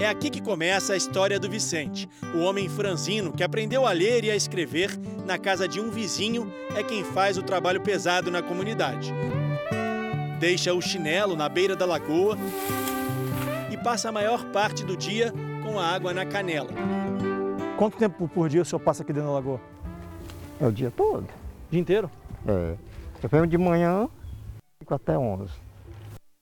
É 0.00 0.08
aqui 0.08 0.30
que 0.30 0.40
começa 0.40 0.92
a 0.92 0.96
história 0.96 1.40
do 1.40 1.50
Vicente. 1.50 2.08
O 2.34 2.38
homem 2.38 2.68
franzino 2.68 3.32
que 3.32 3.42
aprendeu 3.42 3.86
a 3.86 3.92
ler 3.92 4.24
e 4.24 4.30
a 4.30 4.36
escrever 4.36 4.90
na 5.24 5.36
casa 5.36 5.66
de 5.66 5.80
um 5.80 5.90
vizinho 5.90 6.52
é 6.76 6.82
quem 6.82 7.02
faz 7.02 7.36
o 7.36 7.42
trabalho 7.42 7.80
pesado 7.80 8.30
na 8.30 8.42
comunidade 8.42 9.12
deixa 10.38 10.74
o 10.74 10.82
chinelo 10.82 11.34
na 11.34 11.48
beira 11.48 11.74
da 11.74 11.86
lagoa 11.86 12.36
passa 13.86 14.08
a 14.08 14.12
maior 14.12 14.44
parte 14.46 14.84
do 14.84 14.96
dia 14.96 15.32
com 15.62 15.78
a 15.78 15.86
água 15.86 16.12
na 16.12 16.26
canela. 16.26 16.70
Quanto 17.78 17.96
tempo 17.96 18.26
por 18.26 18.48
dia 18.48 18.62
o 18.62 18.64
senhor 18.64 18.80
passa 18.80 19.04
aqui 19.04 19.12
dentro 19.12 19.28
da 19.28 19.34
lagoa? 19.34 19.60
É 20.60 20.66
o 20.66 20.72
dia 20.72 20.90
todo. 20.90 21.22
O 21.22 21.70
dia 21.70 21.80
inteiro? 21.80 22.10
É. 22.48 22.74
Eu 23.22 23.28
venho 23.28 23.46
de 23.46 23.56
manhã, 23.56 24.08
fico 24.80 24.92
até 24.92 25.16
11. 25.16 25.52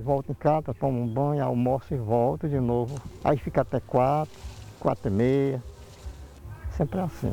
Volto 0.03 0.33
em 0.33 0.35
casa, 0.35 0.73
tomo 0.73 1.03
um 1.03 1.07
banho, 1.07 1.45
almoço 1.45 1.93
e 1.93 1.99
volto 1.99 2.49
de 2.49 2.59
novo. 2.59 2.99
Aí 3.23 3.37
fica 3.37 3.61
até 3.61 3.79
4, 3.79 4.35
4 4.81 5.09
e 5.09 5.11
meia. 5.13 5.63
Sempre 6.75 7.01
assim. 7.01 7.31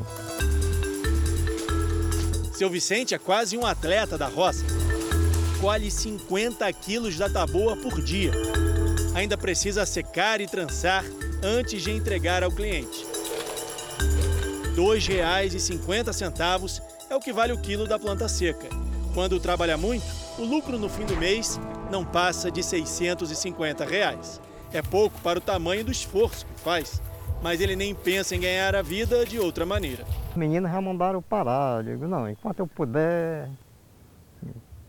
Seu 2.52 2.68
Vicente 2.68 3.14
é 3.14 3.18
quase 3.18 3.56
um 3.56 3.64
atleta 3.64 4.18
da 4.18 4.26
roça 4.26 4.62
colhe 5.62 5.92
50 5.92 6.70
quilos 6.72 7.16
da 7.16 7.30
taboa 7.30 7.76
por 7.76 8.02
dia. 8.02 8.32
Ainda 9.14 9.36
precisa 9.36 9.84
secar 9.84 10.40
e 10.40 10.46
trançar 10.46 11.04
antes 11.42 11.82
de 11.82 11.90
entregar 11.90 12.42
ao 12.42 12.50
cliente. 12.50 13.06
R$ 14.74 14.76
2,50 14.76 16.82
é 17.10 17.14
o 17.14 17.20
que 17.20 17.32
vale 17.32 17.52
o 17.52 17.60
quilo 17.60 17.86
da 17.86 17.98
planta 17.98 18.26
seca. 18.26 18.68
Quando 19.12 19.38
trabalha 19.38 19.76
muito, 19.76 20.06
o 20.38 20.44
lucro 20.44 20.78
no 20.78 20.88
fim 20.88 21.04
do 21.04 21.14
mês 21.16 21.60
não 21.90 22.06
passa 22.06 22.50
de 22.50 22.62
650 22.62 23.84
reais. 23.84 24.40
É 24.72 24.80
pouco 24.80 25.20
para 25.20 25.38
o 25.38 25.42
tamanho 25.42 25.84
do 25.84 25.92
esforço 25.92 26.46
que 26.46 26.60
faz, 26.62 27.02
mas 27.42 27.60
ele 27.60 27.76
nem 27.76 27.94
pensa 27.94 28.34
em 28.34 28.40
ganhar 28.40 28.74
a 28.74 28.80
vida 28.80 29.26
de 29.26 29.38
outra 29.38 29.66
maneira. 29.66 30.06
Meninos 30.34 30.70
já 30.70 30.80
mandaram 30.80 31.20
parar, 31.20 31.84
eu 31.84 31.92
digo, 31.92 32.08
não, 32.08 32.30
enquanto 32.30 32.60
eu 32.60 32.66
puder, 32.66 33.50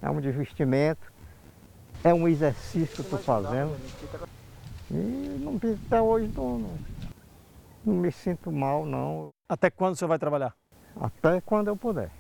é 0.02 0.10
um 0.10 0.22
divertimento, 0.22 1.12
é 2.04 2.14
um 2.14 2.28
exercício 2.28 2.88
que 2.88 3.00
eu 3.00 3.04
estou 3.04 3.20
fazendo. 3.20 3.76
E 4.92 5.40
não, 5.40 5.56
até 5.56 6.02
hoje 6.02 6.30
não, 6.36 6.70
não 7.86 7.94
me 7.96 8.12
sinto 8.12 8.52
mal, 8.52 8.86
não. 8.86 9.30
Até 9.48 9.70
quando 9.70 9.96
você 9.96 10.06
vai 10.06 10.20
trabalhar? 10.20 10.54
Até 11.00 11.42
quando 11.42 11.70
eu 11.70 11.78
puder. 11.78 12.12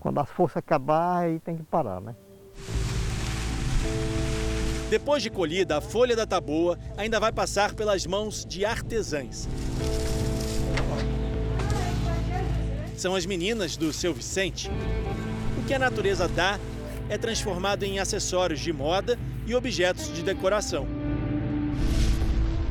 Quando 0.00 0.20
as 0.20 0.28
forças 0.28 0.58
acabar, 0.58 1.24
aí 1.24 1.40
tem 1.40 1.56
que 1.56 1.62
parar, 1.62 2.00
né? 2.00 2.14
Depois 4.90 5.22
de 5.22 5.30
colhida, 5.30 5.78
a 5.78 5.80
folha 5.80 6.14
da 6.14 6.26
taboa 6.26 6.78
ainda 6.96 7.18
vai 7.18 7.32
passar 7.32 7.74
pelas 7.74 8.06
mãos 8.06 8.44
de 8.44 8.64
artesãs. 8.64 9.48
São 12.96 13.14
as 13.14 13.26
meninas 13.26 13.76
do 13.76 13.92
seu 13.92 14.14
Vicente 14.14 14.70
que 15.66 15.74
a 15.74 15.78
natureza 15.80 16.28
dá 16.28 16.60
é 17.08 17.16
transformado 17.16 17.84
em 17.84 17.98
acessórios 17.98 18.60
de 18.60 18.72
moda 18.72 19.18
e 19.46 19.54
objetos 19.54 20.12
de 20.12 20.22
decoração. 20.22 20.86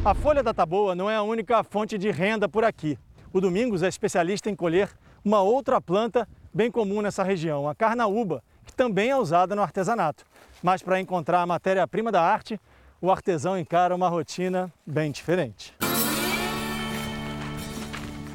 A 0.03 0.13
folha 0.13 0.43
da 0.43 0.53
taboa 0.53 0.93
não 0.93 1.09
é 1.09 1.15
a 1.15 1.23
única 1.23 1.63
fonte 1.63 1.97
de 1.97 2.11
renda 2.11 2.47
por 2.47 2.63
aqui. 2.63 2.97
O 3.33 3.41
Domingos 3.41 3.81
é 3.81 3.87
especialista 3.87 4.49
em 4.49 4.55
colher 4.55 4.89
uma 5.23 5.41
outra 5.41 5.81
planta 5.81 6.27
bem 6.53 6.69
comum 6.69 7.01
nessa 7.01 7.23
região, 7.23 7.67
a 7.67 7.73
carnaúba, 7.73 8.43
que 8.65 8.73
também 8.73 9.09
é 9.09 9.17
usada 9.17 9.55
no 9.55 9.61
artesanato. 9.61 10.23
Mas 10.61 10.81
para 10.81 10.99
encontrar 10.99 11.41
a 11.41 11.45
matéria-prima 11.45 12.11
da 12.11 12.21
arte, 12.21 12.59
o 13.01 13.11
artesão 13.11 13.57
encara 13.57 13.95
uma 13.95 14.07
rotina 14.07 14.71
bem 14.85 15.11
diferente. 15.11 15.73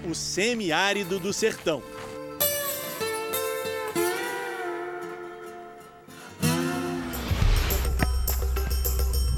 O 0.08 0.14
semiárido 0.14 1.18
do 1.18 1.32
sertão. 1.32 1.82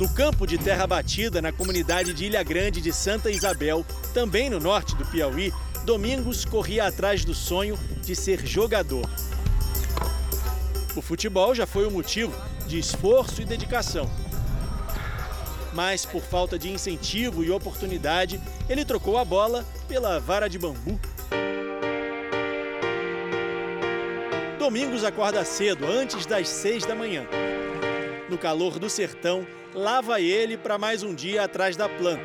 No 0.02 0.08
campo 0.08 0.48
de 0.48 0.58
terra 0.58 0.84
batida, 0.84 1.40
na 1.40 1.52
comunidade 1.52 2.12
de 2.12 2.24
Ilha 2.24 2.42
Grande 2.42 2.80
de 2.80 2.92
Santa 2.92 3.30
Isabel, 3.30 3.86
também 4.12 4.50
no 4.50 4.58
norte 4.58 4.96
do 4.96 5.04
Piauí, 5.04 5.52
Domingos 5.84 6.44
corria 6.44 6.88
atrás 6.88 7.24
do 7.24 7.32
sonho 7.32 7.78
de 8.02 8.16
ser 8.16 8.44
jogador. 8.44 9.08
O 10.96 11.00
futebol 11.00 11.54
já 11.54 11.68
foi 11.68 11.86
o 11.86 11.90
motivo 11.92 12.34
de 12.66 12.80
esforço 12.80 13.42
e 13.42 13.44
dedicação. 13.44 14.10
Mas, 15.72 16.04
por 16.04 16.20
falta 16.20 16.58
de 16.58 16.68
incentivo 16.68 17.44
e 17.44 17.52
oportunidade, 17.52 18.40
ele 18.68 18.84
trocou 18.84 19.18
a 19.18 19.24
bola 19.24 19.64
pela 19.86 20.18
vara 20.18 20.48
de 20.48 20.58
bambu. 20.58 20.98
Domingos 24.58 25.04
acorda 25.04 25.44
cedo, 25.44 25.86
antes 25.86 26.26
das 26.26 26.48
seis 26.48 26.84
da 26.84 26.96
manhã. 26.96 27.24
No 28.32 28.38
calor 28.38 28.78
do 28.78 28.88
sertão, 28.88 29.46
lá 29.74 30.00
vai 30.00 30.24
ele 30.24 30.56
para 30.56 30.78
mais 30.78 31.02
um 31.02 31.14
dia 31.14 31.44
atrás 31.44 31.76
da 31.76 31.86
planta. 31.86 32.24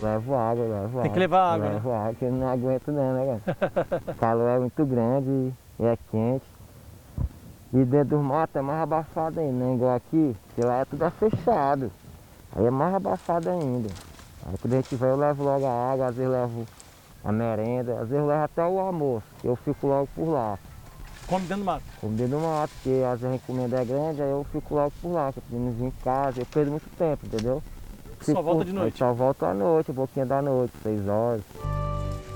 Levo 0.00 0.36
água, 0.36 0.64
levo 0.64 0.86
água. 0.86 1.02
Tem 1.02 1.12
que 1.12 1.18
levar 1.18 1.54
água. 1.54 1.68
Levo 1.70 1.92
água, 1.92 2.08
porque 2.10 2.24
eu 2.24 2.30
não 2.30 2.48
aguento 2.48 2.92
não, 2.92 3.14
né, 3.14 3.40
cara? 3.44 4.02
o 4.06 4.14
calor 4.14 4.48
é 4.48 4.58
muito 4.60 4.86
grande 4.86 5.52
e 5.80 5.84
é 5.84 5.98
quente. 6.08 6.46
E 7.74 7.84
dentro 7.84 8.16
dos 8.16 8.24
matos 8.24 8.54
é 8.54 8.62
mais 8.62 8.80
abafado 8.80 9.40
ainda, 9.40 9.52
não 9.52 9.72
é 9.72 9.74
igual 9.74 9.96
aqui, 9.96 10.36
que 10.54 10.60
lá 10.60 10.82
é 10.82 10.84
tudo 10.84 11.10
fechado. 11.10 11.90
Aí 12.54 12.64
é 12.64 12.70
mais 12.70 12.94
abafado 12.94 13.50
ainda. 13.50 13.88
Aí 14.46 14.54
quando 14.62 14.74
a 14.74 14.76
gente 14.76 14.94
vai, 14.94 15.10
eu 15.10 15.16
levo 15.16 15.42
logo 15.42 15.66
a 15.66 15.92
água, 15.92 16.06
às 16.06 16.14
vezes 16.14 16.30
levo 16.30 16.64
a 17.26 17.32
merenda, 17.32 17.94
às 17.94 18.08
vezes 18.08 18.12
eu 18.12 18.26
levo 18.26 18.44
até 18.44 18.64
o 18.64 18.78
almoço, 18.78 19.26
eu 19.42 19.56
fico 19.56 19.88
logo 19.88 20.08
por 20.14 20.28
lá. 20.28 20.56
Come 21.26 21.44
dentro 21.44 21.64
do 21.64 21.64
mato? 21.64 21.82
Come 22.00 22.16
dentro 22.16 22.38
do 22.38 22.40
mato, 22.40 22.70
porque 22.74 23.02
às 23.04 23.20
vezes 23.20 23.32
a 23.32 23.34
encomenda 23.34 23.82
é 23.82 23.84
grande, 23.84 24.22
aí 24.22 24.30
eu 24.30 24.46
fico 24.52 24.76
logo 24.76 24.92
por 25.02 25.10
lá, 25.10 25.32
que 25.32 25.40
eu 25.52 25.58
em 25.58 25.90
casa, 26.04 26.40
eu 26.40 26.46
perdo 26.46 26.70
muito 26.70 26.88
tempo, 26.96 27.26
entendeu? 27.26 27.60
Só 28.20 28.40
volta 28.40 28.64
de 28.64 28.72
noite? 28.72 28.98
Só 28.98 29.12
volto 29.12 29.44
à 29.44 29.52
noite, 29.52 29.90
um 29.90 29.94
pouquinho 29.94 30.24
da 30.24 30.40
noite, 30.40 30.72
seis 30.84 31.08
horas. 31.08 31.42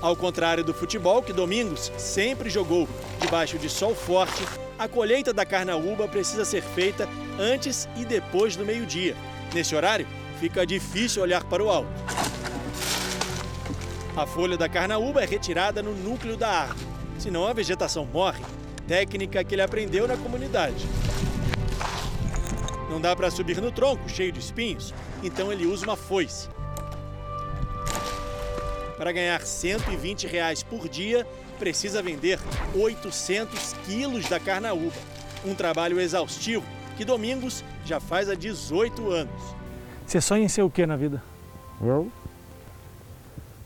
Ao 0.01 0.13
contrário 0.13 0.61
do 0.61 0.73
futebol, 0.73 1.23
que 1.23 1.31
Domingos 1.31 1.89
sempre 1.97 2.49
jogou 2.49 2.85
debaixo 3.21 3.57
de 3.57 3.69
sol 3.69 3.95
forte, 3.95 4.45
a 4.77 4.89
colheita 4.89 5.31
da 5.31 5.45
carnaúba 5.45 6.05
precisa 6.05 6.43
ser 6.43 6.61
feita 6.61 7.07
antes 7.39 7.87
e 7.95 8.03
depois 8.03 8.57
do 8.57 8.65
meio-dia. 8.65 9.15
Nesse 9.53 9.73
horário, 9.73 10.05
fica 10.37 10.65
difícil 10.65 11.23
olhar 11.23 11.45
para 11.45 11.63
o 11.63 11.69
alto. 11.69 11.87
A 14.15 14.25
folha 14.25 14.57
da 14.57 14.67
carnaúba 14.67 15.23
é 15.23 15.25
retirada 15.25 15.81
no 15.81 15.95
núcleo 15.95 16.35
da 16.35 16.49
árvore, 16.49 16.85
senão 17.17 17.47
a 17.47 17.53
vegetação 17.53 18.05
morre. 18.05 18.43
Técnica 18.85 19.41
que 19.41 19.55
ele 19.55 19.61
aprendeu 19.61 20.05
na 20.05 20.17
comunidade. 20.17 20.85
Não 22.89 22.99
dá 22.99 23.15
para 23.15 23.31
subir 23.31 23.61
no 23.61 23.71
tronco, 23.71 24.09
cheio 24.09 24.33
de 24.33 24.39
espinhos, 24.39 24.93
então 25.23 25.49
ele 25.49 25.65
usa 25.65 25.85
uma 25.85 25.95
foice. 25.95 26.49
Para 28.97 29.13
ganhar 29.13 29.41
120 29.41 30.27
reais 30.27 30.61
por 30.61 30.89
dia, 30.89 31.25
precisa 31.57 32.03
vender 32.03 32.37
800 32.75 33.73
quilos 33.85 34.27
da 34.27 34.41
carnaúba. 34.41 34.97
Um 35.45 35.55
trabalho 35.55 36.01
exaustivo 36.01 36.65
que 36.97 37.05
Domingos 37.05 37.63
já 37.85 38.01
faz 38.01 38.29
há 38.29 38.35
18 38.35 39.09
anos. 39.09 39.41
Você 40.05 40.19
sonha 40.19 40.43
em 40.43 40.49
ser 40.49 40.63
o 40.63 40.69
que 40.69 40.85
na 40.85 40.97
vida? 40.97 41.23
Eu? 41.81 42.11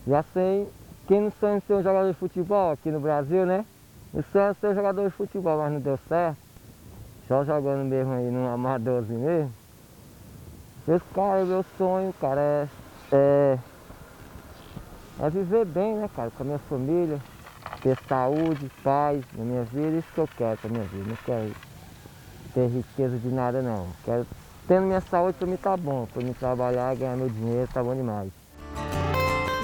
Já 0.06 0.22
sei. 0.32 0.68
Quem 1.08 1.20
não 1.20 1.30
sonha 1.32 1.56
em 1.56 1.60
ser 1.60 1.74
um 1.74 1.82
jogador 1.82 2.10
de 2.12 2.18
futebol 2.18 2.72
aqui 2.72 2.90
no 2.90 3.00
Brasil, 3.00 3.44
né? 3.44 3.64
Eu 4.14 4.22
sonho 4.32 4.54
ser 4.54 4.68
um 4.68 4.74
jogador 4.74 5.04
de 5.04 5.10
futebol, 5.10 5.58
mas 5.58 5.72
não 5.72 5.80
deu 5.80 5.98
certo. 6.08 6.38
Só 7.28 7.44
jogando 7.44 7.84
mesmo 7.84 8.12
aí 8.12 8.30
num 8.30 8.48
amadorzinho 8.48 9.20
mesmo. 9.20 9.52
Esse 10.88 11.04
cara, 11.12 11.44
meu 11.44 11.64
sonho, 11.76 12.12
cara, 12.20 12.40
é, 12.40 12.68
é, 13.12 13.58
é 15.20 15.30
viver 15.30 15.64
bem, 15.64 15.96
né, 15.96 16.08
cara, 16.14 16.30
com 16.30 16.44
a 16.44 16.46
minha 16.46 16.58
família, 16.60 17.18
ter 17.82 17.96
saúde, 18.08 18.70
paz 18.84 19.24
na 19.36 19.44
minha 19.44 19.64
vida, 19.64 19.98
isso 19.98 20.12
que 20.14 20.20
eu 20.20 20.28
quero 20.36 20.56
pra 20.58 20.70
minha 20.70 20.84
vida. 20.84 21.10
Não 21.10 21.16
quero 21.24 21.52
ter 22.54 22.68
riqueza 22.68 23.18
de 23.18 23.28
nada 23.28 23.60
não. 23.60 23.88
Quero 24.04 24.24
tendo 24.68 24.86
minha 24.86 25.00
saúde 25.00 25.36
para 25.36 25.46
mim 25.46 25.56
tá 25.56 25.76
bom, 25.76 26.06
para 26.12 26.22
mim 26.22 26.32
trabalhar, 26.34 26.94
ganhar 26.94 27.16
meu 27.16 27.28
dinheiro, 27.28 27.68
tá 27.72 27.82
bom 27.82 27.94
demais. 27.94 28.35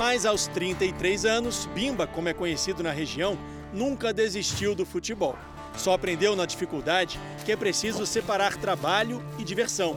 Mas 0.04 0.26
aos 0.26 0.48
33 0.48 1.24
anos, 1.24 1.66
Bimba, 1.66 2.08
como 2.08 2.28
é 2.28 2.34
conhecido 2.34 2.82
na 2.82 2.90
região, 2.90 3.38
nunca 3.72 4.12
desistiu 4.12 4.74
do 4.74 4.84
futebol. 4.84 5.38
Só 5.76 5.92
aprendeu 5.92 6.34
na 6.34 6.44
dificuldade 6.44 7.20
que 7.44 7.52
é 7.52 7.56
preciso 7.56 8.04
separar 8.04 8.56
trabalho 8.56 9.24
e 9.38 9.44
diversão. 9.44 9.94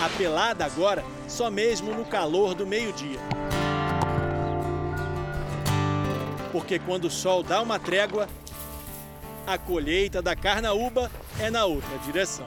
A 0.00 0.08
pelada 0.16 0.64
agora 0.64 1.04
só 1.26 1.50
mesmo 1.50 1.92
no 1.92 2.04
calor 2.04 2.54
do 2.54 2.64
meio-dia. 2.64 3.18
Porque 6.52 6.78
quando 6.78 7.06
o 7.06 7.10
sol 7.10 7.42
dá 7.42 7.60
uma 7.60 7.80
trégua, 7.80 8.28
a 9.44 9.58
colheita 9.58 10.22
da 10.22 10.36
carnaúba 10.36 11.10
é 11.40 11.50
na 11.50 11.64
outra 11.64 11.98
direção. 12.06 12.46